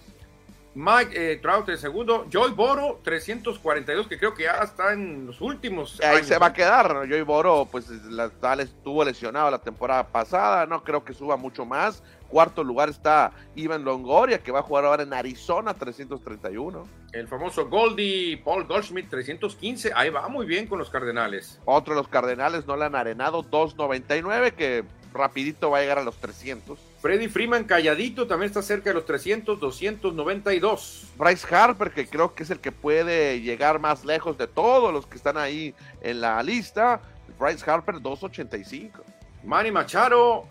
Mike 0.74 1.32
eh, 1.32 1.36
Trout 1.36 1.68
el 1.68 1.76
segundo, 1.76 2.24
Joy 2.30 2.52
Boro 2.52 3.00
342 3.04 4.08
que 4.08 4.18
creo 4.18 4.32
que 4.32 4.44
ya 4.44 4.62
está 4.62 4.94
en 4.94 5.26
los 5.26 5.42
últimos 5.42 6.00
Ahí 6.00 6.16
años. 6.16 6.26
se 6.26 6.38
va 6.38 6.46
a 6.46 6.52
quedar. 6.54 6.94
¿no? 6.94 7.00
Joey 7.00 7.20
Boro, 7.20 7.68
pues 7.70 7.90
la, 7.90 8.30
tal, 8.30 8.60
estuvo 8.60 9.04
lesionado 9.04 9.50
la 9.50 9.58
temporada 9.58 10.08
pasada. 10.08 10.64
No 10.64 10.82
creo 10.82 11.04
que 11.04 11.12
suba 11.12 11.36
mucho 11.36 11.66
más. 11.66 12.02
Cuarto 12.32 12.64
lugar 12.64 12.88
está 12.88 13.30
Ivan 13.56 13.84
Longoria, 13.84 14.38
que 14.38 14.50
va 14.50 14.60
a 14.60 14.62
jugar 14.62 14.86
ahora 14.86 15.02
en 15.02 15.12
Arizona, 15.12 15.74
331. 15.74 16.88
El 17.12 17.28
famoso 17.28 17.68
Goldie 17.68 18.38
Paul 18.38 18.64
Goldschmidt 18.64 19.10
315, 19.10 19.92
ahí 19.94 20.08
va 20.08 20.26
muy 20.28 20.46
bien 20.46 20.66
con 20.66 20.78
los 20.78 20.88
Cardenales. 20.88 21.60
Otro 21.66 21.92
de 21.94 22.00
los 22.00 22.08
Cardenales 22.08 22.66
no 22.66 22.74
le 22.78 22.86
han 22.86 22.94
arenado, 22.94 23.42
299, 23.42 24.52
que 24.52 24.82
rapidito 25.12 25.68
va 25.68 25.76
a 25.76 25.80
llegar 25.82 25.98
a 25.98 26.02
los 26.02 26.16
300. 26.16 26.78
Freddy 27.02 27.28
Freeman 27.28 27.64
calladito 27.64 28.26
también 28.26 28.48
está 28.48 28.62
cerca 28.62 28.88
de 28.88 28.94
los 28.94 29.04
300, 29.04 29.60
292. 29.60 31.08
Bryce 31.18 31.54
Harper, 31.54 31.90
que 31.90 32.06
creo 32.06 32.34
que 32.34 32.44
es 32.44 32.50
el 32.50 32.60
que 32.60 32.72
puede 32.72 33.42
llegar 33.42 33.78
más 33.78 34.06
lejos 34.06 34.38
de 34.38 34.46
todos 34.46 34.90
los 34.90 35.06
que 35.06 35.18
están 35.18 35.36
ahí 35.36 35.74
en 36.00 36.22
la 36.22 36.42
lista. 36.42 37.02
Bryce 37.38 37.70
Harper, 37.70 38.00
285. 38.00 39.04
Manny 39.44 39.70
Machado 39.70 40.46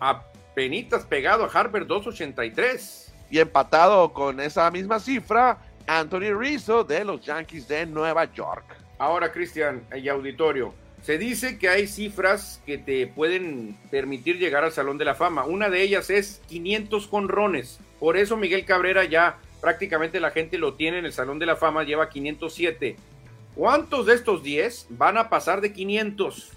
apenitas 0.52 1.04
pegado 1.04 1.44
a 1.44 1.48
Harper 1.48 1.86
283. 1.86 3.12
Y 3.30 3.38
empatado 3.38 4.12
con 4.12 4.38
esa 4.40 4.70
misma 4.70 5.00
cifra, 5.00 5.58
Anthony 5.86 6.34
Rizzo 6.38 6.84
de 6.84 7.04
los 7.04 7.22
Yankees 7.22 7.66
de 7.66 7.86
Nueva 7.86 8.30
York. 8.32 8.64
Ahora, 8.98 9.32
Cristian 9.32 9.82
y 9.96 10.08
auditorio, 10.08 10.74
se 11.02 11.16
dice 11.16 11.58
que 11.58 11.70
hay 11.70 11.88
cifras 11.88 12.60
que 12.66 12.76
te 12.76 13.06
pueden 13.06 13.76
permitir 13.90 14.38
llegar 14.38 14.62
al 14.62 14.72
Salón 14.72 14.98
de 14.98 15.06
la 15.06 15.14
Fama. 15.14 15.44
Una 15.44 15.70
de 15.70 15.82
ellas 15.82 16.10
es 16.10 16.42
500 16.48 17.08
conrones. 17.08 17.80
Por 17.98 18.18
eso 18.18 18.36
Miguel 18.36 18.66
Cabrera 18.66 19.04
ya 19.04 19.38
prácticamente 19.62 20.20
la 20.20 20.30
gente 20.30 20.58
lo 20.58 20.74
tiene 20.74 20.98
en 20.98 21.06
el 21.06 21.12
Salón 21.14 21.38
de 21.38 21.46
la 21.46 21.56
Fama, 21.56 21.84
lleva 21.84 22.10
507. 22.10 22.96
¿Cuántos 23.54 24.06
de 24.06 24.14
estos 24.14 24.42
10 24.42 24.88
van 24.90 25.16
a 25.16 25.30
pasar 25.30 25.62
de 25.62 25.72
500? 25.72 26.52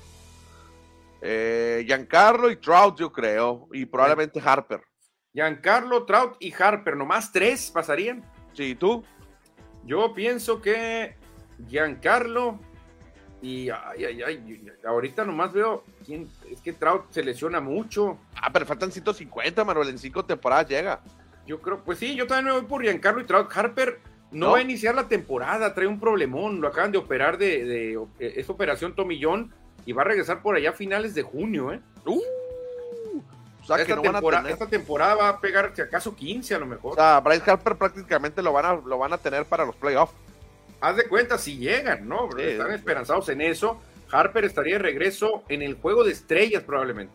Eh, 1.21 1.83
Giancarlo 1.87 2.49
y 2.51 2.57
Trout, 2.57 2.99
yo 2.99 3.11
creo, 3.11 3.67
y 3.71 3.85
probablemente 3.85 4.41
Harper. 4.43 4.81
Giancarlo, 5.33 6.05
Trout 6.05 6.37
y 6.39 6.53
Harper, 6.53 6.95
nomás 6.95 7.31
tres 7.31 7.71
pasarían. 7.71 8.23
Sí, 8.53 8.75
tú. 8.75 9.03
Yo 9.83 10.13
pienso 10.13 10.61
que 10.61 11.15
Giancarlo 11.67 12.59
y 13.41 13.69
ay, 13.69 14.05
ay, 14.05 14.23
ay, 14.23 14.67
ahorita 14.87 15.25
nomás 15.25 15.53
veo 15.53 15.83
quién 16.05 16.29
es 16.49 16.61
que 16.61 16.73
Trout 16.73 17.11
se 17.11 17.23
lesiona 17.23 17.59
mucho. 17.59 18.17
Ah, 18.41 18.51
pero 18.51 18.65
faltan 18.65 18.91
150, 18.91 19.63
Manuel, 19.63 19.89
en 19.89 19.99
cinco 19.99 20.25
temporadas 20.25 20.67
llega. 20.67 21.01
Yo 21.45 21.61
creo, 21.61 21.83
pues 21.83 21.99
sí, 21.99 22.15
yo 22.15 22.25
también 22.25 22.45
me 22.45 22.59
voy 22.59 22.67
por 22.67 22.81
Giancarlo 22.81 23.21
y 23.21 23.25
Trout. 23.25 23.55
Harper 23.55 23.99
no, 24.31 24.47
¿No? 24.47 24.51
va 24.53 24.57
a 24.59 24.61
iniciar 24.61 24.95
la 24.95 25.07
temporada, 25.07 25.73
trae 25.73 25.85
un 25.85 25.99
problemón, 25.99 26.59
lo 26.59 26.67
acaban 26.67 26.91
de 26.91 26.97
operar 26.97 27.37
de, 27.37 27.65
de 27.65 27.99
es 28.19 28.49
operación 28.49 28.95
tomillón 28.95 29.53
y 29.85 29.93
va 29.93 30.01
a 30.01 30.05
regresar 30.05 30.41
por 30.41 30.55
allá 30.55 30.71
a 30.71 30.73
finales 30.73 31.13
de 31.13 31.23
junio, 31.23 31.71
¿eh? 31.73 31.79
Uh, 32.05 32.21
o 33.61 33.67
sea, 33.67 33.77
que 33.77 33.83
esta, 33.83 33.95
no 33.95 34.01
van 34.03 34.15
a 34.15 34.19
temporada, 34.19 34.43
tener. 34.43 34.53
esta 34.53 34.67
temporada 34.67 35.15
va 35.15 35.29
a 35.29 35.39
pegar 35.39 35.71
si 35.75 35.81
acaso 35.81 36.15
15 36.15 36.55
a 36.55 36.59
lo 36.59 36.65
mejor. 36.67 36.93
O 36.93 36.95
sea, 36.95 37.19
Bryce 37.19 37.49
Harper 37.49 37.75
prácticamente 37.75 38.41
lo 38.41 38.53
van 38.53 38.65
a, 38.65 38.73
lo 38.73 38.97
van 38.97 39.13
a 39.13 39.17
tener 39.17 39.45
para 39.45 39.65
los 39.65 39.75
playoffs. 39.75 40.13
Haz 40.81 40.97
de 40.97 41.07
cuenta 41.07 41.37
si 41.37 41.57
llegan, 41.57 42.07
¿no? 42.07 42.29
Sí, 42.35 42.43
Están 42.43 42.71
esperanzados 42.71 43.27
en 43.29 43.41
eso. 43.41 43.79
Harper 44.11 44.45
estaría 44.45 44.73
de 44.73 44.83
regreso 44.83 45.43
en 45.49 45.63
el 45.63 45.75
juego 45.75 46.03
de 46.03 46.11
estrellas 46.11 46.63
probablemente. 46.63 47.13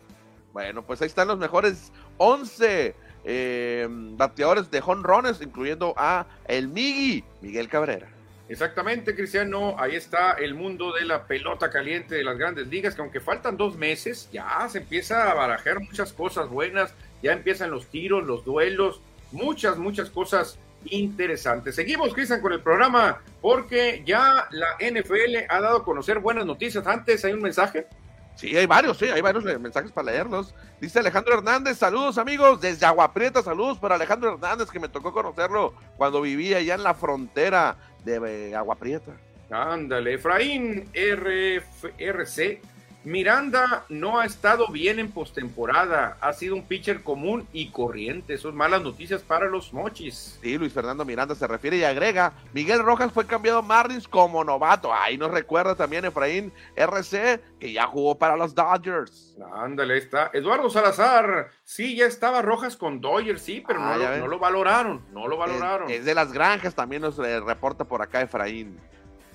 Bueno, 0.51 0.81
pues 0.81 1.01
ahí 1.01 1.07
están 1.07 1.29
los 1.29 1.37
mejores 1.37 1.93
11 2.17 2.95
eh, 3.23 3.87
bateadores 3.89 4.69
de 4.71 4.81
jonrones, 4.81 5.41
incluyendo 5.41 5.93
a 5.95 6.25
el 6.45 6.67
Migui, 6.67 7.23
Miguel 7.41 7.69
Cabrera. 7.69 8.09
Exactamente, 8.51 9.15
Cristiano. 9.15 9.77
Ahí 9.79 9.95
está 9.95 10.33
el 10.33 10.55
mundo 10.55 10.91
de 10.91 11.05
la 11.05 11.25
pelota 11.25 11.69
caliente 11.69 12.15
de 12.15 12.23
las 12.25 12.37
grandes 12.37 12.67
ligas, 12.67 12.93
que 12.93 13.01
aunque 13.01 13.21
faltan 13.21 13.55
dos 13.55 13.77
meses, 13.77 14.27
ya 14.33 14.67
se 14.67 14.79
empieza 14.79 15.31
a 15.31 15.33
barajar 15.33 15.79
muchas 15.79 16.11
cosas 16.11 16.49
buenas, 16.49 16.93
ya 17.23 17.31
empiezan 17.31 17.71
los 17.71 17.87
tiros, 17.87 18.25
los 18.25 18.43
duelos, 18.43 18.99
muchas, 19.31 19.77
muchas 19.77 20.09
cosas 20.09 20.59
interesantes. 20.83 21.75
Seguimos, 21.75 22.13
Cristian, 22.13 22.41
con 22.41 22.51
el 22.51 22.59
programa, 22.59 23.21
porque 23.39 24.03
ya 24.05 24.49
la 24.51 24.75
NFL 24.81 25.45
ha 25.47 25.61
dado 25.61 25.77
a 25.77 25.85
conocer 25.85 26.19
buenas 26.19 26.45
noticias. 26.45 26.85
Antes 26.85 27.23
hay 27.23 27.31
un 27.31 27.41
mensaje. 27.41 27.87
Sí, 28.35 28.57
hay 28.57 28.65
varios, 28.65 28.97
sí, 28.97 29.05
hay 29.05 29.21
varios 29.21 29.45
mensajes 29.61 29.91
para 29.91 30.11
leerlos. 30.11 30.53
Dice 30.81 30.99
Alejandro 30.99 31.35
Hernández, 31.35 31.77
saludos 31.77 32.17
amigos, 32.17 32.59
desde 32.59 32.85
Agua 32.85 33.13
Prieta, 33.13 33.43
saludos 33.43 33.77
para 33.77 33.95
Alejandro 33.95 34.33
Hernández, 34.33 34.69
que 34.69 34.79
me 34.79 34.89
tocó 34.89 35.13
conocerlo 35.13 35.73
cuando 35.95 36.21
vivía 36.21 36.57
allá 36.57 36.75
en 36.75 36.83
la 36.83 36.95
frontera 36.95 37.77
de 38.03 38.49
eh, 38.49 38.55
Agua 38.55 38.75
Prieta. 38.75 39.11
Ándale, 39.49 40.13
Efraín 40.13 40.89
RF 40.93 41.93
RC 41.97 42.61
Miranda 43.03 43.85
no 43.89 44.19
ha 44.19 44.25
estado 44.25 44.67
bien 44.67 44.99
en 44.99 45.11
postemporada, 45.11 46.17
ha 46.21 46.33
sido 46.33 46.55
un 46.55 46.63
pitcher 46.63 47.01
común 47.01 47.47
y 47.51 47.71
corriente, 47.71 48.37
son 48.37 48.55
malas 48.55 48.83
noticias 48.83 49.23
para 49.23 49.47
los 49.47 49.73
mochis. 49.73 50.37
Sí, 50.41 50.57
Luis 50.57 50.71
Fernando 50.71 51.03
Miranda 51.03 51.33
se 51.33 51.47
refiere 51.47 51.77
y 51.77 51.83
agrega, 51.83 52.33
Miguel 52.53 52.83
Rojas 52.83 53.11
fue 53.11 53.25
cambiado 53.25 53.59
a 53.59 53.63
Marlins 53.63 54.07
como 54.07 54.43
novato, 54.43 54.93
ahí 54.93 55.17
nos 55.17 55.31
recuerda 55.31 55.73
también 55.73 56.05
Efraín 56.05 56.53
RC, 56.75 57.41
que 57.59 57.73
ya 57.73 57.87
jugó 57.87 58.19
para 58.19 58.37
los 58.37 58.53
Dodgers. 58.53 59.35
Ándale, 59.51 59.97
está. 59.97 60.29
Eduardo 60.33 60.69
Salazar, 60.69 61.49
sí, 61.63 61.95
ya 61.95 62.05
estaba 62.05 62.43
Rojas 62.43 62.77
con 62.77 63.01
Dodgers, 63.01 63.41
sí, 63.41 63.63
pero 63.65 63.79
ah, 63.81 63.97
no, 64.19 64.27
lo, 64.27 64.37
valoraron, 64.37 65.01
no 65.11 65.27
lo 65.27 65.37
valoraron. 65.37 65.89
Es, 65.89 66.05
de 66.05 66.13
las 66.13 66.31
granjas, 66.31 66.75
también 66.75 67.01
nos 67.01 67.17
eh, 67.17 67.39
reporta 67.39 67.83
por 67.85 68.03
acá 68.03 68.21
Efraín. 68.21 68.79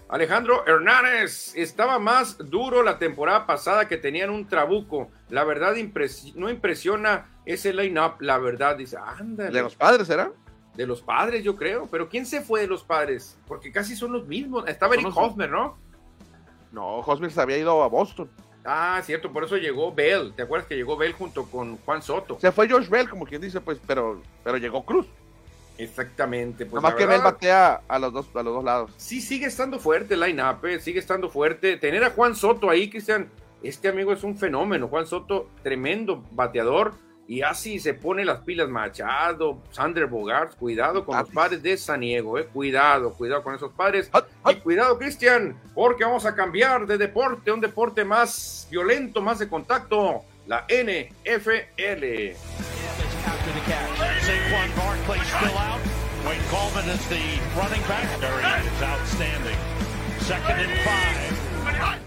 Alejandro 0.08 0.64
Hernández 0.66 1.52
estaba 1.56 1.98
más 1.98 2.38
duro 2.38 2.82
la 2.84 2.98
temporada 2.98 3.44
pasada 3.44 3.88
que 3.88 3.96
tenían 3.96 4.30
un 4.30 4.46
trabuco. 4.46 5.10
La 5.30 5.42
verdad 5.42 5.74
no 6.34 6.48
impresiona 6.48 7.26
ese 7.44 7.72
line-up, 7.72 8.20
la 8.20 8.38
verdad. 8.38 8.76
Dice, 8.76 8.96
ándale. 9.04 9.50
¿De 9.50 9.62
los 9.62 9.74
padres 9.74 10.06
será? 10.06 10.30
De 10.74 10.86
los 10.86 11.02
padres, 11.02 11.42
yo 11.42 11.56
creo. 11.56 11.88
Pero 11.90 12.08
¿quién 12.08 12.24
se 12.24 12.40
fue 12.40 12.60
de 12.60 12.68
los 12.68 12.84
padres? 12.84 13.36
Porque 13.48 13.72
casi 13.72 13.96
son 13.96 14.12
los 14.12 14.26
mismos. 14.26 14.68
Estaba 14.68 14.94
Eric 14.94 15.08
Hosmer, 15.16 15.50
¿no? 15.50 15.76
No, 16.70 16.98
Hosmer 16.98 17.32
se 17.32 17.40
había 17.40 17.58
ido 17.58 17.82
a 17.82 17.88
Boston. 17.88 18.30
Ah, 18.64 19.00
cierto, 19.04 19.32
por 19.32 19.44
eso 19.44 19.56
llegó 19.56 19.92
Bell. 19.92 20.34
¿Te 20.34 20.42
acuerdas 20.42 20.68
que 20.68 20.76
llegó 20.76 20.96
Bell 20.96 21.12
junto 21.12 21.46
con 21.46 21.78
Juan 21.78 22.02
Soto? 22.02 22.38
Se 22.40 22.52
fue 22.52 22.68
George 22.68 22.90
Bell, 22.90 23.08
como 23.08 23.24
quien 23.24 23.40
dice, 23.40 23.60
pues, 23.60 23.80
pero, 23.86 24.20
pero 24.44 24.56
llegó 24.56 24.84
Cruz. 24.84 25.06
Exactamente. 25.78 26.66
Pues 26.66 26.82
Nomás 26.82 26.94
que 26.94 27.06
Bell 27.06 27.20
batea 27.20 27.82
a 27.86 27.98
los, 27.98 28.12
dos, 28.12 28.26
a 28.34 28.42
los 28.42 28.54
dos 28.54 28.64
lados. 28.64 28.92
Sí, 28.96 29.20
sigue 29.20 29.46
estando 29.46 29.78
fuerte 29.78 30.14
el 30.14 30.20
line-up, 30.20 30.64
eh, 30.66 30.80
sigue 30.80 30.98
estando 30.98 31.28
fuerte. 31.28 31.76
Tener 31.76 32.04
a 32.04 32.10
Juan 32.10 32.34
Soto 32.34 32.70
ahí, 32.70 32.88
Cristian, 32.88 33.28
este 33.62 33.88
amigo 33.88 34.12
es 34.12 34.22
un 34.24 34.36
fenómeno. 34.36 34.88
Juan 34.88 35.06
Soto, 35.06 35.48
tremendo 35.62 36.24
bateador. 36.32 36.94
Y 37.28 37.42
así 37.42 37.80
se 37.80 37.92
pone 37.92 38.24
las 38.24 38.40
pilas 38.42 38.68
Machado, 38.68 39.58
Sander 39.72 40.06
Bogart, 40.06 40.56
cuidado 40.56 41.04
con 41.04 41.18
los 41.18 41.28
padres 41.30 41.60
de 41.60 41.76
Saniego, 41.76 42.38
eh. 42.38 42.46
cuidado, 42.46 43.12
cuidado 43.14 43.42
con 43.42 43.52
esos 43.52 43.72
padres. 43.72 44.08
Y 44.48 44.54
cuidado, 44.56 44.96
Cristian, 44.96 45.60
porque 45.74 46.04
vamos 46.04 46.24
a 46.24 46.36
cambiar 46.36 46.86
de 46.86 46.96
deporte, 46.96 47.50
un 47.50 47.60
deporte 47.60 48.04
más 48.04 48.68
violento, 48.70 49.20
más 49.22 49.40
de 49.40 49.48
contacto, 49.48 50.22
la 50.46 50.66
NFL. 50.68 52.36
Saquon 54.26 54.74
Barkley 54.74 55.20
still 55.22 55.56
out. 55.56 55.80
Wayne 56.26 56.42
Coleman 56.50 56.90
is 56.90 57.06
the 57.06 57.22
running 57.54 57.82
back. 57.86 58.02
Is 58.18 58.82
outstanding. 58.82 59.58
Second 60.18 60.58
and 60.66 60.74
five. 60.82 62.00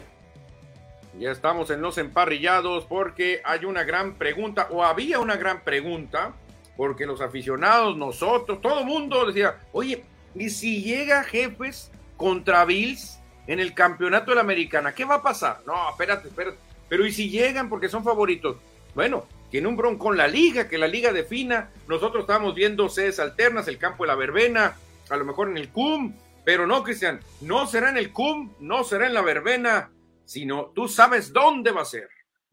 Ya 1.18 1.32
estamos 1.32 1.70
en 1.70 1.82
los 1.82 1.98
emparrillados 1.98 2.84
porque 2.84 3.42
hay 3.46 3.64
una 3.64 3.86
gran 3.86 4.16
pregunta, 4.16 4.68
o 4.70 4.84
había 4.84 5.20
una 5.20 5.38
gran 5.38 5.62
pregunta, 5.64 6.34
porque 6.76 7.06
los 7.06 7.22
aficionados, 7.22 7.96
nosotros, 7.96 8.60
todo 8.60 8.80
el 8.80 8.86
mundo 8.86 9.26
decía, 9.26 9.58
oye, 9.72 10.04
¿y 10.36 10.50
si 10.50 10.84
llega 10.84 11.24
Jefes 11.24 11.90
contra 12.18 12.66
Bills 12.66 13.22
en 13.48 13.62
el 13.62 13.74
campeonato 13.74 14.32
de 14.32 14.36
la 14.36 14.42
Americana? 14.42 14.94
¿Qué 14.94 15.06
va 15.06 15.16
a 15.16 15.22
pasar? 15.22 15.62
No, 15.66 15.90
espérate, 15.90 16.28
espérate. 16.28 16.58
Pero 16.90 17.06
¿y 17.06 17.14
si 17.14 17.30
llegan 17.30 17.70
porque 17.70 17.88
son 17.88 18.04
favoritos? 18.04 18.58
Bueno, 18.94 19.26
tiene 19.50 19.68
un 19.68 19.76
bron 19.76 19.98
con 19.98 20.18
la 20.18 20.28
liga, 20.28 20.68
que 20.68 20.78
la 20.78 20.88
liga 20.88 21.12
defina. 21.12 21.72
Nosotros 21.88 22.22
estamos 22.22 22.56
viendo 22.56 22.90
sedes 22.90 23.20
alternas, 23.20 23.68
el 23.68 23.78
campo 23.78 24.04
de 24.04 24.08
la 24.08 24.16
verbena, 24.16 24.76
a 25.10 25.18
lo 25.18 25.26
mejor 25.26 25.50
en 25.50 25.58
el 25.58 25.70
CUM, 25.70 26.14
pero 26.46 26.66
no, 26.66 26.84
Cristian, 26.84 27.20
no 27.42 27.68
será 27.68 27.90
en 27.90 27.98
el 27.98 28.12
CUM, 28.12 28.54
no 28.60 28.84
será 28.84 29.08
en 29.08 29.14
la 29.14 29.22
verbena, 29.22 29.92
sino 30.26 30.72
tú 30.76 30.88
sabes 30.88 31.34
dónde 31.34 31.72
va 31.72 31.82
a 31.82 31.86
ser. 31.86 32.08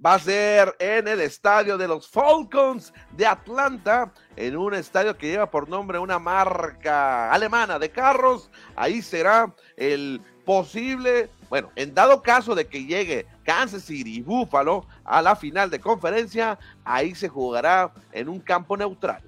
Va 0.04 0.14
a 0.14 0.18
ser 0.18 0.76
en 0.78 1.08
el 1.08 1.22
estadio 1.22 1.78
de 1.78 1.88
los 1.88 2.10
Falcons 2.10 2.92
de 3.12 3.24
Atlanta, 3.24 4.12
en 4.36 4.54
un 4.56 4.74
estadio 4.74 5.16
que 5.16 5.28
lleva 5.28 5.50
por 5.50 5.70
nombre 5.70 5.98
una 5.98 6.18
marca 6.18 7.32
alemana 7.32 7.78
de 7.78 7.90
carros. 7.90 8.50
Ahí 8.74 9.00
será 9.00 9.54
el 9.74 10.20
posible, 10.46 11.28
bueno, 11.50 11.70
en 11.74 11.92
dado 11.92 12.22
caso 12.22 12.54
de 12.54 12.66
que 12.66 12.84
llegue 12.84 13.26
Kansas 13.44 13.82
City 13.82 14.18
y 14.18 14.22
Buffalo 14.22 14.86
a 15.04 15.20
la 15.20 15.34
final 15.34 15.68
de 15.68 15.80
conferencia, 15.80 16.56
ahí 16.84 17.14
se 17.14 17.28
jugará 17.28 17.92
en 18.12 18.28
un 18.28 18.38
campo 18.38 18.76
neutral. 18.76 19.20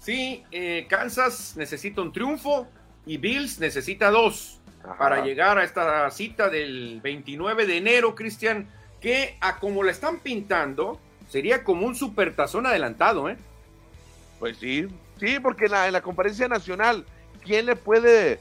Sí, 0.00 0.44
eh, 0.52 0.86
Kansas 0.88 1.54
necesita 1.56 2.00
un 2.00 2.12
triunfo 2.12 2.68
y 3.04 3.16
Bills 3.18 3.58
necesita 3.58 4.10
dos 4.10 4.60
para 4.98 5.24
llegar 5.24 5.58
a 5.58 5.64
esta 5.64 6.10
cita 6.10 6.48
del 6.48 7.00
29 7.02 7.66
de 7.66 7.76
enero, 7.76 8.14
Cristian, 8.14 8.68
que 9.00 9.36
a 9.40 9.58
como 9.58 9.82
la 9.82 9.90
están 9.90 10.20
pintando, 10.20 11.00
sería 11.28 11.64
como 11.64 11.86
un 11.86 11.96
supertazón 11.96 12.66
adelantado, 12.66 13.28
¿eh? 13.28 13.36
Pues 14.38 14.58
sí, 14.58 14.86
sí, 15.18 15.38
porque 15.40 15.66
en 15.66 15.72
la, 15.72 15.86
en 15.86 15.92
la 15.92 16.02
conferencia 16.02 16.48
nacional, 16.48 17.04
¿quién 17.44 17.66
le 17.66 17.76
puede 17.76 18.40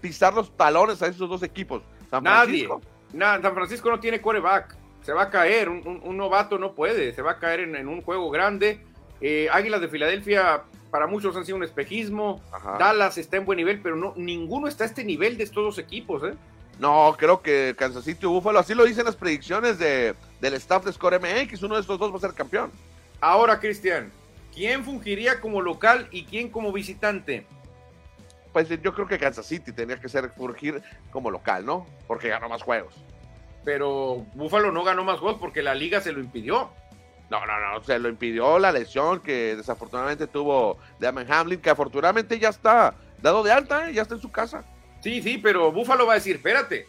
pisar 0.00 0.34
los 0.34 0.56
talones 0.56 1.02
a 1.02 1.06
esos 1.06 1.28
dos 1.28 1.42
equipos. 1.42 1.82
San 2.10 2.22
Francisco. 2.22 2.80
Nadie. 3.12 3.42
San 3.42 3.54
Francisco 3.54 3.90
no 3.90 4.00
tiene 4.00 4.20
coreback. 4.20 4.76
Se 5.02 5.12
va 5.12 5.22
a 5.22 5.30
caer. 5.30 5.68
Un, 5.68 6.16
novato 6.16 6.58
no 6.58 6.72
puede. 6.72 7.14
Se 7.14 7.22
va 7.22 7.32
a 7.32 7.38
caer 7.38 7.60
en, 7.60 7.88
un 7.88 8.02
juego 8.02 8.30
grande. 8.30 8.80
Eh, 9.20 9.48
Águilas 9.52 9.80
de 9.80 9.88
Filadelfia 9.88 10.62
para 10.90 11.06
muchos 11.06 11.36
han 11.36 11.44
sido 11.44 11.56
un 11.56 11.64
espejismo. 11.64 12.42
Dallas 12.78 13.16
está 13.16 13.36
en 13.36 13.44
buen 13.44 13.56
nivel, 13.56 13.80
pero 13.80 13.96
no 13.96 14.12
ninguno 14.16 14.66
está 14.66 14.84
a 14.84 14.86
este 14.86 15.04
nivel 15.04 15.36
de 15.38 15.44
estos 15.44 15.64
dos 15.64 15.78
equipos. 15.78 16.22
¿eh? 16.24 16.34
No, 16.78 17.14
creo 17.18 17.40
que 17.40 17.74
Kansas 17.78 18.04
City 18.04 18.26
o 18.26 18.30
Buffalo, 18.30 18.58
así 18.58 18.74
lo 18.74 18.84
dicen 18.84 19.04
las 19.04 19.16
predicciones 19.16 19.78
de, 19.78 20.14
del 20.40 20.54
staff 20.54 20.84
de 20.84 20.92
Score 20.92 21.20
MX, 21.20 21.62
uno 21.62 21.76
de 21.76 21.82
estos 21.82 21.98
dos 21.98 22.12
va 22.12 22.16
a 22.16 22.20
ser 22.20 22.34
campeón. 22.34 22.70
Ahora, 23.20 23.60
Cristian, 23.60 24.10
¿quién 24.54 24.84
fungiría 24.84 25.40
como 25.40 25.60
local 25.60 26.08
y 26.10 26.24
quién 26.24 26.48
como 26.48 26.72
visitante? 26.72 27.46
Pues 28.52 28.68
yo 28.68 28.94
creo 28.94 29.06
que 29.06 29.18
Kansas 29.18 29.46
City 29.46 29.72
tenía 29.72 30.00
que 30.00 30.08
ser 30.08 30.32
surgir 30.36 30.82
como 31.10 31.30
local, 31.30 31.64
¿no? 31.64 31.86
Porque 32.06 32.28
ganó 32.28 32.48
más 32.48 32.62
juegos. 32.62 32.94
Pero 33.64 34.26
Buffalo 34.34 34.72
no 34.72 34.82
ganó 34.82 35.04
más 35.04 35.18
juegos 35.18 35.38
porque 35.40 35.62
la 35.62 35.74
liga 35.74 36.00
se 36.00 36.12
lo 36.12 36.20
impidió. 36.20 36.70
No, 37.30 37.46
no, 37.46 37.60
no, 37.60 37.82
se 37.84 37.98
lo 37.98 38.08
impidió 38.08 38.58
la 38.58 38.72
lesión 38.72 39.20
que 39.20 39.54
desafortunadamente 39.54 40.26
tuvo 40.26 40.78
Damon 40.98 41.30
Hamlin, 41.30 41.60
que 41.60 41.70
afortunadamente 41.70 42.38
ya 42.38 42.48
está 42.48 42.94
dado 43.22 43.44
de 43.44 43.52
alta, 43.52 43.88
¿eh? 43.88 43.92
ya 43.92 44.02
está 44.02 44.16
en 44.16 44.20
su 44.20 44.32
casa. 44.32 44.64
Sí, 45.00 45.22
sí, 45.22 45.38
pero 45.38 45.70
Buffalo 45.70 46.06
va 46.06 46.14
a 46.14 46.16
decir, 46.16 46.36
espérate, 46.36 46.88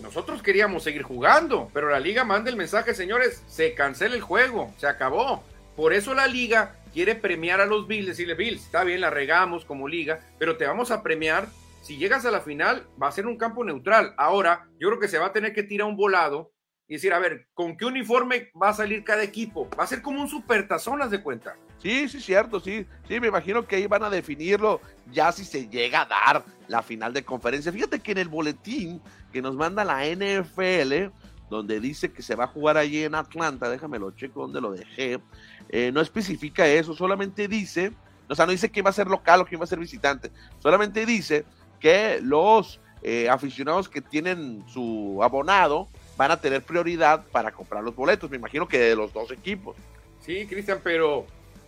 nosotros 0.00 0.42
queríamos 0.42 0.82
seguir 0.82 1.02
jugando, 1.02 1.70
pero 1.72 1.88
la 1.88 1.98
liga 1.98 2.24
manda 2.24 2.50
el 2.50 2.56
mensaje, 2.56 2.94
señores, 2.94 3.42
se 3.46 3.74
cancela 3.74 4.14
el 4.14 4.20
juego, 4.20 4.72
se 4.76 4.86
acabó. 4.86 5.42
Por 5.76 5.94
eso 5.94 6.14
la 6.14 6.26
liga 6.26 6.74
quiere 6.92 7.14
premiar 7.14 7.60
a 7.60 7.66
los 7.66 7.86
Bills, 7.86 8.06
decirle, 8.06 8.34
Bills, 8.34 8.64
está 8.64 8.84
bien, 8.84 9.00
la 9.00 9.10
regamos 9.10 9.64
como 9.64 9.88
liga, 9.88 10.20
pero 10.38 10.56
te 10.56 10.66
vamos 10.66 10.90
a 10.90 11.02
premiar. 11.02 11.48
Si 11.82 11.96
llegas 11.96 12.26
a 12.26 12.30
la 12.30 12.40
final, 12.40 12.86
va 13.02 13.08
a 13.08 13.12
ser 13.12 13.26
un 13.26 13.38
campo 13.38 13.64
neutral. 13.64 14.14
Ahora, 14.18 14.68
yo 14.78 14.88
creo 14.88 15.00
que 15.00 15.08
se 15.08 15.18
va 15.18 15.26
a 15.26 15.32
tener 15.32 15.54
que 15.54 15.62
tirar 15.62 15.88
un 15.88 15.96
volado 15.96 16.52
y 16.90 16.94
decir, 16.94 17.12
a 17.12 17.20
ver, 17.20 17.46
¿con 17.54 17.76
qué 17.76 17.84
uniforme 17.84 18.50
va 18.60 18.70
a 18.70 18.74
salir 18.74 19.04
cada 19.04 19.22
equipo? 19.22 19.68
Va 19.78 19.84
a 19.84 19.86
ser 19.86 20.02
como 20.02 20.20
un 20.20 20.28
supertazón, 20.28 21.00
haz 21.00 21.10
de 21.10 21.22
cuenta. 21.22 21.56
Sí, 21.78 22.08
sí, 22.08 22.20
cierto, 22.20 22.60
sí. 22.60 22.84
Sí, 23.08 23.20
me 23.20 23.28
imagino 23.28 23.64
que 23.64 23.76
ahí 23.76 23.86
van 23.86 24.02
a 24.02 24.10
definirlo 24.10 24.80
ya 25.10 25.30
si 25.32 25.44
se 25.44 25.68
llega 25.68 26.02
a 26.02 26.06
dar 26.06 26.44
la 26.66 26.82
final 26.82 27.12
de 27.12 27.24
conferencia. 27.24 27.72
Fíjate 27.72 28.00
que 28.00 28.12
en 28.12 28.18
el 28.18 28.28
boletín 28.28 29.00
que 29.32 29.40
nos 29.40 29.54
manda 29.54 29.84
la 29.84 30.04
NFL, 30.04 31.12
donde 31.50 31.80
dice 31.80 32.12
que 32.12 32.22
se 32.22 32.36
va 32.36 32.44
a 32.44 32.46
jugar 32.46 32.76
allí 32.76 33.04
en 33.04 33.14
Atlanta, 33.14 33.68
déjame 33.68 33.98
lo 33.98 34.12
checo 34.12 34.42
donde 34.42 34.60
lo 34.60 34.70
dejé, 34.70 35.20
eh, 35.68 35.90
no 35.92 36.00
especifica 36.00 36.66
eso, 36.66 36.94
solamente 36.94 37.48
dice, 37.48 37.92
o 38.28 38.34
sea, 38.34 38.46
no 38.46 38.52
dice 38.52 38.70
quién 38.70 38.86
va 38.86 38.90
a 38.90 38.94
ser 38.94 39.08
local 39.08 39.40
o 39.40 39.44
quién 39.44 39.60
va 39.60 39.64
a 39.64 39.68
ser 39.68 39.80
visitante, 39.80 40.30
solamente 40.60 41.04
dice 41.04 41.44
que 41.80 42.20
los 42.22 42.80
eh, 43.02 43.28
aficionados 43.28 43.88
que 43.88 44.00
tienen 44.00 44.64
su 44.68 45.18
abonado 45.22 45.88
van 46.16 46.30
a 46.30 46.40
tener 46.40 46.62
prioridad 46.62 47.24
para 47.32 47.50
comprar 47.50 47.82
los 47.82 47.96
boletos, 47.96 48.30
me 48.30 48.36
imagino 48.36 48.68
que 48.68 48.78
de 48.78 48.96
los 48.96 49.12
dos 49.12 49.30
equipos. 49.32 49.76
Sí, 50.20 50.46
Cristian, 50.46 50.80
pero 50.84 51.26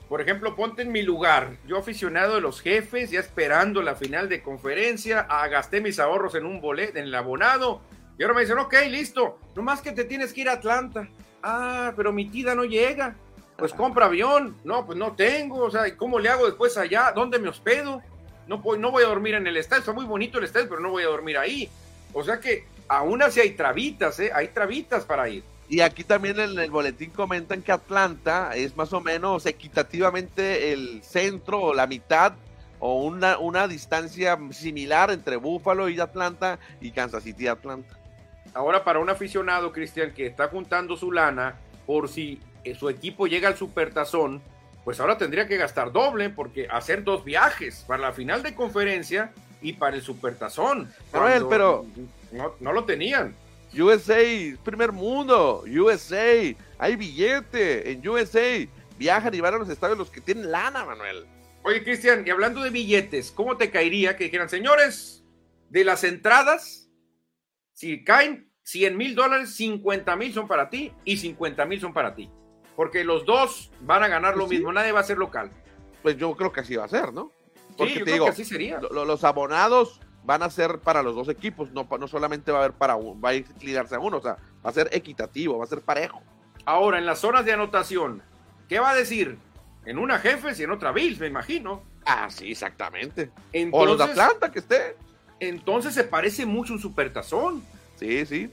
por 0.08 0.20
ejemplo, 0.20 0.54
ponte 0.54 0.82
en 0.82 0.92
mi 0.92 1.02
lugar, 1.02 1.56
yo 1.66 1.78
aficionado 1.78 2.34
de 2.34 2.42
los 2.42 2.60
jefes, 2.60 3.10
ya 3.10 3.18
esperando 3.18 3.80
la 3.80 3.94
final 3.94 4.28
de 4.28 4.42
conferencia, 4.42 5.22
gasté 5.50 5.80
mis 5.80 5.98
ahorros 5.98 6.34
en 6.34 6.44
un 6.44 6.60
boleto, 6.60 6.98
en 6.98 7.06
el 7.06 7.14
abonado, 7.14 7.80
y 8.18 8.22
ahora 8.22 8.34
me 8.34 8.42
dicen, 8.42 8.58
ok, 8.58 8.74
listo, 8.88 9.38
nomás 9.54 9.80
que 9.80 9.92
te 9.92 10.04
tienes 10.04 10.32
que 10.32 10.42
ir 10.42 10.48
a 10.48 10.54
Atlanta. 10.54 11.08
Ah, 11.42 11.92
pero 11.96 12.12
mi 12.12 12.28
tida 12.28 12.54
no 12.54 12.64
llega 12.64 13.16
pues 13.62 13.72
compra 13.72 14.06
avión, 14.06 14.56
no, 14.64 14.84
pues 14.84 14.98
no 14.98 15.12
tengo, 15.12 15.58
o 15.58 15.70
sea, 15.70 15.96
¿cómo 15.96 16.18
le 16.18 16.28
hago 16.28 16.46
después 16.46 16.76
allá? 16.76 17.12
¿Dónde 17.14 17.38
me 17.38 17.48
hospedo? 17.48 18.02
No, 18.48 18.60
no 18.76 18.90
voy 18.90 19.04
a 19.04 19.06
dormir 19.06 19.34
en 19.34 19.46
el 19.46 19.56
estadio, 19.56 19.80
está 19.80 19.92
muy 19.92 20.04
bonito 20.04 20.38
el 20.38 20.44
estadio, 20.44 20.68
pero 20.68 20.80
no 20.80 20.90
voy 20.90 21.04
a 21.04 21.06
dormir 21.06 21.38
ahí. 21.38 21.68
O 22.12 22.24
sea 22.24 22.40
que 22.40 22.66
aún 22.88 23.22
así 23.22 23.38
hay 23.38 23.52
trabitas, 23.52 24.18
¿eh? 24.18 24.32
Hay 24.34 24.48
trabitas 24.48 25.04
para 25.04 25.28
ir. 25.28 25.44
Y 25.68 25.78
aquí 25.80 26.02
también 26.02 26.40
en 26.40 26.58
el 26.58 26.72
boletín 26.72 27.10
comentan 27.10 27.62
que 27.62 27.70
Atlanta 27.70 28.50
es 28.56 28.76
más 28.76 28.92
o 28.92 29.00
menos 29.00 29.46
equitativamente 29.46 30.72
el 30.72 31.02
centro 31.04 31.60
o 31.60 31.72
la 31.72 31.86
mitad 31.86 32.32
o 32.80 33.04
una, 33.04 33.38
una 33.38 33.68
distancia 33.68 34.36
similar 34.50 35.12
entre 35.12 35.36
Buffalo 35.36 35.88
y 35.88 36.00
Atlanta 36.00 36.58
y 36.80 36.90
Kansas 36.90 37.22
City 37.22 37.44
y 37.44 37.46
Atlanta. 37.46 38.01
Ahora 38.54 38.84
para 38.84 38.98
un 38.98 39.10
aficionado, 39.10 39.72
Cristian, 39.72 40.12
que 40.12 40.26
está 40.26 40.48
juntando 40.48 40.96
su 40.96 41.12
lana 41.12 41.58
por 41.86 42.08
si 42.08 42.40
eh, 42.64 42.74
su 42.74 42.88
equipo 42.88 43.26
llega 43.26 43.48
al 43.48 43.56
supertazón, 43.56 44.42
pues 44.84 45.00
ahora 45.00 45.18
tendría 45.18 45.46
que 45.46 45.56
gastar 45.56 45.92
doble 45.92 46.30
porque 46.30 46.68
hacer 46.70 47.04
dos 47.04 47.24
viajes 47.24 47.84
para 47.86 48.02
la 48.02 48.12
final 48.12 48.42
de 48.42 48.54
conferencia 48.54 49.32
y 49.60 49.74
para 49.74 49.96
el 49.96 50.02
supertazón. 50.02 50.92
Manuel, 51.12 51.46
pero 51.48 51.86
no, 52.32 52.54
no 52.60 52.72
lo 52.72 52.84
tenían. 52.84 53.34
USA, 53.78 54.20
primer 54.64 54.92
mundo, 54.92 55.64
USA, 55.66 56.54
hay 56.78 56.96
billete 56.96 57.92
en 57.92 58.06
USA. 58.06 58.66
Viajan 58.98 59.34
y 59.34 59.40
van 59.40 59.54
a 59.54 59.58
los 59.58 59.68
estadios 59.68 59.98
los 59.98 60.10
que 60.10 60.20
tienen 60.20 60.50
lana, 60.50 60.84
Manuel. 60.84 61.24
Oye, 61.62 61.82
Cristian, 61.82 62.24
y 62.26 62.30
hablando 62.30 62.62
de 62.62 62.70
billetes, 62.70 63.30
¿cómo 63.30 63.56
te 63.56 63.70
caería 63.70 64.16
que 64.16 64.24
dijeran, 64.24 64.48
señores, 64.48 65.24
de 65.70 65.84
las 65.84 66.04
entradas, 66.04 66.90
si 67.82 68.04
caen 68.04 68.48
100 68.62 68.96
mil 68.96 69.16
dólares, 69.16 69.56
50 69.56 70.14
mil 70.14 70.32
son 70.32 70.46
para 70.46 70.70
ti 70.70 70.92
y 71.04 71.16
50 71.16 71.64
mil 71.66 71.80
son 71.80 71.92
para 71.92 72.14
ti? 72.14 72.30
Porque 72.76 73.02
los 73.02 73.26
dos 73.26 73.72
van 73.80 74.04
a 74.04 74.08
ganar 74.08 74.34
lo 74.36 74.42
Pues 74.44 74.50
sí. 74.50 74.54
mismo, 74.58 74.72
nadie 74.72 74.92
va 74.92 75.00
a 75.00 75.02
ser 75.02 75.18
local. 75.18 75.50
Pues 76.00 76.16
yo 76.16 76.32
creo 76.36 76.52
que 76.52 76.60
así 76.60 76.76
va 76.76 76.84
a 76.84 76.88
ser, 76.88 77.12
¿no? 77.12 77.32
Sí, 77.76 77.94
yo 77.98 78.04
creo 78.04 78.24
que 78.26 78.30
así 78.30 78.44
sería. 78.44 78.78
lo- 78.80 79.04
los 79.04 79.24
abonados 79.24 80.00
van 80.22 80.44
a 80.44 80.50
ser 80.50 80.78
para 80.78 81.02
los 81.02 81.16
dos 81.16 81.28
equipos, 81.28 81.72
no, 81.72 81.88
no 81.98 82.06
solamente 82.06 82.52
va 82.52 82.58
a 82.58 82.64
haber 82.64 82.76
para 82.76 82.94
uno, 82.94 83.20
va 83.20 83.30
a 83.30 83.34
inclinarse 83.34 83.96
a 83.96 83.98
uno, 83.98 84.18
o 84.18 84.22
sea, 84.22 84.36
va 84.64 84.70
a 84.70 84.72
ser 84.72 84.88
equitativo, 84.92 85.58
va 85.58 85.64
a 85.64 85.66
ser 85.66 85.80
parejo. 85.80 86.22
Ahora, 86.64 86.98
en 86.98 87.06
las 87.06 87.18
zonas 87.18 87.44
de 87.44 87.52
anotación, 87.52 88.22
¿qué 88.68 88.78
va 88.78 88.90
a 88.90 88.94
decir? 88.94 89.38
En 89.86 89.98
una 89.98 90.20
Jefes 90.20 90.60
y 90.60 90.62
en 90.62 90.70
otra 90.70 90.92
Bills, 90.92 91.18
me 91.18 91.26
imagino. 91.26 91.82
Ah, 92.06 92.30
sí, 92.30 92.52
exactamente. 92.52 93.32
o 93.72 93.84
los 93.84 93.98
de 93.98 94.04
Atlanta 94.04 94.52
que 94.52 94.60
esté. 94.60 94.94
Entonces 95.48 95.94
se 95.94 96.04
parece 96.04 96.46
mucho 96.46 96.72
un 96.72 96.80
supertazón. 96.80 97.62
Sí, 97.96 98.24
sí, 98.26 98.50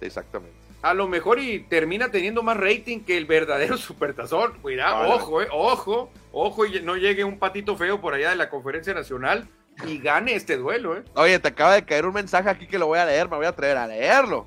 exactamente. 0.00 0.56
A 0.82 0.94
lo 0.94 1.08
mejor 1.08 1.38
y 1.38 1.60
termina 1.60 2.10
teniendo 2.10 2.42
más 2.42 2.56
rating 2.56 3.00
que 3.00 3.16
el 3.16 3.26
verdadero 3.26 3.76
supertazón. 3.78 4.58
Cuidado, 4.62 5.08
ojo, 5.14 5.42
eh, 5.42 5.48
ojo, 5.52 6.10
ojo, 6.32 6.66
y 6.66 6.80
no 6.82 6.96
llegue 6.96 7.24
un 7.24 7.38
patito 7.38 7.76
feo 7.76 8.00
por 8.00 8.14
allá 8.14 8.30
de 8.30 8.36
la 8.36 8.48
conferencia 8.48 8.94
nacional 8.94 9.46
y 9.86 9.98
gane 9.98 10.34
este 10.34 10.56
duelo, 10.56 10.96
¿eh? 10.96 11.04
Oye, 11.14 11.38
te 11.38 11.48
acaba 11.48 11.74
de 11.74 11.84
caer 11.84 12.06
un 12.06 12.14
mensaje 12.14 12.48
aquí 12.48 12.66
que 12.66 12.78
lo 12.78 12.86
voy 12.86 12.98
a 12.98 13.06
leer, 13.06 13.28
me 13.28 13.36
voy 13.36 13.46
a 13.46 13.50
atrever 13.50 13.76
a 13.76 13.86
leerlo. 13.86 14.46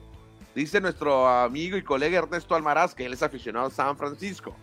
Dice 0.56 0.80
nuestro 0.80 1.28
amigo 1.28 1.78
y 1.78 1.82
colega 1.82 2.20
Ernesto 2.20 2.56
Almaraz, 2.56 2.94
que 2.94 3.06
él 3.06 3.14
es 3.14 3.24
aficionado 3.24 3.68
a 3.68 3.72
San 3.72 3.98
Francisco. 3.98 4.56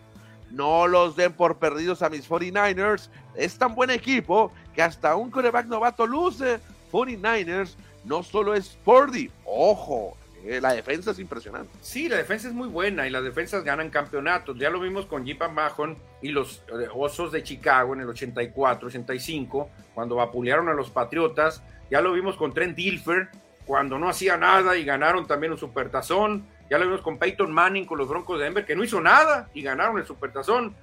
No 0.49 0.87
los 0.87 1.15
den 1.15 1.33
por 1.33 1.57
perdidos 1.57 2.01
a 2.01 2.09
mis 2.09 2.29
49ers. 2.29 3.09
Es 3.35 3.57
tan 3.57 3.73
buen 3.75 3.89
equipo 3.89 4.51
que 4.73 4.81
hasta 4.81 5.15
un 5.15 5.31
coreback 5.31 5.65
novato 5.65 6.05
luce. 6.05 6.59
49ers 6.91 7.75
no 8.03 8.23
solo 8.23 8.53
es 8.53 8.77
Purdy. 8.83 9.29
Ojo, 9.45 10.17
eh, 10.45 10.59
la 10.59 10.73
defensa 10.73 11.11
es 11.11 11.19
impresionante. 11.19 11.71
Sí, 11.81 12.09
la 12.09 12.17
defensa 12.17 12.47
es 12.47 12.53
muy 12.53 12.67
buena 12.67 13.07
y 13.07 13.11
las 13.11 13.23
defensas 13.23 13.63
ganan 13.63 13.89
campeonatos. 13.89 14.57
Ya 14.57 14.69
lo 14.69 14.79
vimos 14.79 15.05
con 15.05 15.25
Jeep 15.25 15.41
Mahon 15.49 15.97
y 16.21 16.29
los 16.29 16.63
eh, 16.67 16.87
Osos 16.93 17.31
de 17.31 17.43
Chicago 17.43 17.93
en 17.93 18.01
el 18.01 18.09
84, 18.09 18.87
85, 18.87 19.69
cuando 19.93 20.15
vapulearon 20.15 20.69
a 20.69 20.73
los 20.73 20.89
Patriotas. 20.89 21.61
Ya 21.89 22.01
lo 22.01 22.13
vimos 22.13 22.37
con 22.37 22.53
Trent 22.53 22.75
Dilfer 22.75 23.29
cuando 23.65 23.99
no 23.99 24.09
hacía 24.09 24.37
nada 24.37 24.77
y 24.77 24.83
ganaron 24.83 25.27
también 25.27 25.51
un 25.51 25.59
supertazón. 25.59 26.47
Ya 26.69 26.77
lo 26.77 26.85
vimos 26.85 27.01
con 27.01 27.19
Peyton 27.19 27.51
Manning 27.51 27.85
con 27.85 27.97
los 27.97 28.07
Broncos 28.07 28.39
de 28.39 28.45
Denver 28.45 28.65
que 28.65 28.75
no 28.75 28.83
hizo 28.83 29.01
nada 29.01 29.49
y 29.53 29.61
ganaron 29.61 29.99
el 29.99 30.05
supertazón. 30.05 30.73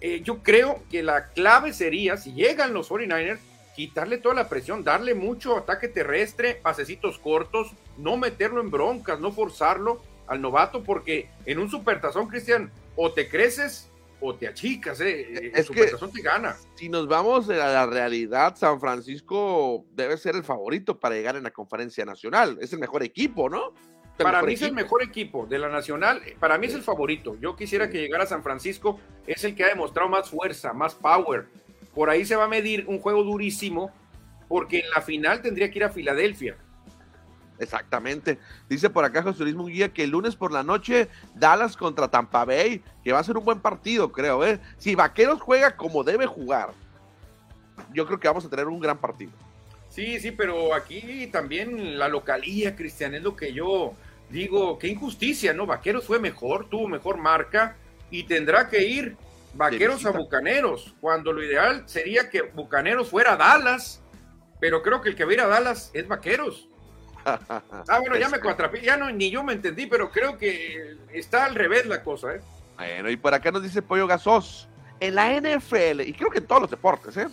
Eh, 0.00 0.22
yo 0.24 0.42
creo 0.42 0.82
que 0.90 1.02
la 1.02 1.28
clave 1.28 1.72
sería, 1.72 2.16
si 2.16 2.32
llegan 2.32 2.72
los 2.72 2.90
49ers, 2.90 3.38
quitarle 3.74 4.18
toda 4.18 4.34
la 4.34 4.48
presión, 4.48 4.84
darle 4.84 5.14
mucho 5.14 5.56
ataque 5.56 5.88
terrestre, 5.88 6.54
pasecitos 6.62 7.18
cortos, 7.18 7.72
no 7.98 8.16
meterlo 8.16 8.60
en 8.60 8.70
broncas, 8.70 9.20
no 9.20 9.32
forzarlo 9.32 10.02
al 10.26 10.40
novato, 10.40 10.82
porque 10.84 11.28
en 11.46 11.58
un 11.58 11.70
supertazón, 11.70 12.28
Cristian, 12.28 12.70
o 12.96 13.12
te 13.12 13.28
creces 13.28 13.88
o 14.20 14.34
te 14.34 14.46
achicas, 14.46 15.00
¿eh? 15.00 15.32
El 15.32 15.46
Es 15.46 15.52
que- 15.52 15.62
supertazón 15.64 16.12
te 16.12 16.22
gana. 16.22 16.56
Si 16.76 16.88
nos 16.88 17.08
vamos 17.08 17.48
a 17.50 17.54
la 17.54 17.86
realidad, 17.86 18.54
San 18.56 18.78
Francisco 18.80 19.84
debe 19.92 20.16
ser 20.16 20.36
el 20.36 20.44
favorito 20.44 20.98
para 21.00 21.14
llegar 21.16 21.36
en 21.36 21.42
la 21.42 21.50
conferencia 21.50 22.04
nacional. 22.04 22.56
Es 22.60 22.72
el 22.72 22.78
mejor 22.78 23.02
equipo, 23.02 23.48
¿no? 23.50 23.72
Para 24.18 24.42
mí 24.42 24.52
es 24.52 24.62
el 24.62 24.72
mejor 24.74 25.02
equipo 25.02 25.46
de 25.46 25.58
la 25.58 25.68
Nacional, 25.68 26.22
para 26.38 26.56
mí 26.58 26.66
es 26.66 26.74
el 26.74 26.82
favorito. 26.82 27.36
Yo 27.40 27.56
quisiera 27.56 27.88
que 27.90 27.98
llegara 27.98 28.24
a 28.24 28.26
San 28.26 28.42
Francisco, 28.42 29.00
es 29.26 29.42
el 29.42 29.56
que 29.56 29.64
ha 29.64 29.68
demostrado 29.68 30.08
más 30.08 30.28
fuerza, 30.30 30.72
más 30.72 30.94
power. 30.94 31.46
Por 31.94 32.10
ahí 32.10 32.24
se 32.24 32.36
va 32.36 32.44
a 32.44 32.48
medir 32.48 32.86
un 32.88 32.98
juego 32.98 33.22
durísimo, 33.22 33.90
porque 34.48 34.80
en 34.80 34.90
la 34.90 35.00
final 35.00 35.42
tendría 35.42 35.70
que 35.70 35.78
ir 35.78 35.84
a 35.84 35.90
Filadelfia. 35.90 36.56
Exactamente. 37.58 38.38
Dice 38.68 38.90
por 38.90 39.04
acá 39.04 39.22
José 39.22 39.44
Luis 39.44 39.54
Munguía 39.54 39.92
que 39.92 40.04
el 40.04 40.10
lunes 40.10 40.34
por 40.34 40.52
la 40.52 40.62
noche 40.62 41.08
Dallas 41.34 41.76
contra 41.76 42.08
Tampa 42.08 42.44
Bay, 42.44 42.82
que 43.04 43.12
va 43.12 43.20
a 43.20 43.24
ser 43.24 43.36
un 43.36 43.44
buen 43.44 43.60
partido, 43.60 44.10
creo, 44.10 44.44
¿eh? 44.44 44.58
Si 44.78 44.94
Vaqueros 44.94 45.40
juega 45.40 45.76
como 45.76 46.02
debe 46.02 46.26
jugar, 46.26 46.72
yo 47.92 48.06
creo 48.06 48.18
que 48.18 48.28
vamos 48.28 48.44
a 48.44 48.50
tener 48.50 48.66
un 48.66 48.80
gran 48.80 48.98
partido. 48.98 49.30
Sí, 49.88 50.18
sí, 50.18 50.32
pero 50.32 50.74
aquí 50.74 51.28
también 51.30 51.98
la 51.98 52.08
localía, 52.08 52.74
Cristian, 52.74 53.14
es 53.14 53.22
lo 53.22 53.36
que 53.36 53.52
yo 53.52 53.94
digo, 54.30 54.78
qué 54.78 54.88
injusticia, 54.88 55.52
¿no? 55.52 55.66
Vaqueros 55.66 56.04
fue 56.04 56.18
mejor, 56.18 56.68
tuvo 56.68 56.88
mejor 56.88 57.18
marca 57.18 57.76
y 58.10 58.24
tendrá 58.24 58.68
que 58.68 58.82
ir 58.82 59.16
Vaqueros 59.54 60.06
a. 60.06 60.10
Bucaneros, 60.10 60.94
cuando 61.00 61.32
lo 61.32 61.42
ideal 61.42 61.82
sería 61.86 62.30
que 62.30 62.42
Bucaneros 62.42 63.10
fuera 63.10 63.32
a 63.32 63.36
Dallas, 63.36 64.02
pero 64.60 64.82
creo 64.82 65.00
que 65.00 65.10
el 65.10 65.16
que 65.16 65.24
va 65.24 65.30
a 65.30 65.34
ir 65.34 65.40
a 65.40 65.46
Dallas 65.46 65.90
es 65.94 66.06
Vaqueros. 66.06 66.68
Ah, 67.24 67.98
bueno, 68.00 68.16
ya 68.16 68.28
me 68.28 68.40
cuatrapé, 68.40 68.80
ya 68.80 68.96
no, 68.96 69.08
ni 69.10 69.30
yo 69.30 69.44
me 69.44 69.52
entendí, 69.52 69.86
pero 69.86 70.10
creo 70.10 70.36
que 70.36 70.96
está 71.12 71.44
al 71.44 71.54
revés 71.54 71.86
la 71.86 72.02
cosa, 72.02 72.34
¿eh? 72.34 72.40
Bueno, 72.76 73.10
y 73.10 73.16
por 73.16 73.32
acá 73.32 73.52
nos 73.52 73.62
dice 73.62 73.80
Pollo 73.80 74.08
Gasos, 74.08 74.68
en 74.98 75.14
la 75.14 75.40
NFL, 75.40 76.00
y 76.00 76.12
creo 76.14 76.30
que 76.30 76.38
en 76.38 76.46
todos 76.46 76.62
los 76.62 76.70
deportes, 76.70 77.16
¿eh? 77.16 77.28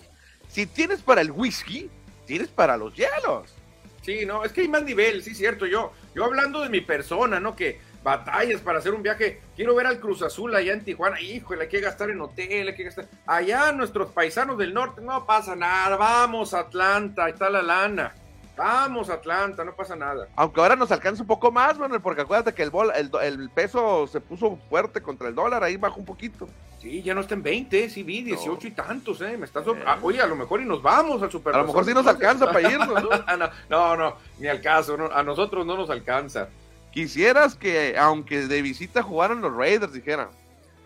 Si 0.48 0.68
tienes 0.68 1.02
para 1.02 1.22
el 1.22 1.32
whisky, 1.32 1.90
tienes 2.26 2.50
para 2.50 2.78
los 2.78 2.96
hielos. 2.96 3.56
Sí, 4.02 4.26
no, 4.26 4.44
es 4.44 4.52
que 4.52 4.62
hay 4.62 4.68
más 4.68 4.84
nivel, 4.84 5.24
sí, 5.24 5.36
cierto. 5.36 5.66
Yo, 5.66 5.92
yo 6.16 6.26
hablando 6.26 6.62
de 6.62 6.70
mi 6.70 6.82
persona, 6.82 7.40
¿no? 7.40 7.56
Que 7.56 7.80
batallas 8.04 8.62
para 8.62 8.80
hacer 8.80 8.94
un 8.94 9.04
viaje. 9.04 9.42
Quiero 9.56 9.76
ver 9.76 9.88
al 9.88 10.00
Cruz 10.00 10.22
Azul 10.22 10.56
allá 10.56 10.74
en 10.74 10.84
Tijuana. 10.84 11.20
Híjole, 11.22 11.64
hay 11.64 11.70
que 11.70 11.82
gastar 11.82 12.10
en 12.10 12.22
hotel, 12.22 12.68
hay 12.70 12.76
que 12.76 12.84
gastar. 12.84 13.06
Allá 13.26 13.72
nuestros 13.72 14.12
paisanos 14.12 14.58
del 14.58 14.74
norte, 14.74 15.02
no 15.02 15.26
pasa 15.26 15.56
nada. 15.56 15.96
Vamos 15.98 16.54
a 16.54 16.60
Atlanta, 16.60 17.26
ahí 17.26 17.34
está 17.34 17.50
la 17.50 17.62
lana. 17.62 18.14
Vamos 18.58 19.10
a 19.10 19.14
Atlanta, 19.14 19.64
no 19.64 19.74
pasa 19.74 19.96
nada. 19.96 20.28
Aunque 20.36 20.60
ahora 20.60 20.76
nos 20.76 20.92
alcanza 20.92 21.22
un 21.22 21.28
poco 21.28 21.50
más, 21.50 21.80
Manuel, 21.80 22.02
porque 22.02 22.24
acuérdate 22.24 22.54
que 22.54 22.62
el, 22.64 22.70
bol- 22.72 22.92
el, 22.94 23.10
el 23.24 23.50
peso 23.50 24.06
se 24.06 24.20
puso 24.20 24.58
fuerte 24.70 25.02
contra 25.02 25.30
el 25.30 25.36
dólar, 25.36 25.64
ahí 25.64 25.78
bajó 25.78 26.00
un 26.02 26.06
poquito. 26.06 26.46
Sí, 26.82 27.02
ya 27.02 27.14
no 27.14 27.22
está 27.22 27.36
en 27.36 27.44
20, 27.44 27.90
sí 27.90 28.04
vi, 28.04 28.22
18 28.22 28.68
y 28.68 28.72
tantos, 28.72 29.22
¿eh? 29.22 29.38
Me 29.38 29.46
está 29.46 29.64
sor- 29.64 29.78
Eh. 29.78 29.84
Ah, 29.86 29.98
oye, 30.02 30.22
a 30.22 30.28
lo 30.28 30.36
mejor 30.36 30.60
y 30.62 30.66
nos 30.66 30.82
vamos 30.82 31.22
al 31.24 31.32
Super 31.32 31.56
A 31.56 31.60
lo 31.60 31.68
mejor 31.68 31.86
sí 31.86 31.94
nos 31.94 32.06
alcanza 32.08 32.48
para 32.52 32.70
irnos, 32.70 33.02
¿no? 33.02 33.10
no, 33.38 33.50
no, 33.70 33.96
no, 33.98 34.16
ni 34.40 34.48
al 34.48 34.60
caso, 34.62 34.98
no, 34.98 35.06
a 35.06 35.24
nosotros 35.24 35.66
no 35.66 35.78
nos 35.78 35.90
alcanza. 35.90 36.50
Quisieras 37.00 37.56
que, 37.56 37.98
aunque 37.98 38.48
de 38.48 38.62
visita 38.62 39.02
jugaran 39.02 39.40
los 39.40 39.56
Raiders, 39.56 39.94
dijera. 39.94 40.32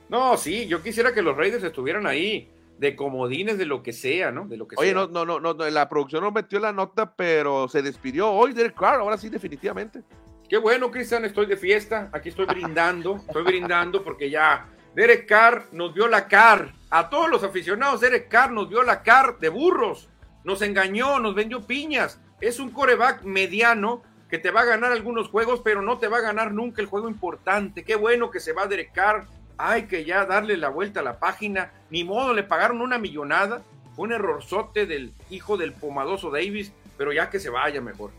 No, 0.10 0.38
sí, 0.38 0.68
yo 0.68 0.84
quisiera 0.84 1.12
que 1.12 1.24
los 1.24 1.36
Raiders 1.36 1.64
estuvieran 1.64 2.06
ahí, 2.06 2.52
de 2.78 2.96
comodines, 2.96 3.58
de 3.58 3.66
lo 3.66 3.82
que 3.82 3.94
sea, 3.94 4.32
¿no? 4.32 4.46
De 4.46 4.56
lo 4.56 4.68
que 4.68 4.76
Oye, 4.78 4.92
sea. 4.92 4.94
no, 4.94 5.08
no, 5.08 5.26
no, 5.26 5.40
no, 5.40 5.56
no, 5.56 5.70
la 5.72 5.90
producción 5.90 6.24
no 6.24 6.30
metió 6.30 6.60
la 6.60 6.72
nota, 6.72 7.16
pero 7.16 7.68
se 7.68 7.82
despidió 7.82 8.30
hoy 8.30 8.54
Derek 8.54 8.76
Carr, 8.76 9.00
ahora 9.00 9.18
sí, 9.18 9.28
definitivamente. 9.30 10.04
Qué 10.48 10.58
bueno, 10.58 10.92
Cristian, 10.92 11.26
estoy 11.26 11.48
de 11.48 11.58
fiesta, 11.58 12.12
aquí 12.14 12.30
estoy 12.30 12.46
brindando, 12.46 13.16
estoy 13.28 13.42
brindando 13.42 14.04
porque 14.04 14.30
ya 14.30 14.70
Derek 14.94 15.28
Carr 15.28 15.66
nos 15.72 15.96
vio 15.96 16.08
la 16.08 16.28
car, 16.28 16.76
a 16.92 17.10
todos 17.10 17.28
los 17.28 17.44
aficionados, 17.44 18.02
Derek 18.02 18.28
Carr 18.28 18.52
nos 18.52 18.70
vio 18.70 18.84
la 18.84 19.02
car 19.02 19.40
de 19.40 19.50
burros, 19.50 20.10
nos 20.44 20.62
engañó, 20.62 21.18
nos 21.18 21.34
vendió 21.34 21.66
piñas, 21.66 22.22
es 22.40 22.60
un 22.60 22.70
coreback 22.70 23.24
mediano 23.24 24.04
que 24.34 24.40
te 24.40 24.50
va 24.50 24.62
a 24.62 24.66
ganar 24.66 24.92
algunos 24.92 25.30
juegos, 25.30 25.62
pero 25.64 25.84
no 25.84 26.00
te 26.00 26.08
va 26.08 26.18
a 26.18 26.22
ganar 26.22 26.54
nunca 26.54 26.82
el 26.82 26.88
juego 26.88 27.08
importante. 27.08 27.84
Qué 27.84 27.96
bueno 27.96 28.32
que 28.32 28.40
se 28.40 28.52
va 28.52 28.66
Derek 28.66 28.92
Carr, 28.92 29.28
hay 29.60 29.84
que 29.84 30.06
ya 30.06 30.26
darle 30.26 30.58
la 30.58 30.70
vuelta 30.70 31.02
a 31.02 31.04
la 31.04 31.20
página, 31.20 31.72
ni 31.92 32.04
modo, 32.04 32.34
le 32.34 32.42
pagaron 32.42 32.82
una 32.82 32.98
millonada, 32.98 33.62
fue 33.96 34.06
un 34.06 34.14
errorzote 34.14 34.88
del 34.88 35.14
hijo 35.30 35.56
del 35.56 35.72
pomadoso 35.72 36.32
Davis, 36.32 36.72
pero 36.98 37.14
ya 37.14 37.30
que 37.30 37.40
se 37.40 37.52
vaya 37.52 37.80
mejor. 37.80 38.10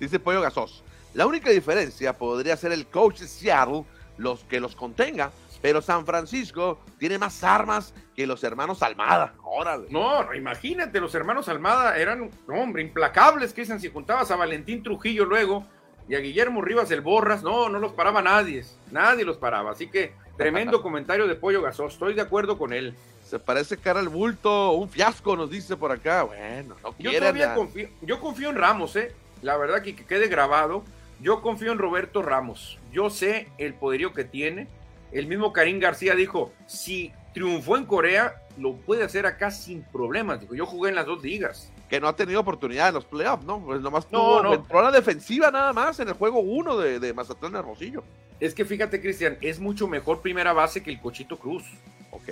Dice 0.00 0.18
Pollo 0.18 0.40
Gasos. 0.40 0.82
La 1.14 1.28
única 1.28 1.50
diferencia 1.50 2.12
podría 2.12 2.56
ser 2.56 2.72
el 2.72 2.88
coach 2.88 3.20
Seattle, 3.20 3.84
los 4.18 4.42
que 4.42 4.58
los 4.58 4.74
contenga, 4.74 5.30
pero 5.60 5.80
San 5.80 6.04
Francisco 6.04 6.80
tiene 6.98 7.18
más 7.18 7.44
armas 7.44 7.94
que 8.16 8.26
los 8.26 8.44
hermanos 8.44 8.82
Almada. 8.82 9.34
Órale. 9.44 9.86
No, 9.90 10.32
imagínate, 10.34 11.00
los 11.00 11.14
hermanos 11.14 11.48
Almada 11.48 11.96
eran, 11.96 12.30
no, 12.46 12.54
hombre, 12.54 12.82
implacables, 12.82 13.52
que 13.52 13.62
dicen, 13.62 13.80
si 13.80 13.88
juntabas 13.90 14.30
a 14.30 14.36
Valentín 14.36 14.82
Trujillo 14.82 15.24
luego 15.24 15.64
y 16.08 16.14
a 16.14 16.18
Guillermo 16.18 16.60
Rivas 16.62 16.90
el 16.90 17.00
Borras, 17.00 17.42
no, 17.42 17.68
no 17.68 17.78
los 17.78 17.92
paraba 17.92 18.20
nadie, 18.22 18.64
nadie 18.90 19.24
los 19.24 19.38
paraba, 19.38 19.70
así 19.70 19.88
que 19.88 20.12
tremendo 20.36 20.82
comentario 20.82 21.26
de 21.26 21.34
Pollo 21.36 21.62
Gasós, 21.62 21.94
estoy 21.94 22.14
de 22.14 22.20
acuerdo 22.22 22.58
con 22.58 22.72
él. 22.72 22.94
Se 23.24 23.38
parece 23.38 23.78
cara 23.78 24.00
al 24.00 24.10
bulto, 24.10 24.72
un 24.72 24.90
fiasco, 24.90 25.36
nos 25.36 25.48
dice 25.50 25.76
por 25.76 25.90
acá. 25.90 26.24
Bueno, 26.24 26.76
no 26.82 26.90
Yo 26.90 27.10
quieren. 27.10 27.20
todavía 27.20 27.54
confío, 27.54 27.88
yo 28.02 28.20
confío 28.20 28.50
en 28.50 28.56
Ramos, 28.56 28.94
eh, 28.96 29.14
la 29.40 29.56
verdad 29.56 29.80
que, 29.80 29.96
que 29.96 30.04
quede 30.04 30.28
grabado, 30.28 30.84
yo 31.18 31.40
confío 31.40 31.72
en 31.72 31.78
Roberto 31.78 32.20
Ramos. 32.20 32.78
Yo 32.92 33.08
sé 33.08 33.48
el 33.56 33.72
poderío 33.72 34.12
que 34.12 34.24
tiene. 34.24 34.66
El 35.12 35.28
mismo 35.28 35.52
Karim 35.52 35.78
García 35.78 36.14
dijo, 36.14 36.52
si 36.66 37.12
triunfó 37.32 37.76
en 37.76 37.84
Corea, 37.86 38.34
lo 38.58 38.74
puede 38.76 39.04
hacer 39.04 39.26
acá 39.26 39.50
sin 39.50 39.82
problemas. 39.82 40.40
Dijo, 40.40 40.54
yo 40.54 40.66
jugué 40.66 40.90
en 40.90 40.96
las 40.96 41.06
dos 41.06 41.22
ligas. 41.22 41.70
Que 41.88 42.00
no 42.00 42.08
ha 42.08 42.16
tenido 42.16 42.40
oportunidad 42.40 42.88
en 42.88 42.94
los 42.94 43.04
playoffs, 43.04 43.44
¿no? 43.44 43.60
Pues 43.60 43.80
nomás 43.80 44.06
No, 44.10 44.18
tuvo 44.18 44.42
no. 44.42 44.64
por 44.64 44.82
la 44.84 44.90
defensiva 44.90 45.50
nada 45.50 45.72
más 45.72 46.00
en 46.00 46.08
el 46.08 46.14
juego 46.14 46.40
1 46.40 46.76
de, 46.78 47.00
de 47.00 47.12
Mazatlán 47.12 47.54
Hermosillo. 47.54 48.02
Es 48.40 48.54
que 48.54 48.64
fíjate, 48.64 49.00
Cristian, 49.00 49.36
es 49.40 49.60
mucho 49.60 49.86
mejor 49.86 50.20
primera 50.20 50.52
base 50.52 50.82
que 50.82 50.90
el 50.90 51.00
Cochito 51.00 51.38
Cruz. 51.38 51.64
Ok. 52.10 52.28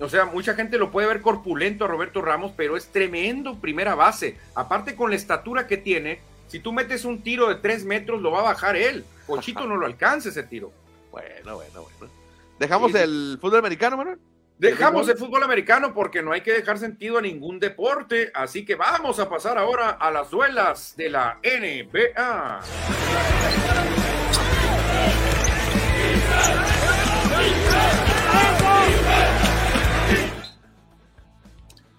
O 0.00 0.08
sea, 0.08 0.26
mucha 0.26 0.54
gente 0.54 0.78
lo 0.78 0.90
puede 0.92 1.08
ver 1.08 1.20
corpulento 1.22 1.84
a 1.84 1.88
Roberto 1.88 2.22
Ramos, 2.22 2.52
pero 2.56 2.76
es 2.76 2.86
tremendo 2.88 3.56
primera 3.58 3.94
base. 3.96 4.36
Aparte 4.54 4.94
con 4.94 5.10
la 5.10 5.16
estatura 5.16 5.66
que 5.66 5.76
tiene, 5.76 6.20
si 6.46 6.60
tú 6.60 6.72
metes 6.72 7.04
un 7.04 7.22
tiro 7.22 7.48
de 7.48 7.56
tres 7.56 7.84
metros, 7.84 8.22
lo 8.22 8.30
va 8.30 8.40
a 8.40 8.44
bajar 8.44 8.76
él. 8.76 9.04
Cochito 9.26 9.60
no 9.66 9.76
lo 9.76 9.86
alcanza 9.86 10.28
ese 10.28 10.44
tiro. 10.44 10.70
Bueno, 11.10 11.56
bueno, 11.56 11.82
bueno. 11.82 12.12
¿Dejamos 12.58 12.92
Sí, 12.92 12.98
el 12.98 13.38
fútbol 13.40 13.58
americano, 13.58 13.96
Manuel? 13.96 14.18
Dejamos 14.58 15.06
¿El 15.06 15.12
el 15.12 15.18
fútbol 15.18 15.44
americano 15.44 15.94
porque 15.94 16.22
no 16.22 16.32
hay 16.32 16.40
que 16.40 16.52
dejar 16.52 16.78
sentido 16.78 17.18
a 17.18 17.22
ningún 17.22 17.60
deporte, 17.60 18.32
así 18.34 18.64
que 18.64 18.74
vamos 18.74 19.20
a 19.20 19.28
pasar 19.28 19.56
ahora 19.56 19.90
a 19.90 20.10
las 20.10 20.30
duelas 20.30 20.94
de 20.96 21.10
la 21.10 21.38
NBA. 21.44 22.60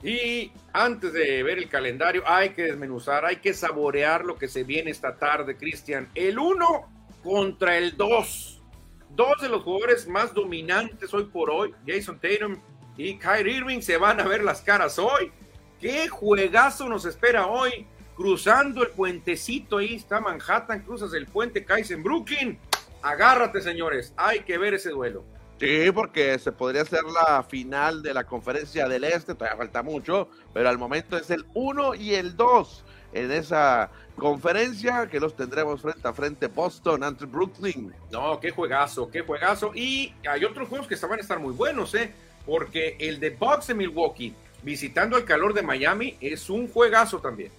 Y 0.01 0.51
antes 0.73 1.13
de 1.13 1.43
ver 1.43 1.57
el 1.57 1.69
calendario, 1.69 2.23
hay 2.25 2.49
que 2.49 2.63
desmenuzar, 2.63 3.25
hay 3.25 3.37
que 3.37 3.53
saborear 3.53 4.23
lo 4.25 4.37
que 4.37 4.47
se 4.47 4.63
viene 4.63 4.91
esta 4.91 5.17
tarde, 5.17 5.57
Cristian. 5.57 6.09
El 6.15 6.39
1 6.39 7.21
contra 7.23 7.77
el 7.77 7.95
2. 7.97 8.58
Dos 9.09 9.41
de 9.41 9.49
los 9.49 9.63
jugadores 9.63 10.07
más 10.07 10.33
dominantes 10.33 11.13
hoy 11.13 11.25
por 11.25 11.49
hoy, 11.49 11.73
Jason 11.85 12.19
Tatum 12.19 12.61
y 12.97 13.17
Kyrie 13.17 13.57
Irving, 13.57 13.81
se 13.81 13.97
van 13.97 14.19
a 14.19 14.27
ver 14.27 14.43
las 14.43 14.61
caras 14.61 14.99
hoy. 14.99 15.31
¿Qué 15.79 16.07
juegazo 16.07 16.87
nos 16.89 17.05
espera 17.05 17.47
hoy? 17.47 17.87
Cruzando 18.15 18.83
el 18.83 18.89
puentecito, 18.89 19.77
ahí 19.77 19.95
está 19.95 20.19
Manhattan, 20.19 20.83
cruzas 20.83 21.13
el 21.13 21.25
puente, 21.25 21.63
caes 21.63 21.89
en 21.91 22.03
Brooklyn. 22.03 22.59
Agárrate, 23.01 23.61
señores, 23.61 24.13
hay 24.17 24.41
que 24.41 24.57
ver 24.57 24.73
ese 24.73 24.89
duelo. 24.89 25.23
Sí, 25.59 25.91
porque 25.93 26.39
se 26.39 26.51
podría 26.51 26.85
ser 26.85 27.03
la 27.03 27.43
final 27.43 28.01
de 28.01 28.13
la 28.13 28.25
conferencia 28.25 28.87
del 28.87 29.03
Este, 29.03 29.35
todavía 29.35 29.57
falta 29.57 29.83
mucho, 29.83 30.29
pero 30.53 30.69
al 30.69 30.77
momento 30.77 31.17
es 31.17 31.29
el 31.31 31.45
1 31.53 31.95
y 31.95 32.15
el 32.15 32.37
2 32.37 32.85
en 33.13 33.31
esa 33.31 33.89
conferencia 34.19 35.07
que 35.07 35.19
los 35.19 35.35
tendremos 35.35 35.81
frente 35.81 36.07
a 36.07 36.13
frente 36.13 36.47
Boston 36.47 37.03
ante 37.03 37.25
Brooklyn. 37.25 37.93
No, 38.11 38.39
qué 38.39 38.51
juegazo, 38.51 39.09
qué 39.09 39.21
juegazo. 39.21 39.71
Y 39.73 40.13
hay 40.29 40.45
otros 40.45 40.69
juegos 40.69 40.87
que 40.87 40.95
van 40.95 41.19
a 41.19 41.21
estar 41.21 41.39
muy 41.39 41.53
buenos, 41.53 41.95
¿eh? 41.95 42.11
Porque 42.45 42.95
el 42.99 43.19
de 43.19 43.31
Bucks 43.31 43.67
de 43.67 43.73
Milwaukee, 43.73 44.33
visitando 44.61 45.17
el 45.17 45.25
calor 45.25 45.53
de 45.53 45.61
Miami, 45.61 46.17
es 46.21 46.49
un 46.49 46.67
juegazo 46.67 47.19
también. 47.19 47.51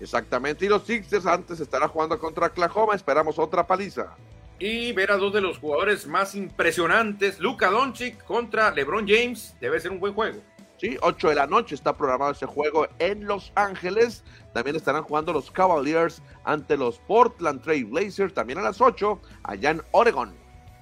Exactamente, 0.00 0.64
y 0.64 0.68
los 0.68 0.84
Sixers 0.84 1.26
antes 1.26 1.60
estará 1.60 1.88
jugando 1.88 2.18
contra 2.18 2.46
Oklahoma, 2.46 2.94
esperamos 2.94 3.38
otra 3.38 3.66
paliza. 3.66 4.16
Y 4.58 4.92
ver 4.92 5.10
a 5.10 5.16
dos 5.16 5.32
de 5.32 5.40
los 5.40 5.58
jugadores 5.58 6.06
más 6.06 6.34
impresionantes, 6.34 7.38
Luka 7.38 7.70
Doncic 7.70 8.22
contra 8.24 8.70
LeBron 8.70 9.06
James, 9.06 9.54
debe 9.60 9.80
ser 9.80 9.90
un 9.90 10.00
buen 10.00 10.14
juego. 10.14 10.40
Sí, 10.78 10.96
8 11.00 11.28
de 11.30 11.34
la 11.36 11.46
noche 11.46 11.74
está 11.74 11.96
programado 11.96 12.32
ese 12.32 12.46
juego 12.46 12.86
en 12.98 13.26
Los 13.26 13.52
Ángeles. 13.54 14.22
También 14.52 14.76
estarán 14.76 15.02
jugando 15.04 15.32
los 15.32 15.50
Cavaliers 15.50 16.20
ante 16.44 16.76
los 16.76 16.98
Portland 16.98 17.62
Trail 17.62 17.84
Blazers, 17.86 18.34
también 18.34 18.58
a 18.58 18.62
las 18.62 18.80
8, 18.80 19.20
allá 19.44 19.70
en 19.70 19.82
Oregon. 19.92 20.32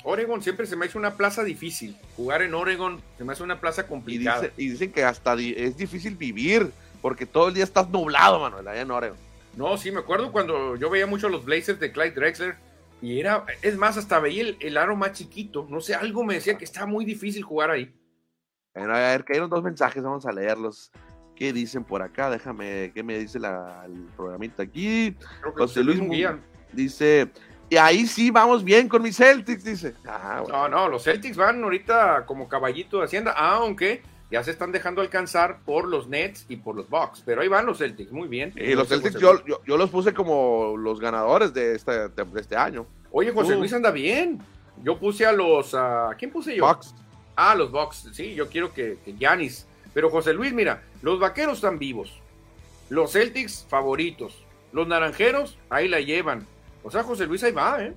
Oregon 0.04 0.42
siempre 0.42 0.66
se 0.66 0.74
me 0.76 0.86
hace 0.86 0.98
una 0.98 1.14
plaza 1.14 1.44
difícil. 1.44 1.96
Jugar 2.16 2.42
en 2.42 2.54
Oregon 2.54 3.00
se 3.18 3.24
me 3.24 3.32
hace 3.34 3.42
una 3.44 3.60
plaza 3.60 3.82
Y, 3.82 3.84
complicada. 3.84 4.40
dice- 4.40 4.52
y 4.56 4.68
dicen 4.70 4.92
que 4.92 5.04
hasta 5.04 5.36
di- 5.36 5.54
es 5.56 5.76
difícil 5.76 6.16
vivir, 6.16 6.72
porque 7.00 7.24
todo 7.26 7.48
el 7.48 7.54
día 7.54 7.64
estás 7.64 7.88
nublado, 7.88 8.40
Manuel, 8.40 8.66
allá 8.66 8.80
en 8.80 8.90
Oregon. 8.90 9.18
No, 9.56 9.76
sí, 9.76 9.92
me 9.92 10.00
acuerdo 10.00 10.32
cuando 10.32 10.74
yo 10.76 10.90
veía 10.90 11.06
mucho 11.06 11.28
los 11.28 11.44
Blazers 11.44 11.78
de 11.78 11.92
Clyde 11.92 12.12
Drexler 12.12 12.56
y 13.00 13.20
era, 13.20 13.44
es 13.60 13.76
más, 13.76 13.96
hasta 13.96 14.18
veía 14.18 14.42
el, 14.42 14.56
el 14.60 14.76
aro 14.76 14.96
más 14.96 15.12
chiquito. 15.12 15.66
No 15.68 15.80
sé, 15.80 15.94
algo 15.94 16.24
me 16.24 16.34
decía 16.34 16.56
que 16.58 16.64
estaba 16.64 16.86
muy 16.86 17.04
difícil 17.04 17.42
jugar 17.44 17.70
ahí. 17.70 17.94
Bueno, 18.74 18.94
a 18.94 18.98
ver, 18.98 19.24
cayeron 19.24 19.50
dos 19.50 19.62
mensajes, 19.62 20.02
vamos 20.02 20.26
a 20.26 20.32
leerlos. 20.32 20.90
¿Qué 21.34 21.52
dicen 21.52 21.84
por 21.84 22.02
acá? 22.02 22.30
Déjame, 22.30 22.92
¿qué 22.94 23.02
me 23.02 23.18
dice 23.18 23.38
la, 23.38 23.82
el 23.86 24.06
programita 24.16 24.62
aquí? 24.62 25.16
Creo 25.40 25.54
que 25.54 25.62
José 25.62 25.82
Luis 25.82 25.98
Munguía. 25.98 26.38
Dice, 26.72 27.30
y 27.68 27.76
ahí 27.76 28.06
sí 28.06 28.30
vamos 28.30 28.62
bien 28.62 28.88
con 28.88 29.02
mis 29.02 29.16
Celtics, 29.16 29.64
dice. 29.64 29.94
Ah, 30.06 30.40
bueno. 30.42 30.56
No, 30.56 30.68
no, 30.68 30.88
los 30.88 31.04
Celtics 31.04 31.36
van 31.36 31.62
ahorita 31.62 32.24
como 32.26 32.48
caballito 32.48 32.98
de 32.98 33.04
Hacienda, 33.04 33.32
aunque 33.32 34.02
ya 34.30 34.42
se 34.42 34.50
están 34.50 34.72
dejando 34.72 35.00
alcanzar 35.02 35.60
por 35.64 35.86
los 35.86 36.08
Nets 36.08 36.46
y 36.48 36.56
por 36.56 36.76
los 36.76 36.88
Bucks. 36.88 37.22
Pero 37.26 37.42
ahí 37.42 37.48
van 37.48 37.66
los 37.66 37.78
Celtics, 37.78 38.12
muy 38.12 38.28
bien. 38.28 38.52
Y 38.56 38.74
los 38.74 38.88
Celtics 38.88 39.18
yo, 39.18 39.44
yo, 39.44 39.60
yo 39.66 39.76
los 39.76 39.90
puse 39.90 40.14
como 40.14 40.76
los 40.78 41.00
ganadores 41.00 41.52
de 41.52 41.74
este, 41.74 42.08
de 42.08 42.40
este 42.40 42.56
año. 42.56 42.86
Oye, 43.10 43.32
José 43.32 43.56
Uh. 43.56 43.58
Luis 43.58 43.72
anda 43.74 43.90
bien. 43.90 44.40
Yo 44.82 44.98
puse 44.98 45.26
a 45.26 45.32
los. 45.32 45.74
¿A 45.74 46.10
quién 46.18 46.30
puse 46.30 46.56
yo? 46.56 46.66
Bucks. 46.66 46.94
Ah, 47.36 47.54
los 47.54 47.70
Bucks. 47.70 48.08
Sí, 48.12 48.34
yo 48.34 48.48
quiero 48.48 48.72
que, 48.72 48.98
Giannis. 49.18 49.66
Pero 49.94 50.10
José 50.10 50.32
Luis, 50.32 50.52
mira, 50.52 50.82
los 51.02 51.18
vaqueros 51.18 51.56
están 51.56 51.78
vivos. 51.78 52.20
Los 52.88 53.12
Celtics, 53.12 53.66
favoritos. 53.68 54.44
Los 54.72 54.88
naranjeros, 54.88 55.58
ahí 55.68 55.88
la 55.88 56.00
llevan. 56.00 56.46
O 56.82 56.90
sea, 56.90 57.02
José 57.02 57.26
Luis 57.26 57.42
ahí 57.44 57.52
va, 57.52 57.82
¿eh? 57.82 57.94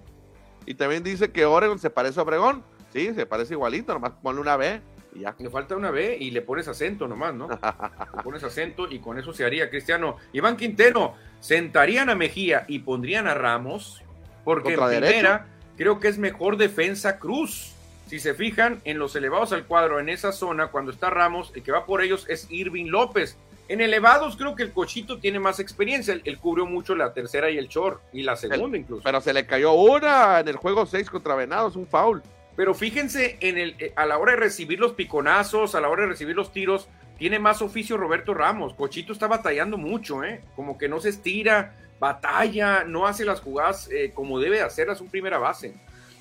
Y 0.66 0.74
también 0.74 1.04
dice 1.04 1.32
que 1.32 1.46
Oregon 1.46 1.80
se 1.80 1.90
parece 1.90 2.20
a 2.20 2.24
Obregón. 2.24 2.64
Sí, 2.92 3.14
se 3.14 3.26
parece 3.26 3.54
igualito, 3.54 3.94
nomás 3.94 4.12
ponle 4.22 4.42
una 4.42 4.58
B 4.58 4.82
y 5.16 5.22
ya. 5.22 5.36
Le 5.38 5.50
falta 5.50 5.76
una 5.76 5.92
B 5.92 6.18
y 6.20 6.32
le 6.32 6.42
pones 6.42 6.68
acento 6.68 7.08
nomás, 7.08 7.34
¿no? 7.34 7.48
Le 7.50 8.24
pones 8.24 8.44
acento 8.44 8.90
y 8.90 9.00
con 9.00 9.18
eso 9.18 9.34
se 9.34 9.46
haría, 9.46 9.70
Cristiano. 9.70 10.18
Iván 10.34 10.58
Quintero, 10.58 11.16
sentarían 11.40 12.10
a 12.10 12.16
Mejía 12.16 12.66
y 12.68 12.80
pondrían 12.80 13.28
a 13.28 13.34
Ramos, 13.34 14.02
porque 14.44 14.74
en 14.74 14.80
¿Contra 14.80 15.00
primera 15.00 15.48
creo 15.78 16.00
que 16.00 16.10
es 16.10 16.18
mejor 16.18 16.58
defensa 16.58 17.18
Cruz. 17.20 17.75
Si 18.08 18.20
se 18.20 18.34
fijan 18.34 18.82
en 18.84 19.00
los 19.00 19.16
elevados 19.16 19.52
al 19.52 19.66
cuadro, 19.66 20.00
en 20.00 20.10
esa 20.10 20.32
zona, 20.32 20.68
cuando 20.68 20.92
está 20.92 21.10
Ramos, 21.10 21.52
el 21.56 21.64
que 21.64 21.72
va 21.72 21.86
por 21.86 22.02
ellos 22.02 22.26
es 22.30 22.48
Irving 22.50 22.88
López. 22.88 23.38
En 23.68 23.82
elevados 23.82 24.38
creo 24.38 24.56
que 24.56 24.62
el 24.62 24.72
Cochito 24.72 25.20
tiene 25.20 25.40
más 25.40 25.60
experiencia. 25.60 26.14
Él, 26.14 26.22
él 26.26 26.38
cubrió 26.38 26.68
mucho 26.68 26.96
la 26.96 27.14
tercera 27.14 27.50
y 27.50 27.58
el 27.58 27.68
short, 27.68 28.00
y 28.14 28.22
la 28.22 28.36
segunda 28.36 28.78
incluso. 28.78 29.04
Pero 29.04 29.22
se 29.22 29.34
le 29.34 29.48
cayó 29.48 29.74
una 29.74 30.40
en 30.40 30.48
el 30.48 30.56
juego 30.56 30.86
6 30.86 31.10
contra 31.10 31.34
Venados, 31.34 31.76
un 31.76 31.88
foul. 31.88 32.22
Pero 32.56 32.74
fíjense 32.74 33.38
en 33.42 33.58
el, 33.58 33.76
eh, 33.80 33.94
a 33.96 34.06
la 34.06 34.18
hora 34.18 34.34
de 34.34 34.38
recibir 34.38 34.80
los 34.80 34.94
piconazos, 34.94 35.76
a 35.76 35.82
la 35.82 35.90
hora 35.90 36.04
de 36.04 36.10
recibir 36.10 36.36
los 36.36 36.52
tiros, 36.52 36.88
tiene 37.18 37.40
más 37.40 37.62
oficio 37.62 37.98
Roberto 37.98 38.34
Ramos. 38.34 38.74
Cochito 38.74 39.14
está 39.14 39.28
batallando 39.28 39.78
mucho, 39.78 40.24
¿eh? 40.24 40.42
Como 40.56 40.78
que 40.78 40.88
no 40.88 41.00
se 41.00 41.10
estira, 41.10 41.76
batalla, 42.00 42.84
no 42.84 43.08
hace 43.08 43.26
las 43.26 43.42
jugadas 43.42 43.90
eh, 43.92 44.12
como 44.14 44.40
debe 44.40 44.62
hacerlas 44.62 45.02
un 45.02 45.10
primera 45.10 45.38
base. 45.38 45.74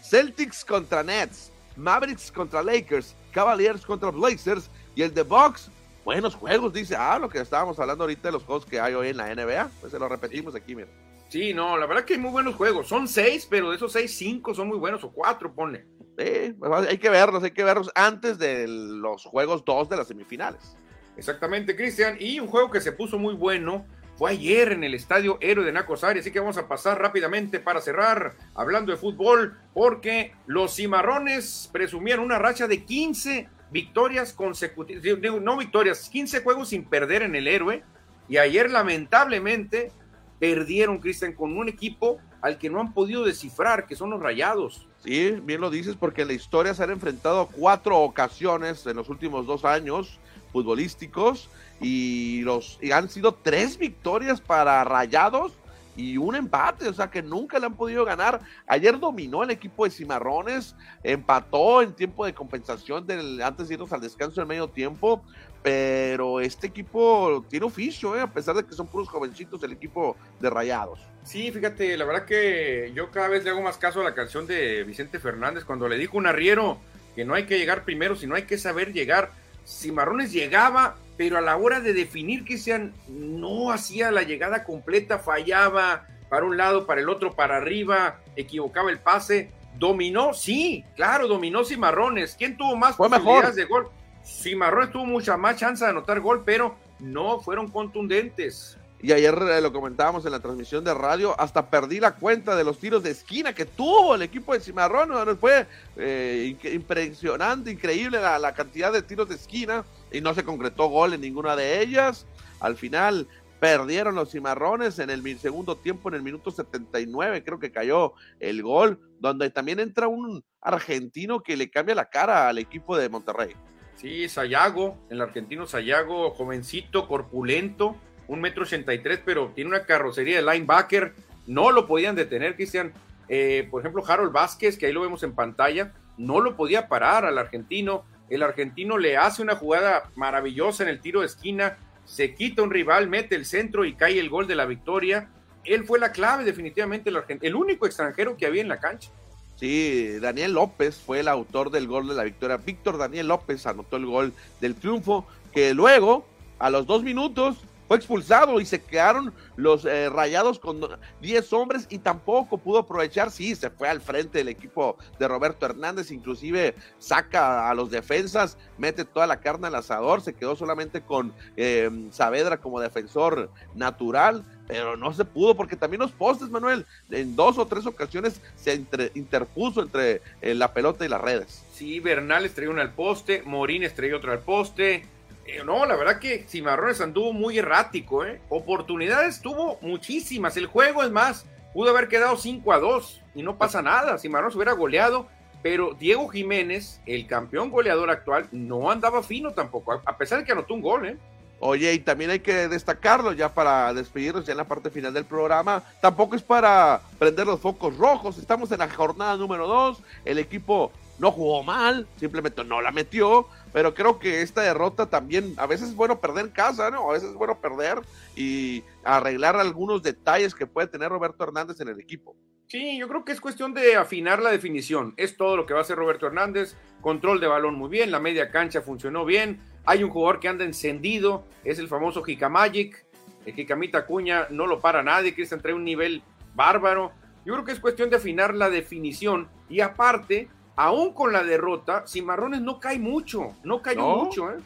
Celtics 0.03 0.65
contra 0.65 1.03
Nets, 1.03 1.53
Mavericks 1.77 2.31
contra 2.31 2.63
Lakers, 2.63 3.17
Cavaliers 3.33 3.85
contra 3.85 4.11
Blazers 4.11 4.71
y 4.95 5.03
el 5.03 5.13
de 5.13 5.23
Bucks. 5.23 5.71
Buenos 6.05 6.35
juegos, 6.35 6.73
dice. 6.73 6.95
Ah, 6.97 7.19
lo 7.19 7.29
que 7.29 7.39
estábamos 7.39 7.79
hablando 7.79 8.05
ahorita 8.05 8.29
de 8.29 8.33
los 8.33 8.45
juegos 8.45 8.67
que 8.67 8.79
hay 8.79 8.95
hoy 8.95 9.09
en 9.09 9.17
la 9.17 9.35
NBA. 9.35 9.71
Pues 9.81 9.93
se 9.93 9.99
lo 9.99 10.09
repetimos 10.09 10.55
aquí, 10.55 10.75
mira. 10.75 10.89
Sí, 11.29 11.55
no, 11.55 11.77
la 11.77 11.87
verdad 11.87 12.05
que 12.05 12.15
hay 12.15 12.21
muy 12.21 12.31
buenos 12.31 12.55
juegos. 12.55 12.87
Son 12.87 13.09
seis, 13.09 13.47
pero 13.49 13.71
de 13.71 13.77
esos 13.77 13.93
seis, 13.93 14.17
cinco 14.17 14.55
son 14.55 14.69
muy 14.69 14.79
buenos, 14.79 15.03
o 15.03 15.11
cuatro, 15.11 15.53
ponle. 15.53 15.87
Sí, 16.17 16.55
hay 16.89 16.99
que 16.99 17.11
verlos, 17.11 17.43
hay 17.43 17.51
que 17.51 17.65
verlos 17.65 17.91
antes 17.95 18.39
de 18.39 18.69
los 18.69 19.25
juegos 19.25 19.65
2 19.65 19.89
de 19.89 19.97
las 19.97 20.07
semifinales. 20.07 20.77
Exactamente, 21.17 21.75
Cristian. 21.75 22.17
Y 22.21 22.39
un 22.39 22.47
juego 22.47 22.71
que 22.71 22.81
se 22.81 22.93
puso 22.93 23.19
muy 23.19 23.35
bueno 23.35 23.85
fue 24.17 24.33
ayer 24.33 24.73
en 24.73 24.85
el 24.85 24.95
estadio 24.95 25.39
Héroe 25.41 25.65
de 25.65 25.73
Nacosari. 25.73 26.21
Así 26.21 26.31
que 26.31 26.41
vamos 26.41 26.57
a 26.57 26.69
pasar 26.69 27.01
rápidamente 27.01 27.61
para 27.61 27.81
cerrar 27.81 28.35
hablando 28.55 28.93
de 28.93 28.99
fútbol, 28.99 29.59
porque 29.73 30.33
los 30.47 30.77
cimarrones 30.77 31.69
presumían 31.73 32.21
una 32.21 32.39
racha 32.39 32.67
de 32.67 32.85
15 32.85 33.49
victorias 33.71 34.33
consecutivas, 34.33 35.03
no 35.43 35.57
victorias, 35.57 36.09
15 36.09 36.43
juegos 36.43 36.69
sin 36.69 36.85
perder 36.85 37.23
en 37.23 37.35
el 37.35 37.49
Héroe. 37.49 37.83
Y 38.29 38.39
ayer, 38.39 38.71
lamentablemente, 38.71 39.93
perdieron, 40.39 40.99
Cristian, 40.99 41.33
con 41.33 41.57
un 41.57 41.69
equipo 41.69 42.19
al 42.41 42.59
que 42.59 42.71
no 42.71 42.81
han 42.81 42.93
podido 42.93 43.25
descifrar, 43.25 43.87
que 43.87 43.97
son 43.97 44.11
los 44.11 44.21
rayados. 44.21 44.87
Sí, 45.03 45.39
bien 45.43 45.61
lo 45.61 45.71
dices, 45.71 45.97
porque 45.97 46.25
la 46.25 46.35
historia 46.35 46.75
se 46.75 46.83
han 46.83 46.91
enfrentado 46.91 47.47
cuatro 47.47 47.99
ocasiones 47.99 48.87
en 48.87 48.97
los 48.97 49.09
últimos 49.09 49.47
dos 49.47 49.65
años 49.65 50.19
futbolísticos 50.55 51.51
y, 51.81 52.43
los, 52.43 52.79
y 52.81 52.93
han 52.93 53.11
sido 53.11 53.35
tres 53.35 53.77
victorias 53.77 54.41
para 54.41 54.85
Rayados 54.85 55.53
y 55.97 56.17
un 56.17 56.37
empate, 56.37 56.89
o 56.89 56.95
sea 56.95 57.11
que 57.11 57.23
nunca 57.23 57.59
le 57.59 57.67
han 57.67 57.75
podido 57.75 58.05
ganar. 58.05 58.41
Ayer 58.69 59.01
dominó 59.01 59.43
el 59.43 59.51
equipo 59.51 59.85
de 59.85 59.91
Cimarrones, 59.91 60.77
empató 61.03 61.83
en 61.83 61.93
tiempo 61.93 62.25
de 62.25 62.33
compensación 62.33 63.05
del, 63.05 63.43
antes 63.43 63.67
de 63.67 63.75
irnos 63.75 63.93
al 63.93 64.01
descanso 64.01 64.41
del 64.41 64.47
medio 64.47 64.69
tiempo, 64.69 65.25
pero 65.61 66.39
este 66.39 66.69
equipo 66.69 67.45
tiene 67.49 67.67
oficio, 67.67 68.17
¿eh? 68.17 68.21
a 68.21 68.33
pesar 68.33 68.55
de 68.55 68.65
que 68.65 68.75
son 68.75 68.87
puros 68.87 69.09
jovencitos 69.09 69.61
el 69.65 69.73
equipo 69.73 70.17
de 70.39 70.51
Rayados. 70.51 71.01
Sí, 71.25 71.51
fíjate, 71.51 71.97
la 71.97 72.05
verdad 72.05 72.27
que 72.27 72.93
yo 72.95 73.11
cada 73.11 73.27
vez 73.27 73.43
le 73.43 73.51
hago 73.51 73.63
más 73.63 73.77
caso 73.77 74.03
a 74.03 74.05
la 74.05 74.15
canción 74.15 74.47
de 74.47 74.85
Vicente 74.85 75.19
Fernández 75.19 75.65
cuando 75.65 75.89
le 75.89 75.99
dijo 75.99 76.17
un 76.17 76.29
arriero 76.29 76.79
que 77.17 77.25
no 77.25 77.35
hay 77.35 77.47
que 77.47 77.59
llegar 77.59 77.85
primero, 77.85 78.15
sino 78.15 78.35
hay 78.37 78.43
que 78.43 78.59
saber 78.59 78.93
llegar. 78.93 79.31
Cimarrones 79.67 80.33
llegaba, 80.33 80.97
pero 81.17 81.39
a 81.39 81.41
la 81.41 81.57
hora 81.57 81.81
de 81.81 81.93
definir 81.93 82.45
que 82.45 82.59
sean, 82.59 82.93
no 83.09 83.73
hacía 83.73 84.11
la 84.11 84.23
llegada 84.23 84.65
completa, 84.65 85.19
fallaba 85.19 86.07
para 86.29 86.47
un 86.47 86.57
lado, 86.57 86.87
para 86.87 87.01
el 87.01 87.09
otro, 87.09 87.33
para 87.35 87.57
arriba, 87.57 88.19
equivocaba 88.37 88.91
el 88.91 88.99
pase. 88.99 89.51
Dominó, 89.79 90.35
sí, 90.35 90.85
claro, 90.97 91.29
dominó 91.29 91.65
Cimarrones. 91.65 92.37
¿Quién 92.37 92.57
tuvo 92.57 92.77
más 92.77 92.97
posibilidades 92.97 93.57
de 93.57 93.65
gol? 93.65 93.89
Cimarrones 94.25 94.91
tuvo 94.91 95.05
mucha 95.05 95.37
más 95.37 95.57
chance 95.57 95.85
de 95.85 95.91
anotar 95.91 96.21
gol, 96.21 96.43
pero 96.45 96.77
no 97.01 97.41
fueron 97.41 97.71
contundentes. 97.71 98.79
Y 99.05 99.13
ayer 99.13 99.35
eh, 99.35 99.61
lo 99.61 99.71
comentábamos 99.71 100.25
en 100.25 100.33
la 100.33 100.41
transmisión 100.41 100.83
de 100.83 100.95
radio, 100.95 101.39
hasta 101.39 101.69
perdí 101.69 102.01
la 102.01 102.15
cuenta 102.15 102.57
de 102.57 102.65
los 102.65 102.79
tiros 102.79 103.03
de 103.03 103.11
esquina 103.11 103.55
que 103.55 103.67
tuvo 103.67 104.15
el 104.15 104.23
equipo 104.23 104.55
de 104.55 104.61
Cimarrón. 104.61 105.37
Fue 105.37 105.67
eh, 105.99 106.57
impresionante, 106.73 107.71
increíble 107.71 108.19
la, 108.19 108.55
cantidad 108.55 108.91
de 108.91 109.03
tiros 109.03 109.29
de 109.29 109.35
esquina 109.35 109.85
y 110.11 110.23
no 110.23 110.33
se 110.33 110.43
concretó 110.43 110.89
gol 110.89 111.13
en 111.13 111.21
ninguna 111.21 111.55
de 111.55 111.83
ellas. 111.83 112.25
Al 112.61 112.79
final 112.79 113.29
perdieron 113.61 114.15
los 114.15 114.33
Cimarrones 114.33 114.99
en 114.99 115.11
el 115.11 115.39
segundo 115.39 115.77
tiempo, 115.77 116.09
en 116.09 116.15
el 116.15 116.23
minuto 116.23 116.51
79, 116.51 117.45
creo 117.45 117.59
que 117.59 117.71
cayó 117.71 118.15
el 118.41 118.63
gol, 118.63 118.99
donde 119.21 119.51
también 119.51 119.81
entra 119.81 120.09
un 120.09 120.43
argentino 120.63 121.43
que 121.43 121.59
le 121.59 121.69
cambia 121.69 121.95
la 121.95 122.09
cara 122.09 122.49
al 122.49 122.57
equipo 122.57 122.97
de 122.97 123.11
Monterrey. 123.11 123.55
Sí, 123.97 124.31
Sayago, 124.31 124.97
el 125.11 125.21
argentino 125.21 125.67
Sayago, 125.67 126.31
jovencito, 126.31 127.07
corpulento, 127.07 127.97
un 128.29 128.41
metro 128.41 128.63
ochenta 128.63 128.93
y 128.95 128.99
tres, 128.99 129.21
pero 129.25 129.53
tiene 129.55 129.71
una 129.71 129.85
carrocería 129.85 130.37
de 130.37 130.43
linebacker, 130.43 131.15
no 131.47 131.71
lo 131.73 131.87
podían 131.87 132.15
detener, 132.15 132.57
Cristian. 132.57 132.93
Eh, 133.29 133.69
por 133.71 133.81
ejemplo, 133.81 134.05
Harold 134.07 134.33
Vázquez, 134.33 134.77
que 134.77 134.87
ahí 134.87 134.93
lo 134.93 135.01
vemos 135.03 135.23
en 135.23 135.35
pantalla, 135.35 135.93
no 136.17 136.41
lo 136.41 136.57
podía 136.57 136.89
parar 136.89 137.25
al 137.25 137.39
argentino. 137.39 138.05
El 138.31 138.43
argentino 138.43 138.99
le 138.99 139.17
hace 139.17 139.43
una 139.43 139.57
jugada 139.57 140.11
maravillosa 140.17 140.83
en 140.83 140.89
el 140.89 141.01
tiro 141.01 141.21
de 141.21 141.27
esquina, 141.27 141.77
se 142.05 142.35
quita 142.35 142.63
un 142.63 142.71
rival, 142.71 143.09
mete 143.09 143.35
el 143.35 143.47
centro 143.47 143.85
y 143.85 143.95
cae 143.95 144.19
el 144.19 144.29
gol 144.29 144.47
de 144.47 144.55
la 144.55 144.67
victoria. 144.67 145.29
Él 145.65 145.85
fue 145.85 145.99
la 145.99 146.13
clave, 146.13 146.45
definitivamente, 146.45 147.11
el, 147.11 147.23
el 147.41 147.55
único 147.55 147.87
extranjero 147.87 148.37
que 148.37 148.47
había 148.47 148.63
en 148.63 148.69
la 148.69 148.81
cancha. 148.81 149.11
Sí, 149.57 150.19
Daniel 150.21 150.53
López 150.53 150.97
fue 150.97 151.21
el 151.21 151.29
autor 151.29 151.71
del 151.71 151.87
gol 151.87 152.09
de 152.09 152.15
la 152.15 152.25
victoria. 152.25 152.57
Víctor 152.57 152.99
Daniel 152.99 153.29
López 153.29 153.67
anotó 153.67 153.97
el 153.97 154.05
gol 154.05 154.33
del 154.61 154.75
triunfo, 154.75 155.27
que 155.53 155.73
luego, 155.73 156.27
a 156.59 156.71
los 156.71 156.87
dos 156.87 157.03
minutos, 157.03 157.59
fue 157.87 157.97
expulsado 157.97 158.61
y 158.61 158.67
se 158.67 158.83
quedaron 158.83 159.33
los 159.57 159.85
eh, 159.85 160.09
rayados 160.09 160.59
con 160.59 160.81
10 161.21 161.53
hombres 161.53 161.87
y 161.91 161.99
tampoco 161.99 162.59
pudo 162.59 162.79
aprovechar. 162.79 163.31
Sí, 163.31 163.55
se 163.55 163.71
fue 163.71 163.89
al 163.89 164.01
frente 164.01 164.39
del 164.39 164.49
equipo 164.49 164.97
de 165.19 165.29
Roberto 165.29 165.67
Hernández, 165.67 166.11
inclusive 166.11 166.75
saca 166.99 167.69
a 167.69 167.75
los 167.75 167.91
defensas, 167.91 168.57
mete 168.79 169.05
toda 169.05 169.27
la 169.27 169.41
carne 169.41 169.69
al 169.69 169.75
asador, 169.75 170.21
se 170.21 170.35
quedó 170.35 170.57
solamente 170.57 171.03
con 171.03 171.33
eh, 171.57 171.91
Saavedra 172.11 172.59
como 172.59 172.81
defensor 172.81 173.51
natural. 173.75 174.45
Pero 174.67 174.97
no 174.97 175.13
se 175.13 175.27
pudo 175.27 175.55
porque 175.55 175.77
también 175.77 176.01
los 176.01 176.13
postes, 176.13 176.49
Manuel, 176.49 176.87
en 177.11 177.37
dos 177.37 177.59
o 177.59 177.67
tres 177.67 177.85
ocasiones 177.85 178.41
se 178.57 178.83
interpuso 179.15 179.83
entre 179.83 180.23
eh, 180.41 180.55
la 180.55 180.73
pelota 180.73 181.05
y 181.05 181.09
las 181.09 181.21
redes. 181.21 181.63
Sí, 181.75 182.01
Bernal 182.01 182.47
estrelló 182.47 182.71
uno 182.71 182.81
al 182.81 182.95
poste, 182.95 183.43
Morín 183.43 183.83
estrelló 183.83 184.17
otro 184.17 184.33
al 184.33 184.39
poste, 184.39 185.05
eh, 185.47 185.63
no, 185.65 185.85
la 185.87 185.97
verdad 185.97 186.19
que 186.19 186.45
Cimarrones 186.49 187.01
anduvo 187.01 187.33
muy 187.33 187.59
errático, 187.59 188.25
¿eh? 188.25 188.41
Oportunidades 188.49 189.41
tuvo 189.41 189.79
muchísimas. 189.81 190.57
El 190.57 190.67
juego, 190.67 191.03
es 191.03 191.11
más, 191.11 191.47
pudo 191.73 191.91
haber 191.91 192.09
quedado 192.09 192.37
5 192.37 192.73
a 192.73 192.79
2 192.79 193.23
y 193.35 193.43
no 193.43 193.57
pasa 193.57 193.83
nada. 193.83 194.19
Cimarrones 194.19 194.57
hubiera 194.57 194.73
goleado, 194.73 195.29
pero 195.63 195.95
Diego 195.95 196.29
Jiménez, 196.29 197.01
el 197.07 197.27
campeón 197.27 197.71
goleador 197.71 198.11
actual, 198.11 198.49
no 198.53 198.91
andaba 198.91 199.23
fino 199.23 199.53
tampoco, 199.53 200.01
a 200.05 200.17
pesar 200.17 200.39
de 200.39 200.45
que 200.45 200.53
anotó 200.53 200.75
un 200.75 200.83
gol, 200.83 201.07
¿eh? 201.07 201.17
Oye, 201.61 201.95
y 201.95 201.99
también 201.99 202.31
hay 202.31 202.41
que 202.41 202.69
destacarlo 202.69 203.33
ya 203.33 203.55
para 203.55 203.95
despedirnos 203.95 204.45
ya 204.45 204.53
en 204.53 204.59
la 204.59 204.65
parte 204.65 204.91
final 204.91 205.15
del 205.15 205.25
programa. 205.25 205.83
Tampoco 206.03 206.37
es 206.37 206.43
para 206.43 207.01
prender 207.19 207.47
los 207.47 207.61
focos 207.61 207.97
rojos. 207.97 208.37
Estamos 208.37 208.71
en 208.73 208.81
la 208.81 208.91
jornada 208.91 209.37
número 209.37 209.67
2. 209.67 209.99
El 210.27 210.39
equipo 210.39 210.93
no 211.19 211.31
jugó 211.33 211.63
mal, 211.63 212.07
simplemente 212.19 212.65
no 212.65 212.83
la 212.83 212.91
metió, 212.91 213.49
pero 213.75 213.93
creo 213.93 214.21
que 214.21 214.41
esta 214.41 214.63
derrota 214.63 215.11
también, 215.11 215.53
a 215.57 215.67
veces 215.67 215.89
es 215.89 215.97
bueno 215.97 216.21
perder 216.21 216.45
en 216.45 216.53
casa, 216.53 216.93
¿no? 216.93 217.11
A 217.11 217.15
veces 217.15 217.31
es 217.31 217.35
bueno 217.35 217.61
perder 217.61 217.99
y 218.37 218.85
arreglar 219.03 219.57
algunos 219.57 220.01
detalles 220.01 220.55
que 220.55 220.69
puede 220.69 220.87
tener 220.87 221.09
Roberto 221.09 221.43
Hernández 221.43 221.81
en 221.81 221.89
el 221.89 221.99
equipo. 221.99 222.37
Sí, 222.69 222.97
yo 222.97 223.09
creo 223.09 223.25
que 223.25 223.33
es 223.33 223.41
cuestión 223.41 223.75
de 223.75 223.97
afinar 223.97 224.41
la 224.41 224.53
definición. 224.53 225.13
Es 225.17 225.37
todo 225.37 225.57
lo 225.57 225.67
que 225.67 225.75
va 225.75 225.81
a 225.81 225.83
hacer 225.83 225.97
Roberto 225.97 226.25
Hernández. 226.25 226.77
Control 227.01 227.41
de 227.41 227.49
balón 227.49 227.75
muy 227.75 227.91
bien, 227.91 228.13
la 228.13 228.21
media 228.21 228.53
cancha 228.53 228.81
funcionó 228.81 229.25
bien. 229.25 229.59
Hay 229.85 230.05
un 230.05 230.11
jugador 230.11 230.39
que 230.39 230.47
anda 230.47 230.65
encendido, 230.65 231.45
es 231.65 231.81
el 231.81 231.89
famoso 231.89 232.23
Magic. 232.49 233.05
El 233.45 233.55
Jicamita 233.55 234.07
Cuña 234.07 234.47
no 234.51 234.69
lo 234.69 234.79
para 234.79 235.03
nadie, 235.03 235.35
Cristian 235.35 235.61
trae 235.61 235.75
un 235.75 235.85
nivel 235.85 236.23
bárbaro. 236.55 237.11
Yo 237.45 237.55
creo 237.55 237.65
que 237.65 237.73
es 237.73 237.81
cuestión 237.81 238.09
de 238.09 238.17
afinar 238.19 238.55
la 238.55 238.71
definición 238.71 239.49
y 239.69 239.81
aparte 239.81 240.49
aún 240.77 241.13
con 241.13 241.33
la 241.33 241.43
derrota, 241.43 242.05
Cimarrones 242.07 242.61
no 242.61 242.81
cae 242.81 242.99
mucho, 242.99 243.55
no 243.63 243.83
cayó 243.83 244.07
mucho, 244.17 244.51
¿eh? 244.51 244.57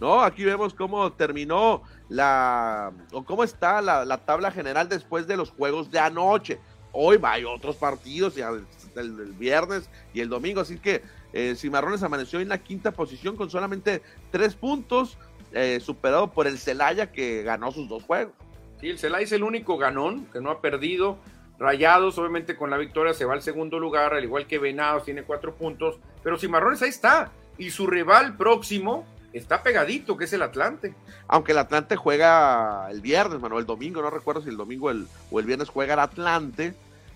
No, 0.00 0.22
aquí 0.22 0.44
vemos 0.44 0.72
cómo 0.72 1.12
terminó 1.12 1.82
la, 2.08 2.90
o 3.12 3.22
cómo 3.22 3.44
está 3.44 3.82
la, 3.82 4.18
tabla 4.18 4.50
general 4.50 4.88
después 4.88 5.26
de 5.26 5.36
los 5.36 5.50
juegos 5.50 5.90
de 5.90 5.98
anoche. 5.98 6.58
Hoy 6.92 7.18
va, 7.18 7.32
hay 7.32 7.44
otros 7.44 7.76
partidos, 7.76 8.36
el, 8.38 8.64
el, 8.96 9.32
viernes 9.32 9.90
y 10.14 10.20
el 10.20 10.30
domingo, 10.30 10.62
así 10.62 10.78
que 10.78 11.02
eh, 11.34 11.54
Cimarrones 11.54 12.02
amaneció 12.02 12.40
en 12.40 12.48
la 12.48 12.58
quinta 12.58 12.92
posición 12.92 13.36
con 13.36 13.50
solamente 13.50 14.02
tres 14.30 14.54
puntos, 14.54 15.18
eh, 15.52 15.80
superado 15.80 16.32
por 16.32 16.46
el 16.46 16.58
Celaya 16.58 17.12
que 17.12 17.42
ganó 17.42 17.70
sus 17.70 17.88
dos 17.88 18.02
juegos. 18.02 18.32
Sí, 18.80 18.88
el 18.88 18.98
Celaya 18.98 19.24
es 19.24 19.32
el 19.32 19.42
único 19.42 19.76
ganón 19.76 20.24
que 20.32 20.40
no 20.40 20.50
ha 20.50 20.62
perdido. 20.62 21.18
Rayados, 21.60 22.16
obviamente, 22.16 22.56
con 22.56 22.70
la 22.70 22.78
victoria 22.78 23.12
se 23.12 23.26
va 23.26 23.34
al 23.34 23.42
segundo 23.42 23.78
lugar, 23.78 24.14
al 24.14 24.24
igual 24.24 24.46
que 24.46 24.58
Venados, 24.58 25.04
tiene 25.04 25.24
cuatro 25.24 25.54
puntos. 25.54 25.98
Pero 26.22 26.38
Cimarrones 26.38 26.80
ahí 26.80 26.88
está. 26.88 27.30
Y 27.58 27.70
su 27.70 27.86
rival 27.86 28.34
próximo 28.38 29.04
está 29.34 29.62
pegadito, 29.62 30.16
que 30.16 30.24
es 30.24 30.32
el 30.32 30.40
Atlante. 30.40 30.94
Aunque 31.28 31.52
el 31.52 31.58
Atlante 31.58 31.96
juega 31.96 32.90
el 32.90 33.02
viernes, 33.02 33.40
Manuel, 33.40 33.60
el 33.60 33.66
domingo, 33.66 34.00
no 34.00 34.08
recuerdo 34.08 34.40
si 34.40 34.48
el 34.48 34.56
domingo 34.56 34.90
o 35.30 35.38
el 35.38 35.46
viernes 35.46 35.68
juega 35.68 35.92
el 35.92 36.00
Atlante. 36.00 36.72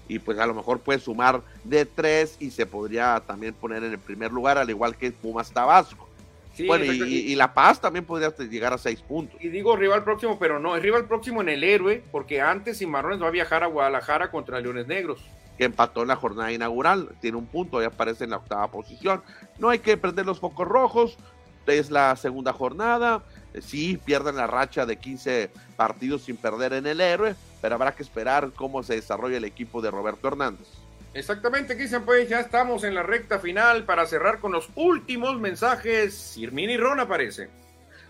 Y 0.09 0.19
pues 0.19 0.39
a 0.39 0.45
lo 0.45 0.53
mejor 0.53 0.81
puede 0.81 0.99
sumar 0.99 1.41
de 1.65 1.87
tres 1.87 2.37
y 2.39 2.51
se 2.51 2.67
podría 2.67 3.23
también 3.27 3.55
poner 3.55 3.83
en 3.83 3.93
el 3.93 3.99
primer 3.99 4.31
lugar, 4.31 4.59
al 4.59 4.69
igual 4.69 4.95
que 4.97 5.11
Pumas 5.11 5.53
Tabasco 5.53 6.04
bueno, 6.67 6.85
y, 6.85 7.35
La 7.35 7.53
Paz 7.55 7.81
también 7.81 8.05
podría 8.05 8.35
llegar 8.37 8.73
a 8.73 8.79
seis 8.79 9.01
puntos. 9.01 9.43
Y 9.43 9.49
digo 9.49 9.77
rival 9.77 10.05
próximo, 10.05 10.39
pero 10.39 10.59
no, 10.59 10.77
es 10.77 10.83
rival 10.83 11.07
próximo 11.07 11.41
en 11.41 11.49
el 11.49 11.65
héroe, 11.65 12.03
porque 12.13 12.41
antes 12.41 12.79
Cimarrones 12.79 13.23
va 13.23 13.29
a 13.29 13.33
viajar 13.33 13.65
a 13.65 13.67
Guadalajara 13.67 14.31
contra 14.31 14.61
Leones 14.61 14.87
Negros. 14.87 15.21
Que 15.59 15.65
empató 15.65 16.03
en 16.03 16.09
la 16.09 16.17
jornada 16.17 16.53
inaugural, 16.53 17.11
tiene 17.21 17.37
un 17.37 17.47
punto, 17.47 17.81
ya 17.81 17.89
aparece 17.89 18.25
en 18.25 18.31
la 18.31 18.37
octava 18.39 18.69
posición. 18.71 19.23
No 19.59 19.69
hay 19.69 19.79
que 19.79 19.97
prender 19.97 20.27
los 20.27 20.41
focos 20.41 20.67
rojos, 20.67 21.17
es 21.67 21.91
la 21.91 22.15
segunda 22.17 22.53
jornada. 22.53 23.23
Sí, 23.61 23.99
pierden 24.05 24.37
la 24.37 24.47
racha 24.47 24.85
de 24.85 24.97
15 24.97 25.51
partidos 25.77 26.23
sin 26.23 26.37
perder 26.37 26.73
en 26.73 26.87
el 26.87 27.01
héroe, 27.01 27.37
pero 27.61 27.77
habrá 27.77 27.95
que 27.95 28.03
esperar 28.03 28.51
cómo 28.55 28.83
se 28.83 28.97
desarrolla 28.97 29.37
el 29.37 29.45
equipo 29.45 29.81
de 29.81 29.91
Roberto 29.91 30.29
Hernández. 30.29 30.69
Exactamente, 31.15 31.77
Cristian, 31.77 32.05
pues 32.05 32.29
ya 32.29 32.41
estamos 32.41 32.83
en 32.83 32.93
la 32.95 33.05
recta 33.05 33.39
final 33.39 33.85
para 33.85 34.05
cerrar 34.05 34.41
con 34.41 34.51
los 34.51 34.69
últimos 34.75 35.41
mensajes. 35.41 36.37
y 36.37 36.77
Ron 36.77 36.99
aparece. 36.99 37.51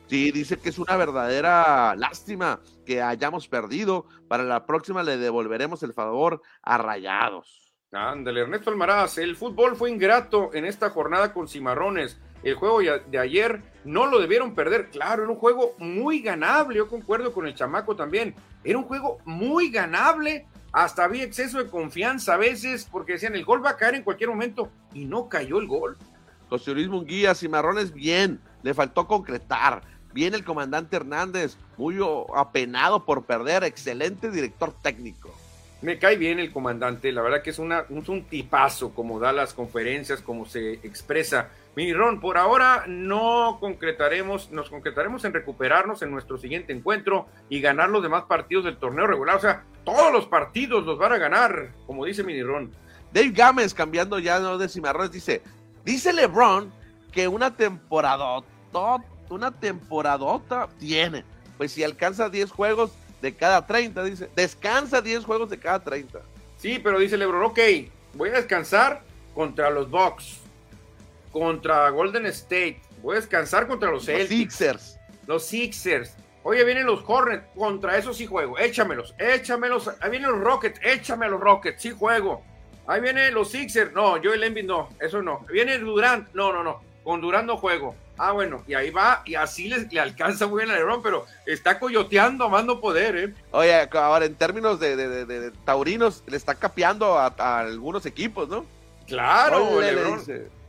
Sí, 0.07 0.31
dice 0.33 0.59
que 0.59 0.71
es 0.71 0.79
una 0.79 0.97
verdadera 0.97 1.95
lástima 1.97 2.61
que 2.87 3.03
hayamos 3.03 3.47
perdido. 3.47 4.07
Para 4.27 4.43
la 4.43 4.65
próxima 4.65 5.03
le 5.03 5.19
devolveremos 5.19 5.83
el 5.83 5.93
favor 5.93 6.41
a 6.63 6.79
Rayados. 6.79 7.75
Ándale, 7.93 8.41
Ernesto 8.41 8.71
Almaraz, 8.71 9.19
el 9.19 9.37
fútbol 9.37 9.77
fue 9.77 9.91
ingrato 9.91 10.51
en 10.55 10.65
esta 10.65 10.89
jornada 10.89 11.33
con 11.35 11.47
Cimarrones. 11.47 12.19
El 12.43 12.55
juego 12.55 12.81
de 12.81 13.19
ayer 13.19 13.63
no 13.85 14.07
lo 14.07 14.19
debieron 14.19 14.55
perder. 14.55 14.89
Claro, 14.91 15.23
era 15.25 15.33
un 15.33 15.39
juego 15.39 15.75
muy 15.79 16.21
ganable. 16.21 16.79
Yo 16.79 16.89
concuerdo 16.89 17.33
con 17.33 17.47
el 17.47 17.55
chamaco 17.55 17.97
también. 17.97 18.35
Era 18.65 18.79
un 18.79 18.85
juego 18.85 19.19
muy 19.25 19.71
ganable 19.71 20.47
hasta 20.75 21.05
había 21.05 21.23
exceso 21.23 21.59
de 21.59 21.71
confianza 21.71 22.35
a 22.35 22.37
veces 22.37 22.89
porque 22.91 23.13
decían 23.13 23.37
el 23.37 23.45
gol 23.45 23.65
va 23.65 23.71
a 23.71 23.77
caer 23.77 23.95
en 23.95 24.03
cualquier 24.03 24.31
momento 24.31 24.71
y 24.93 25.05
no 25.05 25.29
cayó 25.29 25.61
el 25.61 25.69
gol. 25.69 25.97
José 26.49 26.73
Luis 26.75 26.89
Munguía, 26.89 27.35
Cimarrones 27.37 27.95
bien, 27.95 28.41
le 28.65 28.75
faltó 28.75 29.07
concretar. 29.07 29.83
Bien 30.13 30.35
el 30.35 30.45
comandante 30.45 30.97
Hernández, 30.97 31.57
muy 31.77 31.99
apenado 32.35 33.05
por 33.05 33.25
perder, 33.25 33.63
excelente 33.63 34.33
director 34.33 34.75
técnico. 34.83 35.33
Me 35.81 35.99
cae 35.99 36.17
bien 36.17 36.41
el 36.41 36.53
comandante, 36.53 37.13
la 37.13 37.23
verdad 37.23 37.43
que 37.43 37.51
es, 37.51 37.61
una, 37.61 37.85
es 37.89 38.09
un 38.09 38.25
tipazo 38.25 38.95
como 38.95 39.21
da 39.21 39.33
las 39.33 39.55
conferencias, 39.55 40.23
como 40.23 40.45
se 40.45 40.75
expresa. 40.75 41.51
Mi 41.77 41.93
Ron, 41.93 42.21
por 42.21 42.39
ahora 42.39 42.85
no 42.87 43.59
concretaremos, 43.61 44.51
nos 44.53 44.71
concretaremos 44.71 45.25
en 45.25 45.33
recuperarnos 45.33 46.03
en 46.03 46.11
nuestro 46.11 46.39
siguiente 46.39 46.73
encuentro 46.73 47.27
y 47.49 47.61
ganar 47.61 47.91
los 47.91 48.03
demás 48.03 48.25
partidos 48.25 48.65
del 48.65 48.77
torneo 48.77 49.07
regular. 49.07 49.37
O 49.37 49.41
sea, 49.41 49.65
todos 49.85 50.13
los 50.13 50.27
partidos 50.27 50.85
los 50.85 50.99
van 50.99 51.13
a 51.13 51.19
ganar, 51.19 51.71
como 51.87 52.05
dice 52.05 52.23
Mini 52.23 52.43
Ron. 52.43 52.73
Dave 53.13 53.31
Gámez, 53.31 53.75
cambiando 53.75 54.19
ya 54.19 54.39
no 54.39 54.57
de 54.57 54.69
cimarrones, 54.69 55.13
dice, 55.13 55.43
dice 55.85 56.13
LeBron 56.13 56.73
que 57.13 57.27
una 57.29 57.57
temporada, 57.57 58.43
una 59.29 59.51
temporadota 59.51 60.69
tiene. 60.79 61.25
Pues 61.57 61.73
si 61.73 61.85
alcanza 61.85 62.29
10 62.29 62.51
juegos, 62.51 62.93
de 63.25 63.35
cada 63.35 63.67
30, 63.67 64.05
dice. 64.05 64.31
Descansa 64.37 65.01
10 65.01 65.25
juegos 65.25 65.49
de 65.49 65.59
cada 65.59 65.83
30. 65.83 66.21
Sí, 66.59 66.79
pero 66.79 66.99
dice 66.99 67.17
LeBron, 67.17 67.45
ok, 67.45 67.59
voy 68.13 68.29
a 68.29 68.33
descansar 68.33 69.03
contra 69.35 69.71
los 69.71 69.91
Bucks, 69.91 70.41
contra 71.35 71.91
Golden 71.91 72.27
State, 72.27 72.81
voy 73.03 73.17
a 73.17 73.21
descansar 73.21 73.67
contra 73.67 73.91
los, 73.91 74.07
los 74.07 74.29
Sixers. 74.29 75.01
Los 75.27 75.45
Sixers. 75.45 76.15
Oye, 76.45 76.63
vienen 76.63 76.87
los 76.87 77.03
Hornets, 77.05 77.45
contra 77.57 77.99
eso 77.99 78.15
sí 78.15 78.25
juego, 78.25 78.57
échamelos, 78.57 79.15
échamelos. 79.19 79.91
Ahí 80.01 80.11
vienen 80.11 80.31
los 80.31 80.41
Rockets, 80.41 80.79
échame 80.83 81.27
a 81.27 81.31
los 81.31 81.41
Rockets, 81.41 81.83
sí 81.83 81.91
juego. 81.91 82.45
Ahí 82.87 83.01
vienen 83.01 83.35
los 83.35 83.51
Sixers, 83.51 83.93
no, 83.93 84.23
yo 84.23 84.33
el 84.33 84.45
Embiid 84.45 84.65
no, 84.65 84.91
eso 85.01 85.23
no. 85.23 85.41
Viene 85.51 85.77
Durant, 85.79 86.33
no, 86.35 86.53
no, 86.53 86.63
no, 86.63 86.81
con 87.03 87.21
Durant 87.21 87.47
no 87.47 87.57
juego. 87.57 87.97
Ah, 88.17 88.31
bueno, 88.31 88.63
y 88.69 88.75
ahí 88.75 88.91
va, 88.91 89.23
y 89.25 89.35
así 89.35 89.69
le, 89.69 90.01
alcanza 90.01 90.47
muy 90.47 90.63
bien 90.63 90.71
a 90.71 90.79
Lebron, 90.79 91.03
pero 91.03 91.27
está 91.47 91.81
coyoteando 91.81 92.45
a 92.45 92.81
poder, 92.81 93.17
¿eh? 93.17 93.35
Oye, 93.51 93.89
ahora 93.93 94.25
en 94.25 94.37
términos 94.37 94.79
de, 94.79 95.51
taurinos, 95.65 96.23
le 96.29 96.37
está 96.37 96.55
capeando 96.55 97.19
a, 97.19 97.59
algunos 97.59 98.07
equipos, 98.07 98.49
¿no? 98.49 98.65
Claro, 99.09 99.81
Lebron. 99.81 100.23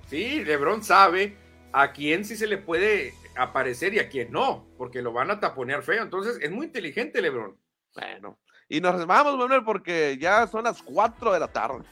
Sí, 0.08 0.44
Lebron 0.44 0.84
sabe 0.84 1.38
a 1.74 1.92
quién 1.92 2.26
sí 2.26 2.36
se 2.36 2.48
le 2.48 2.58
puede 2.58 3.14
aparecer 3.36 3.94
y 3.94 4.00
a 4.00 4.10
quién 4.10 4.32
no, 4.32 4.68
porque 4.78 5.02
lo 5.02 5.12
van 5.12 5.32
a 5.32 5.40
taponear 5.40 5.84
feo. 5.84 6.04
Entonces, 6.04 6.38
es 6.42 6.52
muy 6.52 6.68
inteligente 6.68 7.22
Lebron. 7.22 7.58
Bueno, 7.96 8.40
y 8.68 8.82
nos 8.82 9.06
vamos, 9.06 9.38
Manuel, 9.38 9.64
porque 9.64 10.18
ya 10.20 10.48
son 10.48 10.64
las 10.64 10.82
4 10.82 11.34
de 11.34 11.40
la 11.40 11.48
tarde. 11.48 11.84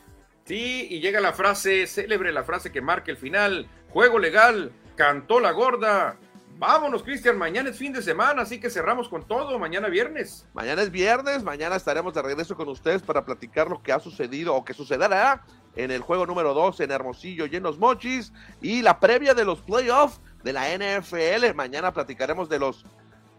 Sí, 0.45 0.87
y 0.89 0.99
llega 0.99 1.21
la 1.21 1.33
frase 1.33 1.87
célebre, 1.87 2.31
la 2.31 2.43
frase 2.43 2.71
que 2.71 2.81
marca 2.81 3.11
el 3.11 3.17
final. 3.17 3.67
Juego 3.89 4.19
legal, 4.19 4.71
cantó 4.95 5.39
la 5.39 5.51
gorda. 5.51 6.17
Vámonos, 6.57 7.03
Cristian, 7.03 7.37
mañana 7.37 7.69
es 7.69 7.77
fin 7.77 7.93
de 7.93 8.01
semana, 8.01 8.43
así 8.43 8.59
que 8.59 8.69
cerramos 8.69 9.09
con 9.09 9.27
todo, 9.27 9.57
mañana 9.57 9.89
viernes. 9.89 10.47
Mañana 10.53 10.81
es 10.81 10.91
viernes, 10.91 11.43
mañana 11.43 11.75
estaremos 11.75 12.13
de 12.13 12.21
regreso 12.21 12.55
con 12.55 12.69
ustedes 12.69 13.01
para 13.01 13.25
platicar 13.25 13.69
lo 13.69 13.81
que 13.81 13.91
ha 13.91 13.99
sucedido 13.99 14.53
o 14.53 14.63
que 14.63 14.73
sucederá 14.73 15.43
en 15.75 15.91
el 15.91 16.01
juego 16.01 16.25
número 16.25 16.53
2 16.53 16.79
en 16.81 16.91
Hermosillo 16.91 17.45
y 17.45 17.55
en 17.55 17.63
Los 17.63 17.77
Mochis 17.77 18.31
y 18.61 18.81
la 18.81 18.99
previa 18.99 19.33
de 19.33 19.45
los 19.45 19.59
playoffs 19.59 20.19
de 20.43 20.53
la 20.53 20.67
NFL. 20.69 21.53
Mañana 21.55 21.91
platicaremos 21.93 22.49
de 22.49 22.59
los, 22.59 22.85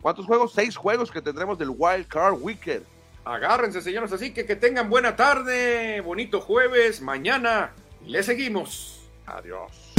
¿cuántos 0.02 0.26
juegos? 0.26 0.52
Seis 0.52 0.76
juegos 0.76 1.10
que 1.10 1.22
tendremos 1.22 1.58
del 1.58 1.70
Wild 1.70 2.08
Card 2.08 2.34
Weekend. 2.40 2.84
Agárrense, 3.24 3.80
señores, 3.80 4.12
así 4.12 4.34
que 4.34 4.44
que 4.44 4.56
tengan 4.56 4.90
buena 4.90 5.16
tarde, 5.16 6.00
bonito 6.02 6.40
jueves, 6.40 7.00
mañana 7.00 7.72
le 8.04 8.22
seguimos. 8.22 9.00
Adiós. 9.26 9.94